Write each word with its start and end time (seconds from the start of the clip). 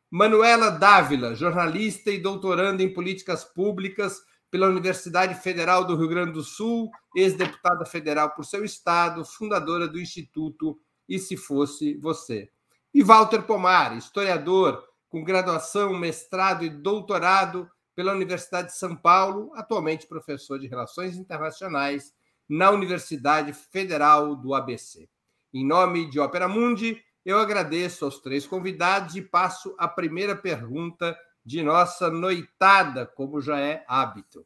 Manuela 0.09 0.69
Dávila, 0.69 1.35
jornalista 1.35 2.11
e 2.11 2.19
doutoranda 2.19 2.83
em 2.83 2.93
Políticas 2.93 3.43
Públicas 3.43 4.21
pela 4.49 4.67
Universidade 4.67 5.35
Federal 5.35 5.83
do 5.83 5.97
Rio 5.97 6.07
Grande 6.07 6.31
do 6.31 6.43
Sul, 6.43 6.89
ex-deputada 7.15 7.85
federal 7.85 8.31
por 8.31 8.45
seu 8.45 8.63
estado, 8.63 9.25
fundadora 9.25 9.87
do 9.87 9.99
Instituto 9.99 10.79
E 11.09 11.19
Se 11.19 11.35
Fosse 11.35 11.97
Você. 11.97 12.49
E 12.93 13.03
Walter 13.03 13.41
Pomar, 13.41 13.97
historiador, 13.97 14.81
com 15.09 15.23
graduação, 15.23 15.97
mestrado 15.97 16.63
e 16.63 16.69
doutorado 16.69 17.69
pela 17.97 18.13
Universidade 18.13 18.67
de 18.67 18.77
São 18.77 18.95
Paulo, 18.95 19.51
atualmente 19.55 20.05
professor 20.05 20.59
de 20.59 20.67
Relações 20.67 21.17
Internacionais 21.17 22.13
na 22.47 22.69
Universidade 22.69 23.51
Federal 23.53 24.35
do 24.35 24.53
ABC. 24.53 25.09
Em 25.51 25.65
nome 25.65 26.07
de 26.07 26.19
Opera 26.19 26.47
Mundi, 26.47 27.03
eu 27.25 27.39
agradeço 27.39 28.05
aos 28.05 28.19
três 28.19 28.45
convidados 28.45 29.15
e 29.15 29.23
passo 29.23 29.73
a 29.79 29.87
primeira 29.87 30.35
pergunta 30.35 31.17
de 31.43 31.63
nossa 31.63 32.11
noitada, 32.11 33.03
como 33.03 33.41
já 33.41 33.59
é 33.59 33.83
hábito. 33.87 34.45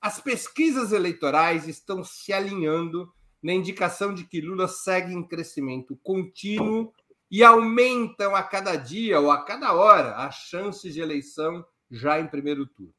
As 0.00 0.20
pesquisas 0.20 0.92
eleitorais 0.92 1.66
estão 1.66 2.04
se 2.04 2.32
alinhando 2.32 3.12
na 3.42 3.52
indicação 3.52 4.14
de 4.14 4.22
que 4.22 4.40
Lula 4.40 4.68
segue 4.68 5.12
em 5.12 5.26
crescimento 5.26 5.98
contínuo 6.00 6.92
e 7.28 7.42
aumentam 7.42 8.36
a 8.36 8.42
cada 8.44 8.76
dia 8.76 9.18
ou 9.18 9.32
a 9.32 9.44
cada 9.44 9.72
hora 9.72 10.14
as 10.14 10.36
chances 10.36 10.94
de 10.94 11.00
eleição 11.00 11.66
já 11.94 12.18
em 12.20 12.26
primeiro 12.26 12.66
turno. 12.66 12.94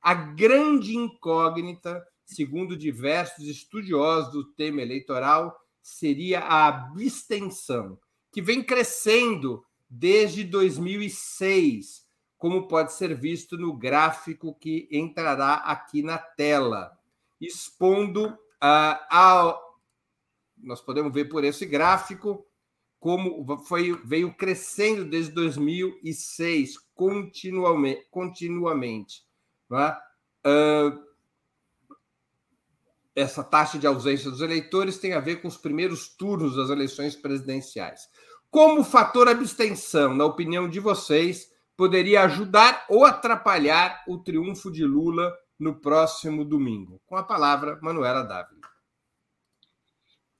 A 0.00 0.14
grande 0.14 0.96
incógnita, 0.96 2.04
segundo 2.24 2.76
diversos 2.76 3.46
estudiosos 3.46 4.32
do 4.32 4.52
tema 4.52 4.82
eleitoral, 4.82 5.56
seria 5.80 6.40
a 6.40 6.66
abstenção, 6.66 7.98
que 8.32 8.42
vem 8.42 8.62
crescendo 8.62 9.64
desde 9.88 10.42
2006, 10.42 12.04
como 12.36 12.66
pode 12.66 12.92
ser 12.92 13.14
visto 13.14 13.56
no 13.56 13.72
gráfico 13.76 14.54
que 14.54 14.88
entrará 14.90 15.54
aqui 15.54 16.02
na 16.02 16.18
tela, 16.18 16.98
expondo 17.40 18.26
uh. 18.62 19.72
Nós 20.56 20.80
podemos 20.80 21.12
ver 21.12 21.26
por 21.26 21.44
esse 21.44 21.66
gráfico 21.66 22.46
como 23.02 23.58
foi, 23.66 24.00
veio 24.04 24.32
crescendo 24.32 25.04
desde 25.04 25.32
2006, 25.32 26.78
continuamente. 26.94 28.06
continuamente 28.12 29.24
é? 29.72 29.96
uh, 30.48 31.02
essa 33.16 33.42
taxa 33.42 33.76
de 33.76 33.88
ausência 33.88 34.30
dos 34.30 34.40
eleitores 34.40 34.98
tem 34.98 35.14
a 35.14 35.20
ver 35.20 35.42
com 35.42 35.48
os 35.48 35.56
primeiros 35.56 36.14
turnos 36.14 36.54
das 36.54 36.70
eleições 36.70 37.16
presidenciais. 37.16 38.02
Como 38.48 38.82
o 38.82 38.84
fator 38.84 39.28
abstenção, 39.28 40.14
na 40.14 40.24
opinião 40.24 40.68
de 40.68 40.78
vocês, 40.78 41.48
poderia 41.76 42.22
ajudar 42.22 42.86
ou 42.88 43.04
atrapalhar 43.04 44.04
o 44.06 44.18
triunfo 44.18 44.70
de 44.70 44.84
Lula 44.84 45.36
no 45.58 45.80
próximo 45.80 46.44
domingo? 46.44 47.02
Com 47.04 47.16
a 47.16 47.24
palavra, 47.24 47.80
Manuela 47.82 48.22
Dávila. 48.22 48.71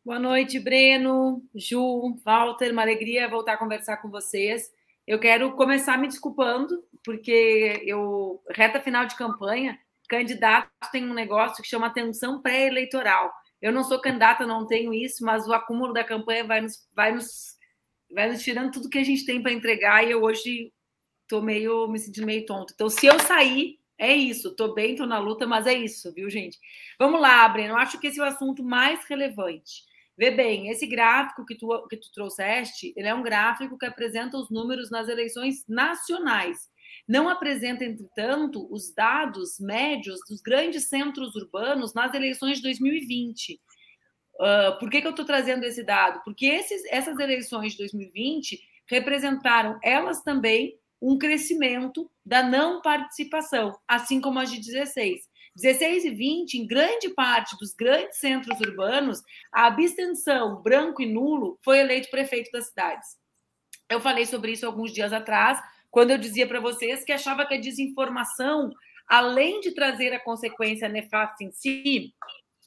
Boa 0.04 0.18
noite, 0.18 0.58
Breno, 0.58 1.48
Ju, 1.54 2.18
Walter, 2.24 2.72
uma 2.72 2.82
alegria 2.82 3.28
voltar 3.28 3.52
a 3.52 3.56
conversar 3.56 3.98
com 3.98 4.10
vocês. 4.10 4.68
Eu 5.06 5.20
quero 5.20 5.52
começar 5.52 5.96
me 5.96 6.08
desculpando, 6.08 6.82
porque 7.04 7.80
eu, 7.86 8.42
reta 8.50 8.80
final 8.80 9.06
de 9.06 9.14
campanha, 9.14 9.78
candidato 10.08 10.68
tem 10.90 11.08
um 11.08 11.14
negócio 11.14 11.62
que 11.62 11.68
chama 11.68 11.86
atenção 11.86 12.42
pré-eleitoral. 12.42 13.32
Eu 13.60 13.70
não 13.70 13.84
sou 13.84 14.00
candidata, 14.00 14.44
não 14.44 14.66
tenho 14.66 14.92
isso, 14.92 15.24
mas 15.24 15.46
o 15.46 15.52
acúmulo 15.52 15.92
da 15.92 16.02
campanha 16.02 16.44
vai 16.44 16.60
nos, 16.62 16.84
vai 16.92 17.12
nos, 17.12 17.56
vai 18.10 18.28
nos 18.28 18.42
tirando 18.42 18.72
tudo 18.72 18.90
que 18.90 18.98
a 18.98 19.04
gente 19.04 19.24
tem 19.24 19.40
para 19.40 19.52
entregar 19.52 20.04
e 20.04 20.10
eu 20.10 20.20
hoje 20.20 20.72
estou 21.22 21.40
meio, 21.40 21.86
me 21.86 22.00
sentindo 22.00 22.26
meio 22.26 22.44
tonto. 22.44 22.72
Então, 22.74 22.88
se 22.88 23.06
eu 23.06 23.20
sair, 23.20 23.78
é 23.96 24.12
isso, 24.12 24.48
estou 24.48 24.74
bem, 24.74 24.92
estou 24.92 25.06
na 25.06 25.20
luta, 25.20 25.46
mas 25.46 25.64
é 25.64 25.74
isso, 25.74 26.12
viu, 26.12 26.28
gente? 26.28 26.58
Vamos 26.98 27.20
lá, 27.20 27.48
Breno, 27.48 27.74
eu 27.74 27.78
acho 27.78 28.00
que 28.00 28.08
esse 28.08 28.18
é 28.18 28.22
o 28.24 28.26
assunto 28.26 28.64
mais 28.64 29.04
relevante. 29.04 29.91
Vê 30.16 30.30
bem, 30.30 30.68
esse 30.68 30.86
gráfico 30.86 31.44
que 31.46 31.56
tu, 31.56 31.86
que 31.88 31.96
tu 31.96 32.12
trouxeste, 32.12 32.92
ele 32.96 33.08
é 33.08 33.14
um 33.14 33.22
gráfico 33.22 33.78
que 33.78 33.86
apresenta 33.86 34.36
os 34.36 34.50
números 34.50 34.90
nas 34.90 35.08
eleições 35.08 35.64
nacionais. 35.66 36.70
Não 37.08 37.28
apresenta, 37.28 37.84
entretanto, 37.84 38.68
os 38.70 38.94
dados 38.94 39.58
médios 39.58 40.20
dos 40.28 40.40
grandes 40.40 40.88
centros 40.88 41.34
urbanos 41.34 41.94
nas 41.94 42.14
eleições 42.14 42.58
de 42.58 42.62
2020. 42.64 43.60
Uh, 44.34 44.78
por 44.78 44.90
que, 44.90 45.00
que 45.00 45.06
eu 45.06 45.12
estou 45.12 45.24
trazendo 45.24 45.64
esse 45.64 45.82
dado? 45.82 46.20
Porque 46.24 46.46
esses, 46.46 46.84
essas 46.86 47.18
eleições 47.18 47.72
de 47.72 47.78
2020 47.78 48.60
representaram, 48.86 49.78
elas 49.82 50.22
também, 50.22 50.78
um 51.00 51.18
crescimento 51.18 52.08
da 52.24 52.42
não 52.42 52.80
participação, 52.80 53.76
assim 53.88 54.20
como 54.20 54.38
as 54.38 54.50
de 54.50 54.60
16. 54.60 55.20
16 55.54 56.04
e 56.04 56.10
20, 56.10 56.54
em 56.54 56.66
grande 56.66 57.10
parte 57.10 57.56
dos 57.58 57.74
grandes 57.74 58.18
centros 58.18 58.58
urbanos, 58.60 59.20
a 59.52 59.66
abstenção 59.66 60.62
branco 60.62 61.02
e 61.02 61.06
nulo 61.06 61.58
foi 61.62 61.78
eleito 61.78 62.10
prefeito 62.10 62.50
das 62.50 62.68
cidades. 62.68 63.16
Eu 63.90 64.00
falei 64.00 64.24
sobre 64.24 64.52
isso 64.52 64.64
alguns 64.64 64.92
dias 64.92 65.12
atrás, 65.12 65.60
quando 65.90 66.10
eu 66.10 66.18
dizia 66.18 66.46
para 66.46 66.60
vocês 66.60 67.04
que 67.04 67.12
achava 67.12 67.44
que 67.44 67.54
a 67.54 67.60
desinformação, 67.60 68.72
além 69.06 69.60
de 69.60 69.72
trazer 69.72 70.14
a 70.14 70.20
consequência 70.20 70.88
nefasta 70.88 71.44
em 71.44 71.52
si, 71.52 72.14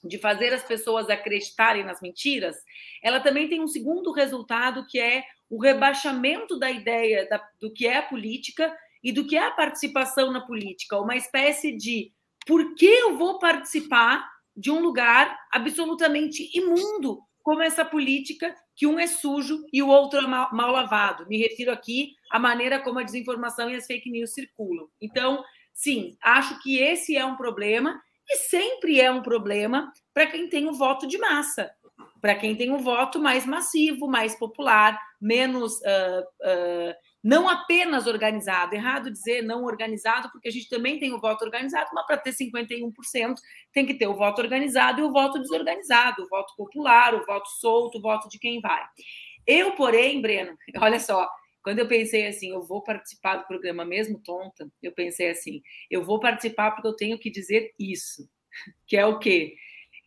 de 0.04 0.20
fazer 0.20 0.54
as 0.54 0.64
pessoas 0.64 1.10
acreditarem 1.10 1.84
nas 1.84 2.00
mentiras, 2.00 2.56
ela 3.02 3.20
também 3.20 3.50
tem 3.50 3.60
um 3.60 3.68
segundo 3.68 4.12
resultado 4.12 4.86
que 4.88 5.00
é 5.00 5.24
o 5.50 5.60
rebaixamento 5.60 6.60
da 6.60 6.70
ideia 6.70 7.28
da, 7.28 7.42
do 7.60 7.74
que 7.74 7.88
é 7.88 7.98
a 7.98 8.04
política 8.04 8.76
e 9.04 9.12
do 9.12 9.26
que 9.26 9.36
é 9.36 9.46
a 9.48 9.52
participação 9.52 10.32
na 10.32 10.42
política, 10.42 11.00
uma 11.00 11.16
espécie 11.16 11.76
de 11.76 12.12
por 12.46 12.76
que 12.76 12.86
eu 12.86 13.18
vou 13.18 13.40
participar 13.40 14.30
de 14.56 14.72
um 14.72 14.80
lugar 14.80 15.38
absolutamente 15.52 16.50
imundo 16.54 17.20
como 17.44 17.62
essa 17.62 17.84
política 17.84 18.56
que 18.76 18.88
um 18.88 19.00
é 19.00 19.08
sujo 19.08 19.64
e 19.72 19.82
o 19.82 19.88
outro 19.88 20.20
é 20.20 20.28
mal, 20.28 20.50
mal, 20.52 20.72
lavado? 20.72 21.28
Me 21.28 21.38
refiro 21.38 21.72
aqui 21.72 22.14
à 22.32 22.40
maneira 22.40 22.80
como 22.80 23.00
a 23.00 23.04
desinformação 23.04 23.70
e 23.70 23.76
as 23.76 23.86
fake 23.86 24.10
news 24.10 24.34
circulam. 24.34 24.88
Então, 25.02 25.44
sim, 25.74 26.18
acho 26.22 26.62
que 26.62 26.80
esse 26.80 27.16
é 27.16 27.26
um 27.26 27.36
problema 27.36 28.02
e 28.28 28.38
sempre 28.38 29.00
é 29.00 29.12
um 29.12 29.22
problema 29.22 29.92
para 30.14 30.28
quem 30.28 30.50
tem 30.50 30.68
o 30.68 30.74
voto 30.74 31.06
de 31.08 31.18
massa, 31.18 31.72
para 32.20 32.36
quem 32.36 32.56
tem 32.56 32.72
um 32.72 32.80
voto 32.80 33.20
mais 33.20 33.46
massivo, 33.46 34.08
mais 34.08 34.36
popular, 34.36 35.00
menos 35.22 35.74
uh, 35.82 36.22
uh, 36.42 36.96
não 37.26 37.50
apenas 37.50 38.06
organizado, 38.06 38.76
errado 38.76 39.10
dizer 39.10 39.42
não 39.42 39.64
organizado, 39.64 40.30
porque 40.32 40.48
a 40.48 40.52
gente 40.52 40.70
também 40.70 41.00
tem 41.00 41.12
o 41.12 41.20
voto 41.20 41.44
organizado, 41.44 41.90
mas 41.92 42.06
para 42.06 42.20
ter 42.20 42.32
51% 42.32 43.34
tem 43.74 43.84
que 43.84 43.96
ter 43.96 44.06
o 44.06 44.14
voto 44.14 44.44
organizado 44.44 45.02
e 45.02 45.04
o 45.04 45.12
voto 45.12 45.40
desorganizado, 45.40 46.22
o 46.22 46.28
voto 46.30 46.54
popular, 46.56 47.16
o 47.16 47.26
voto 47.26 47.50
solto, 47.60 47.98
o 47.98 48.02
voto 48.02 48.30
de 48.30 48.38
quem 48.38 48.62
vai. 48.62 48.86
Eu, 49.48 49.72
porém, 49.72 50.22
Breno, 50.22 50.56
olha 50.80 51.00
só, 51.00 51.28
quando 51.64 51.80
eu 51.80 51.88
pensei 51.88 52.28
assim, 52.28 52.52
eu 52.52 52.62
vou 52.62 52.84
participar 52.84 53.38
do 53.38 53.48
programa 53.48 53.84
mesmo 53.84 54.22
tonta, 54.24 54.72
eu 54.84 54.92
pensei 54.92 55.32
assim, 55.32 55.64
eu 55.90 56.06
vou 56.06 56.20
participar 56.20 56.72
porque 56.72 56.88
eu 56.88 56.96
tenho 56.96 57.18
que 57.18 57.32
dizer 57.32 57.74
isso, 57.80 58.30
que 58.86 58.96
é 58.96 59.04
o 59.04 59.18
quê? 59.18 59.56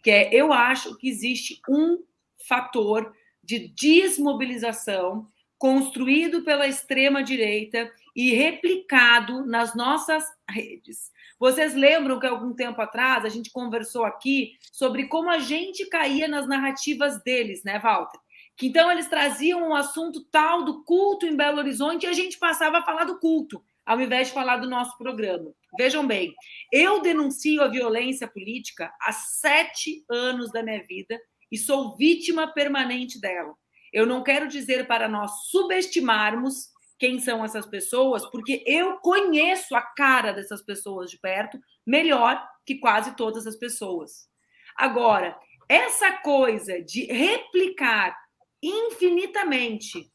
que 0.05 0.11
é 0.13 0.33
eu 0.33 0.53
acho 0.53 0.97
que 0.97 1.09
existe 1.09 1.61
um 1.69 1.99
fator 2.47 3.13
de 3.43 3.69
desmobilização 3.75 5.27
construído 5.59 6.43
pela 6.43 6.69
extrema 6.69 7.23
direita 7.23 7.91
e 8.15 8.35
replicado 8.35 9.45
nas 9.45 9.75
nossas 9.75 10.25
redes. 10.49 11.11
Vocês 11.39 11.75
lembram 11.75 12.19
que 12.19 12.27
algum 12.27 12.53
tempo 12.53 12.81
atrás 12.81 13.25
a 13.25 13.29
gente 13.29 13.51
conversou 13.51 14.05
aqui 14.05 14.53
sobre 14.73 15.07
como 15.07 15.31
a 15.31 15.39
gente 15.39 15.87
caía 15.87 16.27
nas 16.27 16.49
narrativas 16.49 17.23
deles, 17.23 17.63
né, 17.65 17.79
Walter? 17.79 18.19
Que 18.57 18.67
então 18.67 18.91
eles 18.91 19.09
traziam 19.09 19.69
um 19.69 19.75
assunto 19.75 20.25
tal 20.33 20.65
do 20.65 20.83
culto 20.83 21.27
em 21.27 21.37
Belo 21.37 21.59
Horizonte 21.59 22.05
e 22.05 22.09
a 22.09 22.13
gente 22.13 22.39
passava 22.39 22.79
a 22.79 22.83
falar 22.83 23.05
do 23.05 23.21
culto, 23.21 23.63
ao 23.87 24.01
invés 24.01 24.29
de 24.29 24.35
falar 24.35 24.57
do 24.57 24.69
nosso 24.69 24.99
programa. 24.99 25.53
Vejam 25.77 26.05
bem, 26.05 26.35
eu 26.73 27.01
denuncio 27.01 27.63
a 27.63 27.69
violência 27.69 28.27
política 28.27 28.93
há 29.01 29.13
sete 29.13 30.05
anos 30.11 30.51
da 30.51 30.63
minha 30.63 30.83
vida 30.83 31.21
e 31.53 31.57
sou 31.57 31.97
vítima 31.97 32.49
permanente 32.49 33.21
dela. 33.21 33.55
Eu 33.93 34.07
não 34.07 34.23
quero 34.23 34.49
dizer 34.49 34.87
para 34.87 35.09
nós 35.09 35.31
subestimarmos 35.51 36.69
quem 36.99 37.21
são 37.21 37.45
essas 37.45 37.67
pessoas, 37.67 38.29
porque 38.31 38.63
eu 38.67 38.97
conheço 38.99 39.77
a 39.77 39.83
cara 39.83 40.33
dessas 40.33 40.63
pessoas 40.63 41.11
de 41.11 41.19
perto 41.19 41.59
melhor 41.87 42.45
que 42.67 42.77
quase 42.77 43.17
todas 43.17 43.47
as 43.47 43.57
pessoas. 43.57 44.29
Agora, 44.77 45.39
essa 45.69 46.13
coisa 46.13 46.83
de 46.83 47.05
replicar 47.05 48.17
infinitamente 48.63 50.11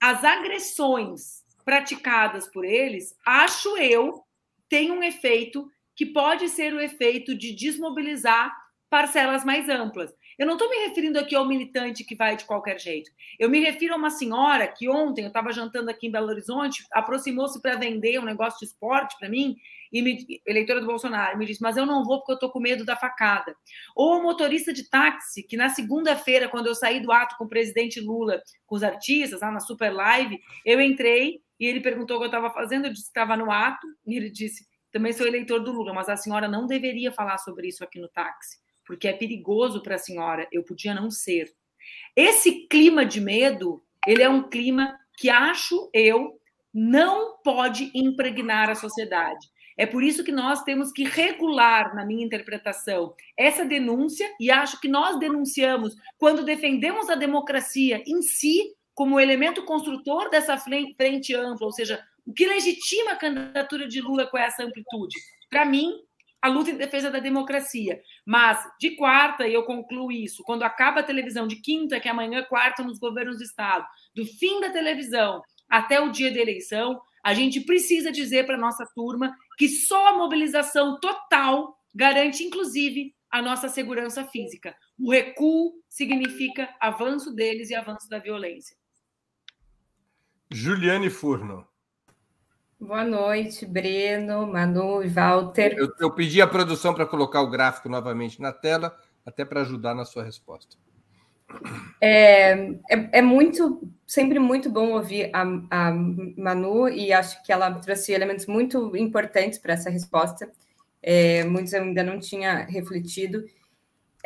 as 0.00 0.24
agressões 0.24 1.44
praticadas 1.64 2.46
por 2.48 2.64
eles, 2.64 3.14
acho 3.26 3.76
eu, 3.78 4.22
tem 4.68 4.90
um 4.90 5.02
efeito 5.02 5.68
que 5.96 6.06
pode 6.06 6.48
ser 6.48 6.74
o 6.74 6.80
efeito 6.80 7.36
de 7.36 7.54
desmobilizar 7.54 8.54
parcelas 8.90 9.44
mais 9.44 9.68
amplas. 9.68 10.12
Eu 10.38 10.46
não 10.46 10.54
estou 10.54 10.68
me 10.68 10.76
referindo 10.86 11.18
aqui 11.18 11.34
ao 11.34 11.46
militante 11.46 12.04
que 12.04 12.14
vai 12.14 12.36
de 12.36 12.44
qualquer 12.44 12.78
jeito. 12.78 13.10
Eu 13.38 13.48
me 13.48 13.58
refiro 13.58 13.94
a 13.94 13.96
uma 13.96 14.10
senhora 14.10 14.68
que 14.68 14.86
ontem 14.88 15.22
eu 15.22 15.28
estava 15.28 15.50
jantando 15.50 15.90
aqui 15.90 16.08
em 16.08 16.10
Belo 16.10 16.28
Horizonte, 16.28 16.84
aproximou-se 16.92 17.60
para 17.62 17.76
vender 17.76 18.18
um 18.18 18.24
negócio 18.24 18.58
de 18.58 18.66
esporte 18.66 19.16
para 19.18 19.30
mim, 19.30 19.56
e 19.90 20.02
me, 20.02 20.26
eleitora 20.46 20.80
do 20.80 20.86
Bolsonaro, 20.86 21.38
me 21.38 21.46
disse: 21.46 21.62
Mas 21.62 21.76
eu 21.76 21.86
não 21.86 22.04
vou 22.04 22.18
porque 22.18 22.32
eu 22.32 22.34
estou 22.34 22.50
com 22.50 22.60
medo 22.60 22.84
da 22.84 22.96
facada. 22.96 23.56
Ou 23.94 24.18
o 24.18 24.22
motorista 24.22 24.72
de 24.72 24.90
táxi, 24.90 25.42
que 25.42 25.56
na 25.56 25.70
segunda-feira, 25.70 26.48
quando 26.48 26.66
eu 26.66 26.74
saí 26.74 27.00
do 27.00 27.12
ato 27.12 27.36
com 27.38 27.44
o 27.44 27.48
presidente 27.48 28.00
Lula, 28.00 28.42
com 28.66 28.76
os 28.76 28.82
artistas, 28.82 29.40
lá 29.40 29.50
na 29.50 29.60
Super 29.60 29.94
Live, 29.94 30.38
eu 30.66 30.80
entrei 30.80 31.40
e 31.58 31.64
ele 31.64 31.80
perguntou 31.80 32.16
o 32.16 32.20
que 32.20 32.24
eu 32.24 32.28
estava 32.28 32.50
fazendo, 32.50 32.86
eu 32.86 32.92
disse 32.92 33.04
que 33.04 33.10
estava 33.10 33.36
no 33.36 33.50
ato, 33.50 33.86
e 34.06 34.16
ele 34.16 34.28
disse: 34.28 34.66
Também 34.92 35.14
sou 35.14 35.26
eleitor 35.26 35.60
do 35.60 35.72
Lula, 35.72 35.94
mas 35.94 36.10
a 36.10 36.16
senhora 36.16 36.46
não 36.46 36.66
deveria 36.66 37.10
falar 37.10 37.38
sobre 37.38 37.68
isso 37.68 37.82
aqui 37.82 37.98
no 37.98 38.08
táxi 38.08 38.65
porque 38.86 39.08
é 39.08 39.12
perigoso 39.12 39.82
para 39.82 39.96
a 39.96 39.98
senhora, 39.98 40.46
eu 40.52 40.62
podia 40.62 40.94
não 40.94 41.10
ser. 41.10 41.52
Esse 42.14 42.66
clima 42.68 43.04
de 43.04 43.20
medo, 43.20 43.82
ele 44.06 44.22
é 44.22 44.28
um 44.28 44.48
clima 44.48 44.98
que 45.18 45.28
acho 45.28 45.90
eu 45.92 46.38
não 46.72 47.38
pode 47.42 47.90
impregnar 47.94 48.68
a 48.68 48.74
sociedade. 48.74 49.46
É 49.78 49.84
por 49.84 50.02
isso 50.02 50.24
que 50.24 50.32
nós 50.32 50.62
temos 50.62 50.90
que 50.90 51.04
regular, 51.04 51.94
na 51.94 52.04
minha 52.04 52.24
interpretação, 52.24 53.14
essa 53.36 53.64
denúncia, 53.64 54.26
e 54.40 54.50
acho 54.50 54.80
que 54.80 54.88
nós 54.88 55.18
denunciamos 55.18 55.94
quando 56.18 56.44
defendemos 56.44 57.10
a 57.10 57.14
democracia 57.14 58.02
em 58.06 58.22
si, 58.22 58.74
como 58.94 59.20
elemento 59.20 59.62
construtor 59.64 60.30
dessa 60.30 60.56
frente 60.56 61.34
ampla, 61.34 61.66
ou 61.66 61.72
seja, 61.72 62.02
o 62.26 62.32
que 62.32 62.46
legitima 62.46 63.12
a 63.12 63.16
candidatura 63.16 63.86
de 63.86 64.00
Lula 64.00 64.26
com 64.26 64.38
essa 64.38 64.64
amplitude? 64.64 65.14
Para 65.50 65.66
mim, 65.66 65.92
a 66.46 66.48
luta 66.48 66.70
em 66.70 66.76
defesa 66.76 67.10
da 67.10 67.18
democracia. 67.18 68.00
Mas 68.24 68.58
de 68.80 68.96
quarta, 68.96 69.46
e 69.46 69.54
eu 69.54 69.64
concluo 69.64 70.12
isso, 70.12 70.42
quando 70.44 70.62
acaba 70.62 71.00
a 71.00 71.02
televisão, 71.02 71.46
de 71.46 71.56
quinta, 71.56 71.98
que 71.98 72.08
é 72.08 72.10
amanhã, 72.10 72.44
quarta, 72.44 72.82
nos 72.82 72.98
governos 72.98 73.38
do 73.38 73.44
Estado, 73.44 73.84
do 74.14 74.24
fim 74.24 74.60
da 74.60 74.70
televisão 74.70 75.42
até 75.68 76.00
o 76.00 76.10
dia 76.10 76.32
da 76.32 76.40
eleição, 76.40 77.00
a 77.24 77.34
gente 77.34 77.60
precisa 77.60 78.12
dizer 78.12 78.46
para 78.46 78.54
a 78.54 78.60
nossa 78.60 78.86
turma 78.94 79.34
que 79.58 79.68
só 79.68 80.08
a 80.08 80.16
mobilização 80.16 80.98
total 81.00 81.76
garante, 81.92 82.44
inclusive, 82.44 83.12
a 83.28 83.42
nossa 83.42 83.68
segurança 83.68 84.24
física. 84.24 84.76
O 84.98 85.10
recuo 85.10 85.72
significa 85.88 86.72
avanço 86.80 87.34
deles 87.34 87.70
e 87.70 87.74
avanço 87.74 88.08
da 88.08 88.18
violência. 88.18 88.76
Juliane 90.50 91.10
Furno. 91.10 91.66
Boa 92.78 93.04
noite, 93.04 93.64
Breno, 93.64 94.46
Manu 94.46 95.02
e 95.02 95.08
Walter. 95.08 95.74
Eu, 95.78 95.88
eu 95.98 96.10
pedi 96.14 96.42
à 96.42 96.46
produção 96.46 96.92
para 96.92 97.06
colocar 97.06 97.40
o 97.40 97.48
gráfico 97.48 97.88
novamente 97.88 98.40
na 98.40 98.52
tela, 98.52 98.94
até 99.24 99.46
para 99.46 99.62
ajudar 99.62 99.94
na 99.94 100.04
sua 100.04 100.22
resposta. 100.22 100.76
É, 102.00 102.52
é, 102.90 103.18
é, 103.18 103.22
muito, 103.22 103.88
sempre 104.06 104.38
muito 104.38 104.68
bom 104.68 104.92
ouvir 104.92 105.30
a, 105.32 105.42
a, 105.70 105.92
Manu 106.36 106.88
e 106.88 107.14
acho 107.14 107.42
que 107.42 107.50
ela 107.50 107.70
trouxe 107.72 108.12
elementos 108.12 108.46
muito 108.46 108.94
importantes 108.94 109.58
para 109.58 109.72
essa 109.72 109.88
resposta. 109.88 110.50
É, 111.02 111.44
muitos 111.44 111.72
eu 111.72 111.82
ainda 111.82 112.02
não 112.02 112.18
tinha 112.18 112.66
refletido. 112.66 113.42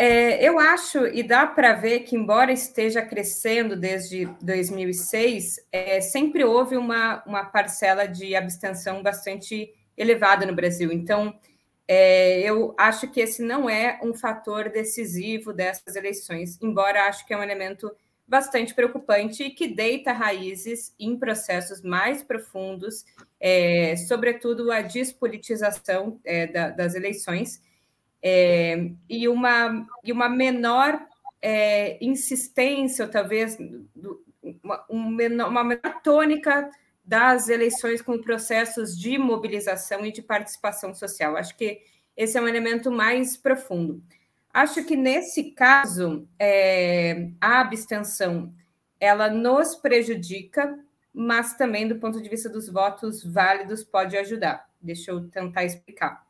É, 0.02 0.42
eu 0.42 0.58
acho, 0.58 1.06
e 1.08 1.22
dá 1.22 1.46
para 1.46 1.74
ver 1.74 2.00
que, 2.00 2.16
embora 2.16 2.50
esteja 2.50 3.02
crescendo 3.02 3.76
desde 3.76 4.24
2006, 4.40 5.56
é, 5.70 6.00
sempre 6.00 6.42
houve 6.42 6.74
uma, 6.74 7.22
uma 7.26 7.44
parcela 7.44 8.08
de 8.08 8.34
abstenção 8.34 9.02
bastante 9.02 9.70
elevada 9.98 10.46
no 10.46 10.54
Brasil. 10.54 10.90
Então, 10.90 11.38
é, 11.86 12.40
eu 12.40 12.74
acho 12.78 13.10
que 13.10 13.20
esse 13.20 13.42
não 13.42 13.68
é 13.68 14.00
um 14.02 14.14
fator 14.14 14.70
decisivo 14.70 15.52
dessas 15.52 15.94
eleições, 15.94 16.58
embora 16.62 17.04
acho 17.06 17.26
que 17.26 17.34
é 17.34 17.36
um 17.36 17.42
elemento 17.42 17.94
bastante 18.26 18.74
preocupante 18.74 19.42
e 19.42 19.50
que 19.50 19.68
deita 19.68 20.14
raízes 20.14 20.94
em 20.98 21.18
processos 21.18 21.82
mais 21.82 22.22
profundos, 22.22 23.04
é, 23.38 23.94
sobretudo 24.08 24.72
a 24.72 24.80
despolitização 24.80 26.18
é, 26.24 26.46
da, 26.46 26.70
das 26.70 26.94
eleições 26.94 27.60
é, 28.22 28.90
e, 29.08 29.28
uma, 29.28 29.86
e 30.04 30.12
uma 30.12 30.28
menor 30.28 31.00
é, 31.40 32.02
insistência, 32.04 33.04
ou 33.04 33.10
talvez 33.10 33.56
do, 33.94 34.22
uma, 34.62 34.84
um 34.88 35.08
menor, 35.08 35.48
uma 35.48 35.64
menor 35.64 36.00
tônica 36.02 36.70
das 37.04 37.48
eleições 37.48 38.00
com 38.02 38.20
processos 38.20 38.96
de 38.96 39.18
mobilização 39.18 40.04
e 40.04 40.12
de 40.12 40.22
participação 40.22 40.94
social. 40.94 41.36
Acho 41.36 41.56
que 41.56 41.80
esse 42.16 42.36
é 42.36 42.40
um 42.40 42.48
elemento 42.48 42.90
mais 42.90 43.36
profundo. 43.36 44.02
Acho 44.52 44.84
que 44.84 44.96
nesse 44.96 45.52
caso 45.52 46.28
é, 46.38 47.30
a 47.40 47.60
abstenção 47.60 48.52
ela 48.98 49.30
nos 49.30 49.74
prejudica, 49.74 50.78
mas 51.12 51.56
também 51.56 51.88
do 51.88 51.96
ponto 51.96 52.20
de 52.20 52.28
vista 52.28 52.48
dos 52.48 52.68
votos 52.68 53.24
válidos 53.24 53.82
pode 53.82 54.16
ajudar. 54.16 54.68
Deixa 54.80 55.10
eu 55.10 55.28
tentar 55.28 55.64
explicar. 55.64 56.24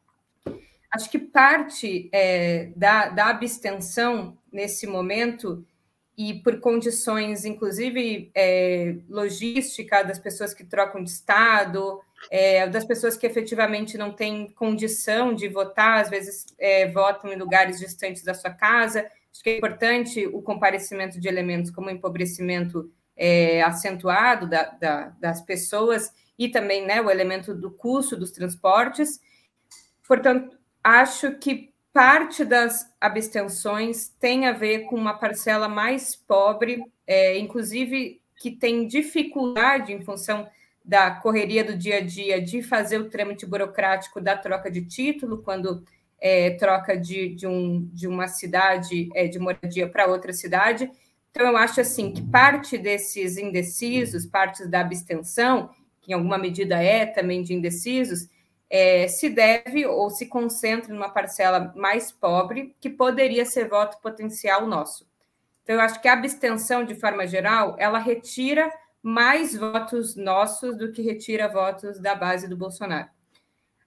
Acho 0.92 1.10
que 1.10 1.18
parte 1.18 2.08
é, 2.12 2.70
da, 2.74 3.08
da 3.10 3.26
abstenção 3.26 4.36
nesse 4.52 4.86
momento 4.86 5.64
e 6.18 6.34
por 6.34 6.60
condições, 6.60 7.46
inclusive, 7.46 8.30
é, 8.34 8.96
logística 9.08 10.02
das 10.02 10.18
pessoas 10.18 10.52
que 10.52 10.64
trocam 10.64 11.02
de 11.02 11.08
estado, 11.08 11.98
é, 12.30 12.66
das 12.66 12.84
pessoas 12.84 13.16
que 13.16 13.26
efetivamente 13.26 13.96
não 13.96 14.12
têm 14.12 14.50
condição 14.50 15.32
de 15.32 15.48
votar, 15.48 16.02
às 16.02 16.10
vezes 16.10 16.46
é, 16.58 16.86
votam 16.90 17.32
em 17.32 17.36
lugares 17.36 17.78
distantes 17.78 18.22
da 18.22 18.34
sua 18.34 18.50
casa. 18.50 19.08
Acho 19.32 19.42
que 19.42 19.48
é 19.48 19.56
importante 19.56 20.26
o 20.26 20.42
comparecimento 20.42 21.18
de 21.18 21.26
elementos 21.26 21.70
como 21.70 21.86
o 21.86 21.90
empobrecimento 21.90 22.92
é, 23.16 23.62
acentuado 23.62 24.46
da, 24.46 24.64
da, 24.64 25.08
das 25.20 25.40
pessoas 25.40 26.12
e 26.38 26.48
também 26.48 26.84
né, 26.84 27.00
o 27.00 27.10
elemento 27.10 27.54
do 27.54 27.70
custo 27.70 28.16
dos 28.16 28.30
transportes. 28.30 29.20
Portanto, 30.06 30.59
acho 30.82 31.32
que 31.32 31.70
parte 31.92 32.44
das 32.44 32.92
abstenções 33.00 34.08
tem 34.20 34.46
a 34.46 34.52
ver 34.52 34.80
com 34.80 34.96
uma 34.96 35.14
parcela 35.14 35.68
mais 35.68 36.14
pobre, 36.14 36.84
é, 37.06 37.38
inclusive 37.38 38.20
que 38.36 38.50
tem 38.50 38.86
dificuldade 38.86 39.92
em 39.92 40.00
função 40.00 40.48
da 40.84 41.10
correria 41.10 41.62
do 41.62 41.76
dia 41.76 41.98
a 41.98 42.00
dia 42.00 42.40
de 42.40 42.62
fazer 42.62 42.98
o 42.98 43.10
trâmite 43.10 43.44
burocrático 43.44 44.20
da 44.20 44.36
troca 44.36 44.70
de 44.70 44.82
título, 44.84 45.42
quando 45.42 45.84
é, 46.20 46.50
troca 46.50 46.96
de, 46.96 47.34
de, 47.34 47.46
um, 47.46 47.88
de 47.92 48.06
uma 48.06 48.28
cidade 48.28 49.08
é, 49.14 49.26
de 49.26 49.38
moradia 49.38 49.88
para 49.88 50.06
outra 50.06 50.32
cidade. 50.32 50.90
Então, 51.30 51.46
eu 51.46 51.56
acho 51.56 51.80
assim 51.80 52.12
que 52.12 52.22
parte 52.22 52.76
desses 52.76 53.36
indecisos, 53.36 54.26
parte 54.26 54.66
da 54.66 54.80
abstenção, 54.80 55.70
que 56.00 56.12
em 56.12 56.14
alguma 56.14 56.38
medida 56.38 56.82
é 56.82 57.06
também 57.06 57.42
de 57.42 57.54
indecisos, 57.54 58.28
é, 58.70 59.08
se 59.08 59.28
deve 59.28 59.84
ou 59.84 60.08
se 60.08 60.26
concentra 60.26 60.94
numa 60.94 61.10
parcela 61.10 61.72
mais 61.74 62.12
pobre, 62.12 62.76
que 62.80 62.88
poderia 62.88 63.44
ser 63.44 63.68
voto 63.68 64.00
potencial 64.00 64.64
nosso. 64.64 65.04
Então, 65.64 65.74
eu 65.74 65.80
acho 65.80 66.00
que 66.00 66.06
a 66.06 66.12
abstenção, 66.12 66.84
de 66.84 66.94
forma 66.94 67.26
geral, 67.26 67.74
ela 67.78 67.98
retira 67.98 68.72
mais 69.02 69.56
votos 69.56 70.14
nossos 70.14 70.76
do 70.76 70.92
que 70.92 71.02
retira 71.02 71.48
votos 71.48 71.98
da 71.98 72.14
base 72.14 72.48
do 72.48 72.56
Bolsonaro. 72.56 73.08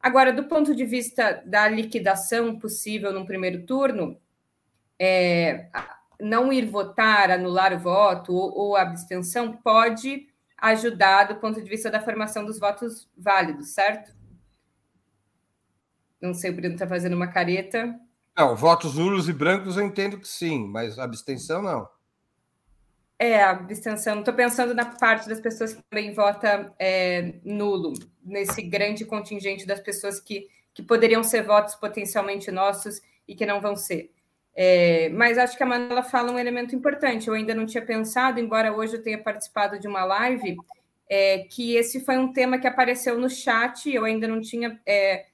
Agora, 0.02 0.34
do 0.34 0.44
ponto 0.46 0.76
de 0.76 0.86
vista 0.86 1.42
da 1.46 1.68
liquidação 1.70 2.60
possível 2.60 3.14
no 3.14 3.26
primeiro 3.26 3.66
turno, 3.66 4.20
é, 5.00 5.70
não 6.20 6.52
ir 6.52 6.66
votar, 6.66 7.32
anular 7.32 7.74
o 7.74 7.80
voto 7.80 8.34
ou, 8.34 8.58
ou 8.58 8.76
abstenção 8.76 9.54
pode 9.54 10.28
ajudar 10.58 11.26
do 11.26 11.36
ponto 11.36 11.62
de 11.62 11.70
vista 11.70 11.90
da 11.90 12.02
formação 12.02 12.46
dos 12.46 12.60
votos 12.60 13.10
válidos, 13.18 13.70
certo? 13.70 14.14
Não 16.24 16.34
sei, 16.34 16.52
o 16.52 16.56
Bruno 16.56 16.76
está 16.76 16.88
fazendo 16.88 17.18
uma 17.18 17.28
careta. 17.28 18.00
Não, 18.38 18.56
votos 18.56 18.96
nulos 18.96 19.28
e 19.28 19.34
brancos 19.34 19.76
eu 19.76 19.84
entendo 19.84 20.18
que 20.18 20.28
sim, 20.28 20.66
mas 20.70 20.98
abstenção 20.98 21.62
não. 21.62 21.86
É, 23.20 23.44
abstenção. 23.44 24.20
Estou 24.20 24.34
pensando 24.34 24.74
na 24.74 24.86
parte 24.86 25.28
das 25.28 25.42
pessoas 25.42 25.74
que 25.74 25.82
também 25.90 26.14
vota 26.14 26.74
é, 26.80 27.34
nulo, 27.44 27.92
nesse 28.24 28.62
grande 28.62 29.04
contingente 29.04 29.66
das 29.66 29.82
pessoas 29.82 30.22
que, 30.22 30.48
que 30.74 30.82
poderiam 30.82 31.26
ser 31.26 31.44
votos 31.44 31.76
potencialmente 31.76 32.50
nossos 32.52 33.02
e 33.28 33.36
que 33.36 33.46
não 33.46 33.60
vão 33.60 33.76
ser. 33.76 34.10
É, 34.56 35.10
mas 35.10 35.38
acho 35.38 35.58
que 35.58 35.64
a 35.64 35.66
Manuela 35.66 36.04
fala 36.04 36.32
um 36.32 36.40
elemento 36.40 36.74
importante. 36.74 37.28
Eu 37.28 37.34
ainda 37.34 37.54
não 37.54 37.66
tinha 37.66 37.86
pensado, 37.86 38.40
embora 38.40 38.72
hoje 38.72 38.96
eu 38.96 39.04
tenha 39.04 39.22
participado 39.22 39.78
de 39.78 39.90
uma 39.90 40.06
live, 40.06 40.56
é, 41.10 41.40
que 41.40 41.76
esse 41.76 42.00
foi 42.00 42.18
um 42.18 42.32
tema 42.32 42.58
que 42.58 42.68
apareceu 42.68 43.20
no 43.20 43.30
chat. 43.30 43.94
Eu 43.94 44.06
ainda 44.06 44.26
não 44.26 44.40
tinha 44.40 44.80
é, 44.86 45.26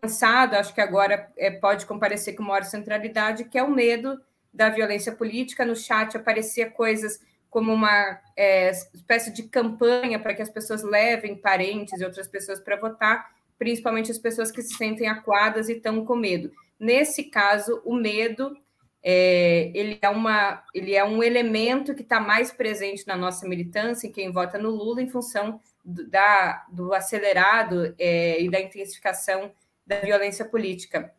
pensado, 0.00 0.56
acho 0.56 0.74
que 0.74 0.80
agora 0.80 1.30
é, 1.36 1.50
pode 1.50 1.86
comparecer 1.86 2.34
com 2.34 2.42
maior 2.42 2.64
centralidade, 2.64 3.44
que 3.44 3.58
é 3.58 3.62
o 3.62 3.70
medo 3.70 4.20
da 4.52 4.68
violência 4.68 5.12
política. 5.12 5.64
No 5.64 5.76
chat 5.76 6.16
aparecia 6.16 6.70
coisas 6.70 7.20
como 7.50 7.72
uma 7.72 8.18
é, 8.36 8.70
espécie 8.70 9.30
de 9.30 9.42
campanha 9.44 10.18
para 10.18 10.34
que 10.34 10.42
as 10.42 10.48
pessoas 10.48 10.82
levem 10.82 11.36
parentes 11.36 12.00
e 12.00 12.04
outras 12.04 12.26
pessoas 12.26 12.58
para 12.58 12.76
votar, 12.76 13.30
principalmente 13.58 14.10
as 14.10 14.18
pessoas 14.18 14.50
que 14.50 14.62
se 14.62 14.74
sentem 14.74 15.06
acuadas 15.06 15.68
e 15.68 15.74
estão 15.74 16.04
com 16.04 16.16
medo. 16.16 16.50
Nesse 16.80 17.24
caso, 17.24 17.82
o 17.84 17.94
medo 17.94 18.56
é, 19.02 19.70
ele, 19.74 19.98
é 20.00 20.08
uma, 20.08 20.62
ele 20.72 20.94
é 20.94 21.04
um 21.04 21.22
elemento 21.22 21.94
que 21.94 22.02
está 22.02 22.20
mais 22.20 22.50
presente 22.50 23.06
na 23.06 23.16
nossa 23.16 23.46
militância, 23.46 24.06
em 24.06 24.12
quem 24.12 24.32
vota 24.32 24.58
no 24.58 24.70
Lula, 24.70 25.02
em 25.02 25.10
função 25.10 25.60
do, 25.84 26.08
da, 26.08 26.64
do 26.70 26.94
acelerado 26.94 27.94
é, 27.98 28.40
e 28.40 28.48
da 28.48 28.60
intensificação 28.60 29.52
da 29.86 30.00
violência 30.00 30.44
política. 30.44 31.12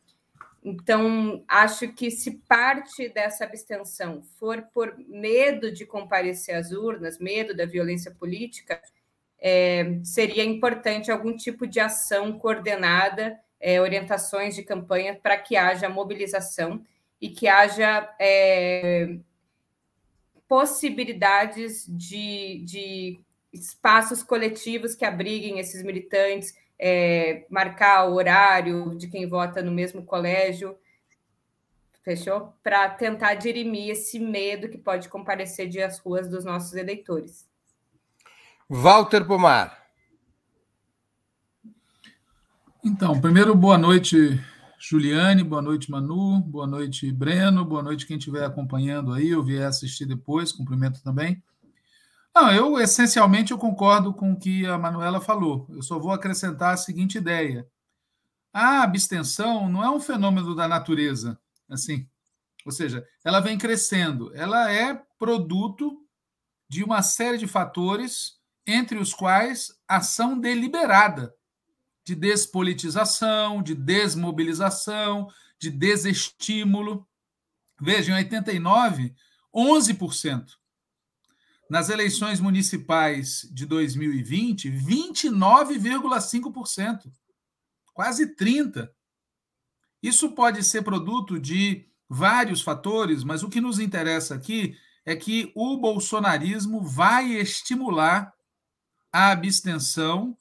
Então, 0.63 1.43
acho 1.48 1.91
que 1.91 2.10
se 2.10 2.32
parte 2.48 3.10
dessa 3.10 3.43
abstenção 3.43 4.24
for 4.39 4.62
por 4.74 4.96
medo 4.98 5.72
de 5.72 5.86
comparecer 5.86 6.55
às 6.55 6.72
urnas, 6.72 7.20
medo 7.20 7.55
da 7.55 7.65
violência 7.65 8.12
política, 8.12 8.82
é, 9.39 10.00
seria 10.03 10.43
importante 10.43 11.12
algum 11.12 11.36
tipo 11.36 11.67
de 11.67 11.82
ação 11.82 12.39
coordenada 12.39 13.38
é, 13.60 13.79
orientações 13.79 14.55
de 14.55 14.63
campanha 14.63 15.20
para 15.22 15.38
que 15.38 15.55
haja 15.55 15.88
mobilização 15.88 16.86
e 17.20 17.29
que 17.29 17.48
haja 17.48 18.13
é, 18.20 19.17
possibilidades 20.48 21.86
de, 21.88 22.62
de, 22.65 23.20
espaços 23.53 24.22
coletivos 24.24 24.96
que 24.96 25.05
abriguem 25.05 25.60
esses 25.60 25.84
militantes, 25.84 26.53
é, 26.80 27.46
marcar 27.50 28.10
o 28.10 28.15
horário 28.15 28.96
de 28.98 29.08
quem 29.08 29.27
vota 29.27 29.62
no 29.62 29.72
mesmo 29.72 30.03
colégio, 30.03 30.77
fechou? 32.03 32.53
Para 32.63 32.89
tentar 32.89 33.36
dirimir 33.36 33.89
esse 33.89 34.20
medo 34.20 34.70
que 34.70 34.77
pode 34.77 35.10
comparecer 35.10 35.70
de 35.70 35.82
as 35.82 36.00
ruas 36.00 36.27
dos 36.30 36.44
nossos 36.44 36.74
eleitores. 36.74 37.48
Walter 38.70 39.25
Pomar. 39.25 39.84
Então, 42.84 43.20
primeiro, 43.22 43.56
boa 43.56 43.77
noite, 43.77 44.38
Juliane, 44.77 45.42
boa 45.42 45.62
noite, 45.62 45.89
Manu, 45.89 46.42
boa 46.42 46.68
noite, 46.68 47.10
Breno, 47.12 47.63
boa 47.63 47.82
noite 47.82 48.06
quem 48.06 48.18
estiver 48.18 48.44
acompanhando 48.44 49.13
aí, 49.13 49.30
eu 49.30 49.42
vier 49.42 49.65
assistir 49.65 50.06
depois, 50.06 50.51
cumprimento 50.51 51.01
também. 51.01 51.42
Não, 52.35 52.51
eu 52.51 52.79
essencialmente 52.79 53.51
eu 53.51 53.57
concordo 53.57 54.13
com 54.13 54.33
o 54.33 54.39
que 54.39 54.65
a 54.65 54.77
Manuela 54.77 55.21
falou. 55.21 55.67
Eu 55.69 55.83
só 55.83 55.99
vou 55.99 56.11
acrescentar 56.11 56.73
a 56.73 56.77
seguinte 56.77 57.17
ideia: 57.17 57.67
a 58.51 58.81
abstenção 58.81 59.69
não 59.69 59.83
é 59.83 59.89
um 59.89 59.99
fenômeno 59.99 60.55
da 60.55 60.67
natureza, 60.67 61.39
assim. 61.69 62.07
Ou 62.65 62.71
seja, 62.71 63.05
ela 63.23 63.39
vem 63.39 63.57
crescendo, 63.57 64.33
ela 64.35 64.71
é 64.71 64.95
produto 65.19 65.99
de 66.69 66.83
uma 66.83 67.01
série 67.03 67.37
de 67.37 67.45
fatores, 67.45 68.39
entre 68.65 68.97
os 68.97 69.13
quais 69.13 69.67
ação 69.87 70.39
deliberada 70.39 71.33
de 72.05 72.15
despolitização, 72.15 73.61
de 73.61 73.75
desmobilização, 73.75 75.27
de 75.59 75.69
desestímulo. 75.69 77.07
Veja, 77.79 78.11
em 78.11 78.15
89, 78.15 79.13
11%. 79.53 80.45
Nas 81.74 81.89
eleições 81.89 82.39
municipais 82.39 83.50
de 83.51 83.65
2020, 83.65 84.70
29,5%. 84.70 87.12
Quase 87.96 88.36
30%. 88.36 88.92
Isso 90.00 90.30
pode 90.34 90.63
ser 90.63 90.84
produto 90.84 91.39
de 91.39 91.89
vários 92.08 92.62
fatores, 92.62 93.24
mas 93.24 93.42
o 93.42 93.50
que 93.50 93.60
nos 93.60 93.80
interessa 93.80 94.36
aqui 94.36 94.77
é 95.03 95.15
que 95.15 95.51
o 95.56 95.75
bolsonarismo 95.77 96.80
vai 96.80 97.32
estimular 97.32 98.32
a 99.12 99.32
abstenção 99.32 100.38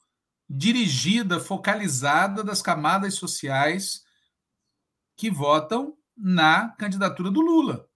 dirigida, 0.47 1.39
focalizada 1.39 2.43
das 2.43 2.61
camadas 2.61 3.15
sociais 3.15 4.05
que 5.17 5.31
votam 5.31 5.97
na 6.15 6.69
candidatura 6.77 7.31
do 7.31 7.41
Lula. 7.41 7.89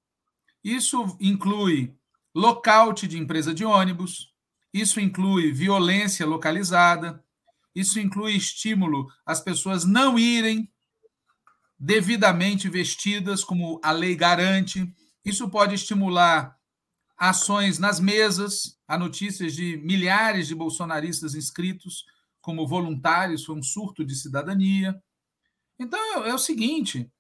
Isso 0.63 1.15
inclui 1.19 1.95
lockout 2.37 3.07
de 3.07 3.17
empresa 3.17 3.51
de 3.51 3.65
ônibus, 3.65 4.31
isso 4.71 4.99
inclui 4.99 5.51
violência 5.51 6.23
localizada, 6.23 7.23
isso 7.73 7.99
inclui 7.99 8.35
estímulo 8.35 9.07
às 9.25 9.41
pessoas 9.41 9.85
não 9.85 10.19
irem 10.19 10.71
devidamente 11.79 12.69
vestidas, 12.69 13.43
como 13.43 13.79
a 13.83 13.91
lei 13.91 14.15
garante. 14.15 14.87
Isso 15.25 15.49
pode 15.49 15.73
estimular 15.73 16.55
ações 17.17 17.79
nas 17.79 17.99
mesas. 17.99 18.79
Há 18.87 18.99
notícias 18.99 19.53
de 19.53 19.77
milhares 19.77 20.47
de 20.47 20.53
bolsonaristas 20.53 21.33
inscritos 21.33 22.05
como 22.39 22.67
voluntários, 22.67 23.45
foi 23.45 23.55
um 23.55 23.63
surto 23.63 24.05
de 24.05 24.15
cidadania. 24.15 24.95
Então 25.79 25.99
é, 26.23 26.33
o 26.33 26.39
seguinte: 26.39 27.11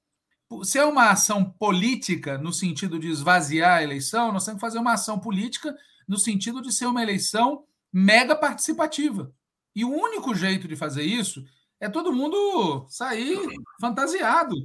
se 0.63 0.77
é 0.77 0.85
uma 0.85 1.09
ação 1.09 1.43
política 1.43 2.37
no 2.37 2.53
sentido 2.53 2.99
de 2.99 3.09
esvaziar 3.09 3.77
a 3.77 3.83
eleição, 3.83 4.31
nós 4.31 4.45
temos 4.45 4.59
que 4.59 4.65
fazer 4.65 4.79
uma 4.79 4.93
ação 4.93 5.19
política 5.19 5.75
no 6.07 6.17
sentido 6.17 6.61
de 6.61 6.71
ser 6.71 6.85
uma 6.85 7.01
eleição 7.01 7.65
mega 7.91 8.35
participativa. 8.35 9.31
E 9.75 9.83
o 9.83 9.89
único 9.89 10.33
jeito 10.33 10.67
de 10.67 10.75
fazer 10.75 11.03
isso 11.03 11.43
é 11.79 11.89
todo 11.89 12.13
mundo 12.13 12.85
sair 12.89 13.39
fantasiado, 13.79 14.55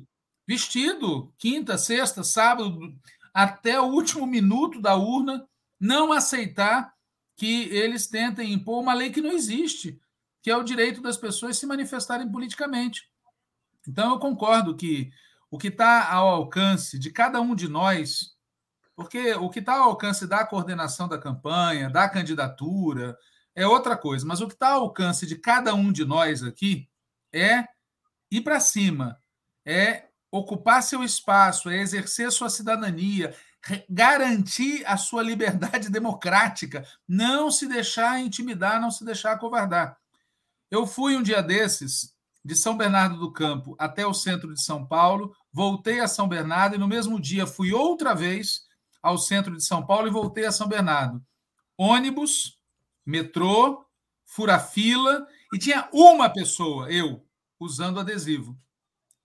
vestido, 0.46 1.32
quinta, 1.38 1.76
sexta, 1.76 2.22
sábado, 2.22 2.78
até 3.34 3.80
o 3.80 3.86
último 3.86 4.26
minuto 4.26 4.80
da 4.80 4.94
urna, 4.94 5.46
não 5.78 6.12
aceitar 6.12 6.94
que 7.36 7.64
eles 7.70 8.06
tentem 8.06 8.52
impor 8.52 8.80
uma 8.80 8.94
lei 8.94 9.10
que 9.10 9.20
não 9.20 9.32
existe 9.32 10.00
que 10.42 10.50
é 10.50 10.56
o 10.56 10.64
direito 10.64 11.00
das 11.00 11.16
pessoas 11.16 11.56
se 11.56 11.64
manifestarem 11.64 12.30
politicamente. 12.30 13.08
Então, 13.88 14.10
eu 14.10 14.18
concordo 14.18 14.76
que 14.76 15.10
o 15.52 15.58
que 15.58 15.68
está 15.68 16.10
ao 16.10 16.28
alcance 16.28 16.98
de 16.98 17.10
cada 17.10 17.38
um 17.42 17.54
de 17.54 17.68
nós, 17.68 18.30
porque 18.96 19.34
o 19.34 19.50
que 19.50 19.58
está 19.58 19.74
ao 19.74 19.90
alcance 19.90 20.26
da 20.26 20.46
coordenação 20.46 21.06
da 21.06 21.18
campanha, 21.18 21.90
da 21.90 22.08
candidatura, 22.08 23.18
é 23.54 23.66
outra 23.66 23.94
coisa, 23.94 24.24
mas 24.26 24.40
o 24.40 24.48
que 24.48 24.54
está 24.54 24.70
ao 24.70 24.84
alcance 24.84 25.26
de 25.26 25.36
cada 25.36 25.74
um 25.74 25.92
de 25.92 26.06
nós 26.06 26.42
aqui 26.42 26.88
é 27.30 27.68
ir 28.30 28.40
para 28.40 28.60
cima, 28.60 29.20
é 29.62 30.08
ocupar 30.30 30.82
seu 30.82 31.04
espaço, 31.04 31.68
é 31.68 31.76
exercer 31.76 32.32
sua 32.32 32.48
cidadania, 32.48 33.36
garantir 33.90 34.82
a 34.86 34.96
sua 34.96 35.22
liberdade 35.22 35.90
democrática, 35.92 36.82
não 37.06 37.50
se 37.50 37.68
deixar 37.68 38.18
intimidar, 38.18 38.80
não 38.80 38.90
se 38.90 39.04
deixar 39.04 39.32
acovardar. 39.32 39.98
Eu 40.70 40.86
fui 40.86 41.14
um 41.14 41.22
dia 41.22 41.42
desses, 41.42 42.11
de 42.44 42.56
São 42.56 42.76
Bernardo 42.76 43.16
do 43.18 43.32
Campo 43.32 43.76
até 43.78 44.06
o 44.06 44.14
centro 44.14 44.52
de 44.52 44.62
São 44.62 44.84
Paulo, 44.84 45.34
voltei 45.52 46.00
a 46.00 46.08
São 46.08 46.28
Bernardo 46.28 46.74
e 46.74 46.78
no 46.78 46.88
mesmo 46.88 47.20
dia 47.20 47.46
fui 47.46 47.72
outra 47.72 48.14
vez 48.14 48.66
ao 49.02 49.18
centro 49.18 49.56
de 49.56 49.64
São 49.64 49.84
Paulo 49.84 50.08
e 50.08 50.10
voltei 50.10 50.44
a 50.44 50.52
São 50.52 50.66
Bernardo. 50.66 51.24
Ônibus, 51.76 52.58
metrô, 53.04 53.84
fura-fila 54.24 55.26
e 55.52 55.58
tinha 55.58 55.88
uma 55.92 56.28
pessoa, 56.30 56.90
eu, 56.90 57.24
usando 57.58 58.00
adesivo. 58.00 58.58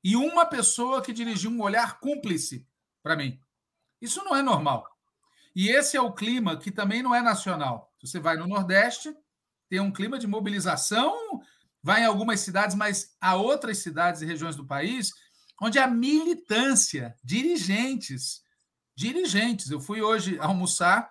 E 0.04 0.16
uma 0.16 0.46
pessoa 0.46 1.02
que 1.02 1.14
dirigiu 1.14 1.52
um 1.52 1.62
olhar 1.62 2.00
cúmplice 2.00 2.66
para 3.02 3.16
mim. 3.16 3.40
Isso 4.02 4.24
não 4.24 4.36
é 4.36 4.42
normal. 4.42 4.88
E 5.56 5.70
esse 5.70 5.98
é 5.98 6.02
o 6.02 6.14
clima 6.14 6.56
que 6.56 6.72
também 6.72 7.02
não 7.02 7.16
é 7.16 7.22
nacional. 7.22 7.92
Você 8.02 8.20
vai 8.20 8.38
no 8.38 8.48
Nordeste, 8.48 9.16
tem 9.70 9.80
um 9.80 9.92
clima 9.92 10.20
de 10.20 10.28
mobilização, 10.28 11.42
vai 11.88 12.02
em 12.02 12.06
algumas 12.06 12.42
cidades, 12.42 12.76
mas 12.76 13.16
há 13.22 13.38
outras 13.38 13.78
cidades 13.78 14.22
e 14.22 14.26
regiões 14.26 14.58
do 14.58 14.68
país 14.68 15.14
onde 15.62 15.80
a 15.80 15.88
militância, 15.88 17.16
dirigentes, 17.24 18.42
dirigentes. 18.94 19.72
Eu 19.72 19.80
fui 19.80 20.02
hoje 20.02 20.38
almoçar 20.38 21.10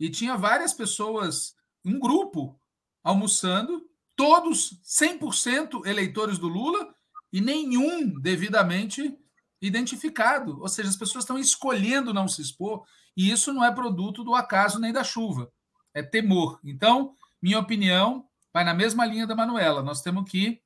e 0.00 0.08
tinha 0.08 0.34
várias 0.34 0.72
pessoas, 0.72 1.54
um 1.84 1.98
grupo, 1.98 2.58
almoçando, 3.02 3.86
todos 4.16 4.80
100% 4.82 5.86
eleitores 5.86 6.38
do 6.38 6.48
Lula 6.48 6.94
e 7.30 7.42
nenhum 7.42 8.18
devidamente 8.18 9.14
identificado. 9.60 10.58
Ou 10.62 10.68
seja, 10.68 10.88
as 10.88 10.96
pessoas 10.96 11.24
estão 11.24 11.38
escolhendo 11.38 12.14
não 12.14 12.28
se 12.28 12.40
expor 12.40 12.82
e 13.14 13.30
isso 13.30 13.52
não 13.52 13.62
é 13.62 13.70
produto 13.70 14.24
do 14.24 14.34
acaso 14.34 14.80
nem 14.80 14.90
da 14.90 15.04
chuva, 15.04 15.52
é 15.92 16.02
temor. 16.02 16.58
Então, 16.64 17.14
minha 17.42 17.58
opinião 17.58 18.26
vai 18.54 18.62
na 18.62 18.72
mesma 18.72 19.04
linha 19.04 19.26
da 19.26 19.34
Manuela. 19.34 19.82
Nós 19.82 20.00
temos 20.00 20.30
que 20.30 20.62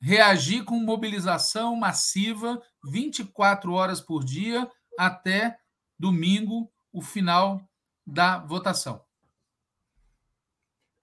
reagir 0.00 0.64
com 0.64 0.76
mobilização 0.76 1.74
massiva 1.74 2.62
24 2.84 3.72
horas 3.72 4.00
por 4.00 4.24
dia 4.24 4.70
até 4.96 5.58
domingo, 5.98 6.72
o 6.92 7.02
final 7.02 7.60
da 8.06 8.38
votação. 8.38 9.04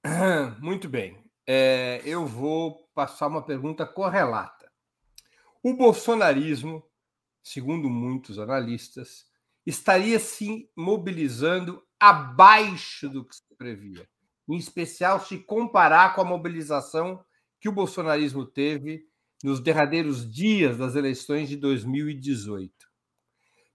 Muito 0.59 0.87
bem. 0.87 1.21
É, 1.45 2.01
eu 2.05 2.25
vou 2.25 2.89
passar 2.93 3.27
uma 3.27 3.43
pergunta 3.43 3.85
correlata. 3.85 4.71
O 5.61 5.73
bolsonarismo, 5.73 6.85
segundo 7.43 7.89
muitos 7.89 8.39
analistas, 8.39 9.25
estaria 9.65 10.19
se 10.19 10.71
mobilizando 10.75 11.83
abaixo 11.99 13.09
do 13.09 13.25
que 13.25 13.35
se 13.35 13.55
previa, 13.57 14.07
em 14.53 14.57
especial 14.57 15.19
se 15.19 15.37
comparar 15.37 16.15
com 16.15 16.21
a 16.21 16.25
mobilização 16.25 17.23
que 17.59 17.69
o 17.69 17.71
bolsonarismo 17.71 18.45
teve 18.45 19.07
nos 19.43 19.59
derradeiros 19.59 20.29
dias 20.29 20.77
das 20.77 20.95
eleições 20.95 21.47
de 21.47 21.55
2018. 21.55 22.73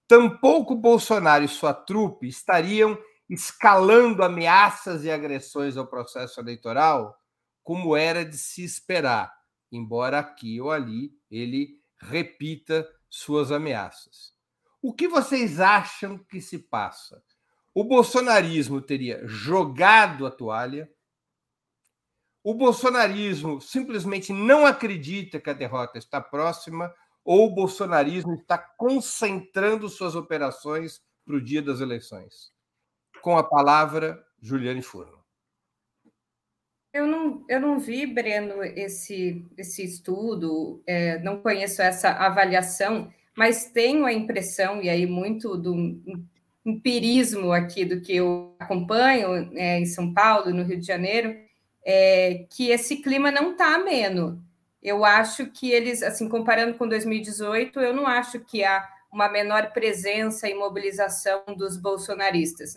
Tampouco 0.07 0.75
Bolsonaro 0.75 1.45
e 1.45 1.49
sua 1.49 1.73
trupe 1.73 2.29
estariam 2.29 2.99
escalando 3.29 4.23
ameaças 4.23 5.05
e 5.05 5.11
agressões 5.11 5.77
ao 5.77 5.87
processo 5.87 6.41
eleitoral, 6.41 7.19
como 7.63 7.97
era 7.97 8.25
de 8.25 8.37
se 8.37 8.63
esperar, 8.63 9.33
embora 9.73 10.19
aqui 10.19 10.61
ou 10.61 10.71
ali 10.71 11.11
ele 11.31 11.81
repita 11.99 12.87
suas 13.09 13.51
ameaças. 13.51 14.35
O 14.83 14.93
que 14.93 15.09
vocês 15.09 15.61
acham 15.61 16.19
que 16.19 16.41
se 16.43 16.59
passa? 16.59 17.23
O 17.75 17.83
bolsonarismo 17.83 18.81
teria 18.81 19.27
jogado 19.27 20.25
a 20.25 20.31
toalha? 20.31 20.89
O 22.45 22.55
bolsonarismo 22.55 23.61
simplesmente 23.61 24.33
não 24.33 24.65
acredita 24.65 25.41
que 25.41 25.51
a 25.51 25.55
derrota 25.55 25.99
está 25.99 26.21
próxima 26.21 26.95
ou 27.25 27.47
o 27.47 27.55
bolsonarismo 27.55 28.35
está 28.35 28.57
concentrando 28.57 29.89
suas 29.89 30.15
operações 30.15 31.03
para 31.25 31.35
o 31.35 31.43
dia 31.43 31.61
das 31.61 31.81
eleições? 31.81 32.53
Com 33.21 33.37
a 33.37 33.43
palavra, 33.43 34.25
Juliane 34.41 34.83
Furno. 34.83 35.25
Eu 36.93 37.09
não, 37.09 37.45
eu 37.49 37.61
não 37.61 37.81
vi, 37.81 38.07
Breno, 38.07 38.63
esse, 38.63 39.45
esse 39.59 39.83
estudo, 39.83 40.81
é, 40.87 41.19
não 41.19 41.41
conheço 41.41 41.83
essa 41.83 42.11
avaliação, 42.11 43.13
mas 43.37 43.73
tenho 43.73 44.07
a 44.07 44.13
impressão, 44.13 44.81
e 44.81 44.89
aí 44.89 45.05
muito 45.05 45.57
do 45.57 45.75
empirismo 46.65 47.53
aqui 47.53 47.85
do 47.85 48.01
que 48.01 48.17
eu 48.17 48.55
acompanho 48.59 49.51
é, 49.55 49.79
em 49.79 49.87
São 49.87 50.13
Paulo, 50.13 50.53
no 50.53 50.63
Rio 50.63 50.81
de 50.81 50.87
Janeiro, 50.87 51.37
é, 51.85 52.47
que 52.51 52.71
esse 52.71 52.97
clima 52.97 53.31
não 53.31 53.53
está 53.53 53.75
ameno 53.75 54.43
eu 54.85 55.03
acho 55.03 55.47
que 55.47 55.71
eles, 55.73 56.03
assim, 56.03 56.29
comparando 56.29 56.77
com 56.77 56.87
2018, 56.87 57.81
eu 57.81 57.95
não 57.95 58.07
acho 58.07 58.39
que 58.41 58.63
há 58.63 58.87
uma 59.11 59.31
menor 59.31 59.73
presença 59.73 60.47
e 60.47 60.55
mobilização 60.55 61.43
dos 61.57 61.79
bolsonaristas. 61.79 62.77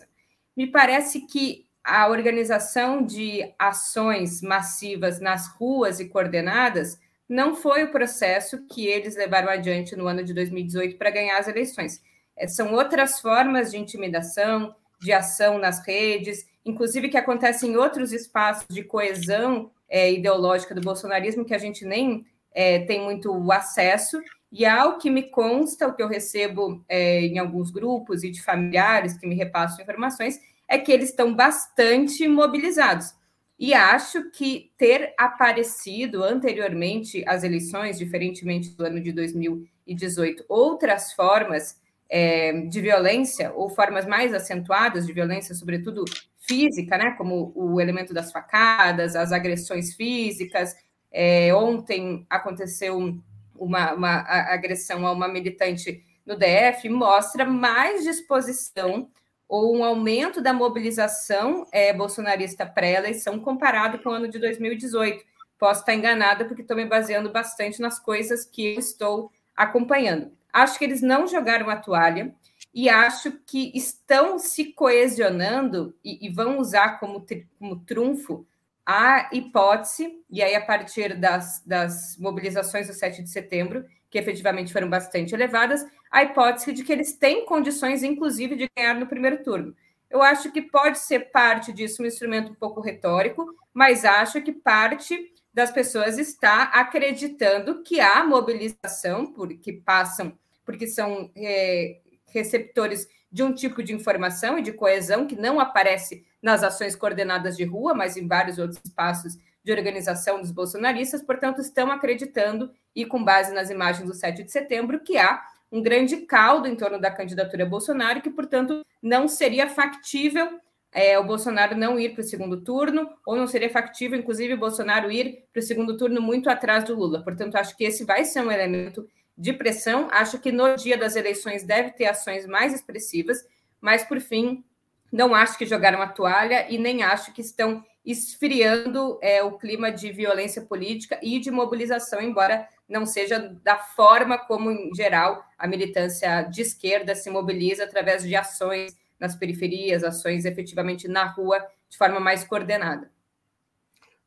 Me 0.56 0.66
parece 0.66 1.26
que 1.26 1.66
a 1.84 2.08
organização 2.08 3.04
de 3.04 3.52
ações 3.58 4.40
massivas 4.40 5.20
nas 5.20 5.48
ruas 5.48 6.00
e 6.00 6.08
coordenadas 6.08 6.98
não 7.28 7.54
foi 7.54 7.84
o 7.84 7.90
processo 7.90 8.66
que 8.66 8.86
eles 8.86 9.14
levaram 9.14 9.50
adiante 9.50 9.94
no 9.94 10.06
ano 10.06 10.24
de 10.24 10.32
2018 10.32 10.96
para 10.96 11.10
ganhar 11.10 11.38
as 11.38 11.46
eleições. 11.46 12.02
É, 12.38 12.46
são 12.46 12.72
outras 12.72 13.20
formas 13.20 13.70
de 13.70 13.78
intimidação, 13.78 14.74
de 15.00 15.12
ação 15.12 15.58
nas 15.58 15.84
redes, 15.84 16.46
inclusive 16.64 17.08
que 17.08 17.16
acontecem 17.16 17.72
em 17.72 17.76
outros 17.76 18.12
espaços 18.12 18.66
de 18.68 18.82
coesão 18.82 19.70
é, 19.88 20.12
ideológica 20.12 20.74
do 20.74 20.80
bolsonarismo 20.80 21.44
que 21.44 21.54
a 21.54 21.58
gente 21.58 21.84
nem 21.84 22.24
é, 22.52 22.80
tem 22.80 23.02
muito 23.02 23.50
acesso. 23.50 24.20
E 24.50 24.64
ao 24.64 24.98
que 24.98 25.10
me 25.10 25.24
consta, 25.24 25.86
o 25.86 25.94
que 25.94 26.02
eu 26.02 26.08
recebo 26.08 26.84
é, 26.88 27.20
em 27.20 27.38
alguns 27.38 27.70
grupos 27.70 28.24
e 28.24 28.30
de 28.30 28.42
familiares 28.42 29.18
que 29.18 29.26
me 29.26 29.34
repassam 29.34 29.82
informações, 29.82 30.38
é 30.66 30.78
que 30.78 30.92
eles 30.92 31.10
estão 31.10 31.34
bastante 31.34 32.26
mobilizados. 32.28 33.14
E 33.58 33.74
acho 33.74 34.30
que 34.30 34.70
ter 34.78 35.14
aparecido 35.18 36.22
anteriormente 36.22 37.24
às 37.26 37.42
eleições, 37.42 37.98
diferentemente 37.98 38.70
do 38.70 38.84
ano 38.84 39.00
de 39.00 39.10
2018, 39.10 40.44
outras 40.48 41.12
formas 41.12 41.76
é, 42.08 42.52
de 42.52 42.80
violência, 42.80 43.52
ou 43.54 43.68
formas 43.68 44.06
mais 44.06 44.32
acentuadas 44.32 45.06
de 45.06 45.12
violência, 45.12 45.54
sobretudo 45.54 46.04
física, 46.38 46.96
né, 46.96 47.10
como 47.12 47.52
o 47.54 47.80
elemento 47.80 48.14
das 48.14 48.32
facadas, 48.32 49.14
as 49.14 49.32
agressões 49.32 49.94
físicas. 49.94 50.74
É, 51.12 51.54
ontem 51.54 52.26
aconteceu 52.28 53.18
uma, 53.54 53.92
uma 53.92 54.20
agressão 54.52 55.06
a 55.06 55.12
uma 55.12 55.28
militante 55.28 56.02
no 56.24 56.36
DF, 56.36 56.88
mostra 56.88 57.44
mais 57.44 58.04
disposição 58.04 59.10
ou 59.48 59.74
um 59.74 59.82
aumento 59.82 60.42
da 60.42 60.52
mobilização 60.52 61.66
é, 61.72 61.92
bolsonarista 61.92 62.66
pré-eleição 62.66 63.38
comparado 63.40 63.98
com 63.98 64.10
o 64.10 64.12
ano 64.12 64.28
de 64.28 64.38
2018. 64.38 65.24
Posso 65.58 65.80
estar 65.80 65.94
enganada, 65.94 66.44
porque 66.44 66.62
estou 66.62 66.76
me 66.76 66.84
baseando 66.84 67.32
bastante 67.32 67.80
nas 67.80 67.98
coisas 67.98 68.44
que 68.44 68.74
eu 68.74 68.78
estou 68.78 69.32
acompanhando. 69.56 70.37
Acho 70.52 70.78
que 70.78 70.84
eles 70.84 71.02
não 71.02 71.26
jogaram 71.26 71.68
a 71.70 71.76
toalha 71.76 72.34
e 72.72 72.88
acho 72.88 73.32
que 73.46 73.72
estão 73.74 74.38
se 74.38 74.72
coesionando 74.72 75.94
e, 76.04 76.26
e 76.26 76.28
vão 76.28 76.58
usar 76.58 76.98
como, 77.00 77.24
como 77.58 77.80
trunfo 77.80 78.46
a 78.84 79.28
hipótese, 79.32 80.22
e 80.30 80.42
aí 80.42 80.54
a 80.54 80.64
partir 80.64 81.14
das, 81.14 81.62
das 81.66 82.16
mobilizações 82.16 82.86
do 82.86 82.94
7 82.94 83.22
de 83.22 83.28
setembro, 83.28 83.84
que 84.08 84.18
efetivamente 84.18 84.72
foram 84.72 84.88
bastante 84.88 85.34
elevadas, 85.34 85.84
a 86.10 86.22
hipótese 86.22 86.72
de 86.72 86.82
que 86.82 86.92
eles 86.92 87.12
têm 87.12 87.44
condições, 87.44 88.02
inclusive, 88.02 88.56
de 88.56 88.70
ganhar 88.74 88.94
no 88.94 89.06
primeiro 89.06 89.42
turno. 89.42 89.76
Eu 90.08 90.22
acho 90.22 90.50
que 90.50 90.62
pode 90.62 90.98
ser 90.98 91.30
parte 91.30 91.70
disso 91.70 92.02
um 92.02 92.06
instrumento 92.06 92.52
um 92.52 92.54
pouco 92.54 92.80
retórico, 92.80 93.54
mas 93.74 94.06
acho 94.06 94.40
que 94.40 94.52
parte 94.52 95.34
das 95.58 95.72
pessoas 95.72 96.18
está 96.18 96.62
acreditando 96.72 97.82
que 97.82 97.98
há 97.98 98.24
mobilização, 98.24 99.26
porque 99.32 99.72
passam, 99.72 100.38
porque 100.64 100.86
são 100.86 101.32
é, 101.36 101.98
receptores 102.28 103.08
de 103.28 103.42
um 103.42 103.52
tipo 103.52 103.82
de 103.82 103.92
informação 103.92 104.56
e 104.56 104.62
de 104.62 104.72
coesão 104.72 105.26
que 105.26 105.34
não 105.34 105.58
aparece 105.58 106.24
nas 106.40 106.62
ações 106.62 106.94
coordenadas 106.94 107.56
de 107.56 107.64
rua, 107.64 107.92
mas 107.92 108.16
em 108.16 108.28
vários 108.28 108.56
outros 108.56 108.80
espaços 108.84 109.36
de 109.64 109.72
organização 109.72 110.40
dos 110.40 110.52
bolsonaristas, 110.52 111.24
portanto, 111.24 111.60
estão 111.60 111.90
acreditando, 111.90 112.70
e 112.94 113.04
com 113.04 113.24
base 113.24 113.52
nas 113.52 113.68
imagens 113.68 114.06
do 114.06 114.14
7 114.14 114.44
de 114.44 114.52
setembro, 114.52 115.00
que 115.00 115.18
há 115.18 115.42
um 115.72 115.82
grande 115.82 116.18
caldo 116.18 116.68
em 116.68 116.76
torno 116.76 117.00
da 117.00 117.10
candidatura 117.10 117.66
Bolsonaro, 117.66 118.22
que, 118.22 118.30
portanto, 118.30 118.86
não 119.02 119.26
seria 119.26 119.68
factível 119.68 120.60
é, 120.92 121.18
o 121.18 121.24
Bolsonaro 121.24 121.76
não 121.76 121.98
ir 121.98 122.10
para 122.14 122.22
o 122.22 122.24
segundo 122.24 122.62
turno, 122.62 123.08
ou 123.26 123.36
não 123.36 123.46
seria 123.46 123.70
factível, 123.70 124.18
inclusive, 124.18 124.54
o 124.54 124.58
Bolsonaro 124.58 125.10
ir 125.10 125.44
para 125.52 125.60
o 125.60 125.62
segundo 125.62 125.96
turno 125.96 126.20
muito 126.20 126.48
atrás 126.48 126.84
do 126.84 126.94
Lula. 126.94 127.22
Portanto, 127.22 127.56
acho 127.56 127.76
que 127.76 127.84
esse 127.84 128.04
vai 128.04 128.24
ser 128.24 128.40
um 128.40 128.50
elemento 128.50 129.06
de 129.36 129.52
pressão. 129.52 130.08
Acho 130.10 130.38
que 130.38 130.50
no 130.50 130.74
dia 130.76 130.96
das 130.96 131.14
eleições 131.14 131.62
deve 131.62 131.90
ter 131.90 132.06
ações 132.06 132.46
mais 132.46 132.74
expressivas, 132.74 133.46
mas 133.80 134.02
por 134.02 134.20
fim, 134.20 134.64
não 135.12 135.34
acho 135.34 135.56
que 135.56 135.66
jogaram 135.66 136.02
a 136.02 136.08
toalha 136.08 136.66
e 136.68 136.78
nem 136.78 137.02
acho 137.02 137.32
que 137.32 137.40
estão 137.40 137.84
esfriando 138.04 139.18
é, 139.20 139.42
o 139.42 139.58
clima 139.58 139.92
de 139.92 140.10
violência 140.10 140.62
política 140.62 141.20
e 141.22 141.38
de 141.38 141.50
mobilização, 141.50 142.22
embora 142.22 142.66
não 142.88 143.04
seja 143.04 143.38
da 143.62 143.76
forma 143.76 144.38
como, 144.38 144.70
em 144.70 144.94
geral, 144.94 145.44
a 145.58 145.66
militância 145.66 146.42
de 146.42 146.62
esquerda 146.62 147.14
se 147.14 147.28
mobiliza 147.28 147.84
através 147.84 148.22
de 148.22 148.34
ações 148.34 148.96
nas 149.18 149.36
periferias, 149.36 150.04
ações 150.04 150.44
efetivamente 150.44 151.08
na 151.08 151.24
rua, 151.26 151.58
de 151.88 151.96
forma 151.96 152.20
mais 152.20 152.44
coordenada. 152.44 153.10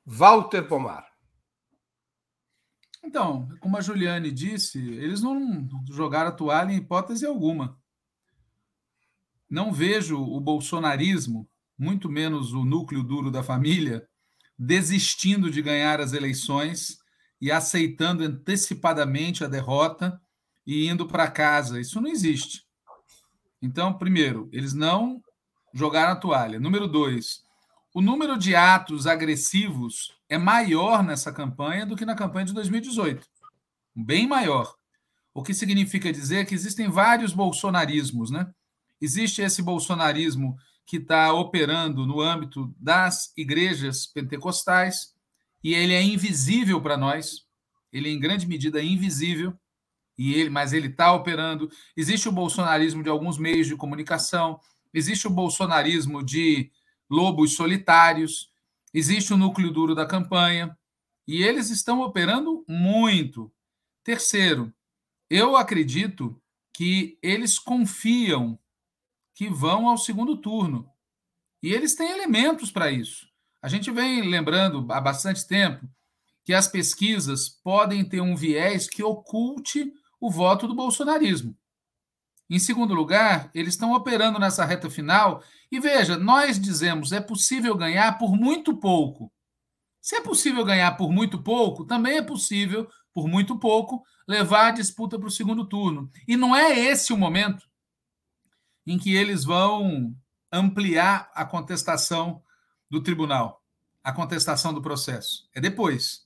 Walter 0.06 0.64
Pomar. 0.64 1.12
Então, 3.04 3.48
como 3.60 3.78
a 3.78 3.82
Juliane 3.82 4.32
disse, 4.32 4.80
eles 4.80 5.22
não 5.22 5.68
jogaram 5.90 6.30
a 6.30 6.34
toalha 6.34 6.72
em 6.72 6.78
hipótese 6.78 7.26
alguma. 7.26 7.80
Não 9.50 9.74
vejo 9.74 10.22
o 10.22 10.40
bolsonarismo, 10.40 11.50
muito 11.78 12.10
menos 12.10 12.54
o 12.54 12.64
núcleo 12.64 13.04
duro 13.04 13.32
da 13.32 13.44
família, 13.44 14.08
desistindo 14.58 15.50
de 15.50 15.62
ganhar 15.62 16.00
as 16.00 16.14
eleições 16.14 17.00
e 17.40 17.52
aceitando 17.52 18.24
antecipadamente 18.24 19.44
a 19.44 19.48
derrota 19.48 20.22
e 20.66 20.88
indo 20.88 21.08
para 21.08 21.30
casa. 21.30 21.82
Isso 21.82 22.00
não 22.00 22.10
existe. 22.10 22.66
Então, 23.62 23.94
primeiro, 23.94 24.50
eles 24.52 24.74
não 24.74 25.22
jogaram 25.74 26.14
a 26.14 26.16
toalha. 26.16 26.60
Número 26.60 26.88
dois, 26.88 27.44
o 27.94 28.02
número 28.02 28.38
de 28.38 28.56
atos 28.56 29.06
agressivos 29.06 30.14
é 30.30 30.38
maior 30.38 31.04
nessa 31.04 31.32
campanha 31.32 31.86
do 31.86 31.96
que 31.96 32.06
na 32.06 32.16
campanha 32.16 32.46
de 32.46 32.54
2018. 32.54 33.28
Bem 33.96 34.28
maior. 34.28 34.76
O 35.34 35.44
que 35.44 35.54
significa 35.54 36.12
dizer 36.12 36.46
que 36.46 36.56
existem 36.56 36.90
vários 36.90 37.34
bolsonarismos, 37.34 38.32
né? 38.32 38.50
Existe 39.00 39.42
esse 39.42 39.62
bolsonarismo 39.62 40.58
que 40.86 40.98
está 40.98 41.32
operando 41.34 42.06
no 42.06 42.22
âmbito 42.22 42.74
das 42.78 43.32
igrejas 43.38 44.06
pentecostais 44.06 45.14
e 45.64 45.74
ele 45.74 45.94
é 45.94 46.02
invisível 46.02 46.82
para 46.82 46.98
nós. 46.98 47.46
Ele 47.92 48.10
em 48.10 48.20
grande 48.20 48.48
medida 48.48 48.80
é 48.80 48.84
invisível 48.84 49.54
e 50.22 50.36
ele, 50.36 50.52
mas 50.52 50.72
ele 50.72 50.86
está 50.86 51.12
operando. 51.12 51.68
Existe 51.98 52.30
o 52.30 52.32
bolsonarismo 52.32 53.02
de 53.02 53.10
alguns 53.10 53.40
meios 53.40 53.66
de 53.66 53.76
comunicação. 53.76 54.60
Existe 54.94 55.26
o 55.26 55.32
bolsonarismo 55.32 56.24
de 56.24 56.72
lobos 57.10 57.56
solitários. 57.56 58.52
Existe 58.94 59.34
o 59.34 59.38
núcleo 59.38 59.72
duro 59.72 59.96
da 59.96 60.06
campanha 60.06 60.78
e 61.28 61.42
eles 61.42 61.72
estão 61.72 62.02
operando 62.02 62.64
muito. 62.68 63.52
Terceiro, 64.04 64.72
eu 65.28 65.56
acredito 65.56 66.40
que 66.72 67.18
eles 67.24 67.58
confiam 67.58 68.60
que 69.34 69.50
vão 69.50 69.90
ao 69.90 69.98
segundo 69.98 70.38
turno. 70.38 70.88
E 71.64 71.74
eles 71.74 71.96
têm 71.96 72.12
elementos 72.12 72.70
para 72.70 72.92
isso. 72.92 73.28
A 73.60 73.68
gente 73.68 73.90
vem 73.90 74.22
lembrando 74.30 74.86
há 74.92 75.02
bastante 75.02 75.48
tempo 75.48 75.90
que 76.44 76.54
as 76.54 76.68
pesquisas 76.68 77.50
podem 77.50 78.08
ter 78.08 78.22
um 78.22 78.36
viés 78.36 78.88
que 78.88 79.02
oculte 79.02 79.92
o 80.22 80.30
voto 80.30 80.68
do 80.68 80.76
bolsonarismo. 80.76 81.58
Em 82.48 82.60
segundo 82.60 82.94
lugar, 82.94 83.50
eles 83.56 83.74
estão 83.74 83.94
operando 83.94 84.38
nessa 84.38 84.64
reta 84.64 84.90
final. 84.90 85.44
E 85.72 85.80
veja, 85.80 86.18
nós 86.18 86.60
dizemos 86.60 87.12
é 87.12 87.20
possível 87.20 87.76
ganhar 87.76 88.18
por 88.18 88.36
muito 88.36 88.78
pouco. 88.78 89.32
Se 90.00 90.16
é 90.16 90.22
possível 90.22 90.64
ganhar 90.64 90.92
por 90.98 91.12
muito 91.12 91.42
pouco, 91.42 91.86
também 91.86 92.18
é 92.18 92.22
possível 92.22 92.88
por 93.14 93.28
muito 93.28 93.58
pouco, 93.58 94.04
levar 94.28 94.68
a 94.68 94.72
disputa 94.72 95.18
para 95.18 95.28
o 95.28 95.32
segundo 95.32 95.66
turno. 95.66 96.10
E 96.28 96.38
não 96.38 96.56
é 96.56 96.78
esse 96.78 97.12
o 97.12 97.18
momento 97.18 97.70
em 98.86 98.98
que 98.98 99.14
eles 99.14 99.44
vão 99.44 100.16
ampliar 100.52 101.30
a 101.34 101.46
contestação 101.46 102.42
do 102.90 103.02
tribunal, 103.02 103.64
a 104.04 104.12
contestação 104.12 104.74
do 104.74 104.82
processo. 104.82 105.48
É 105.54 105.62
depois. 105.62 106.26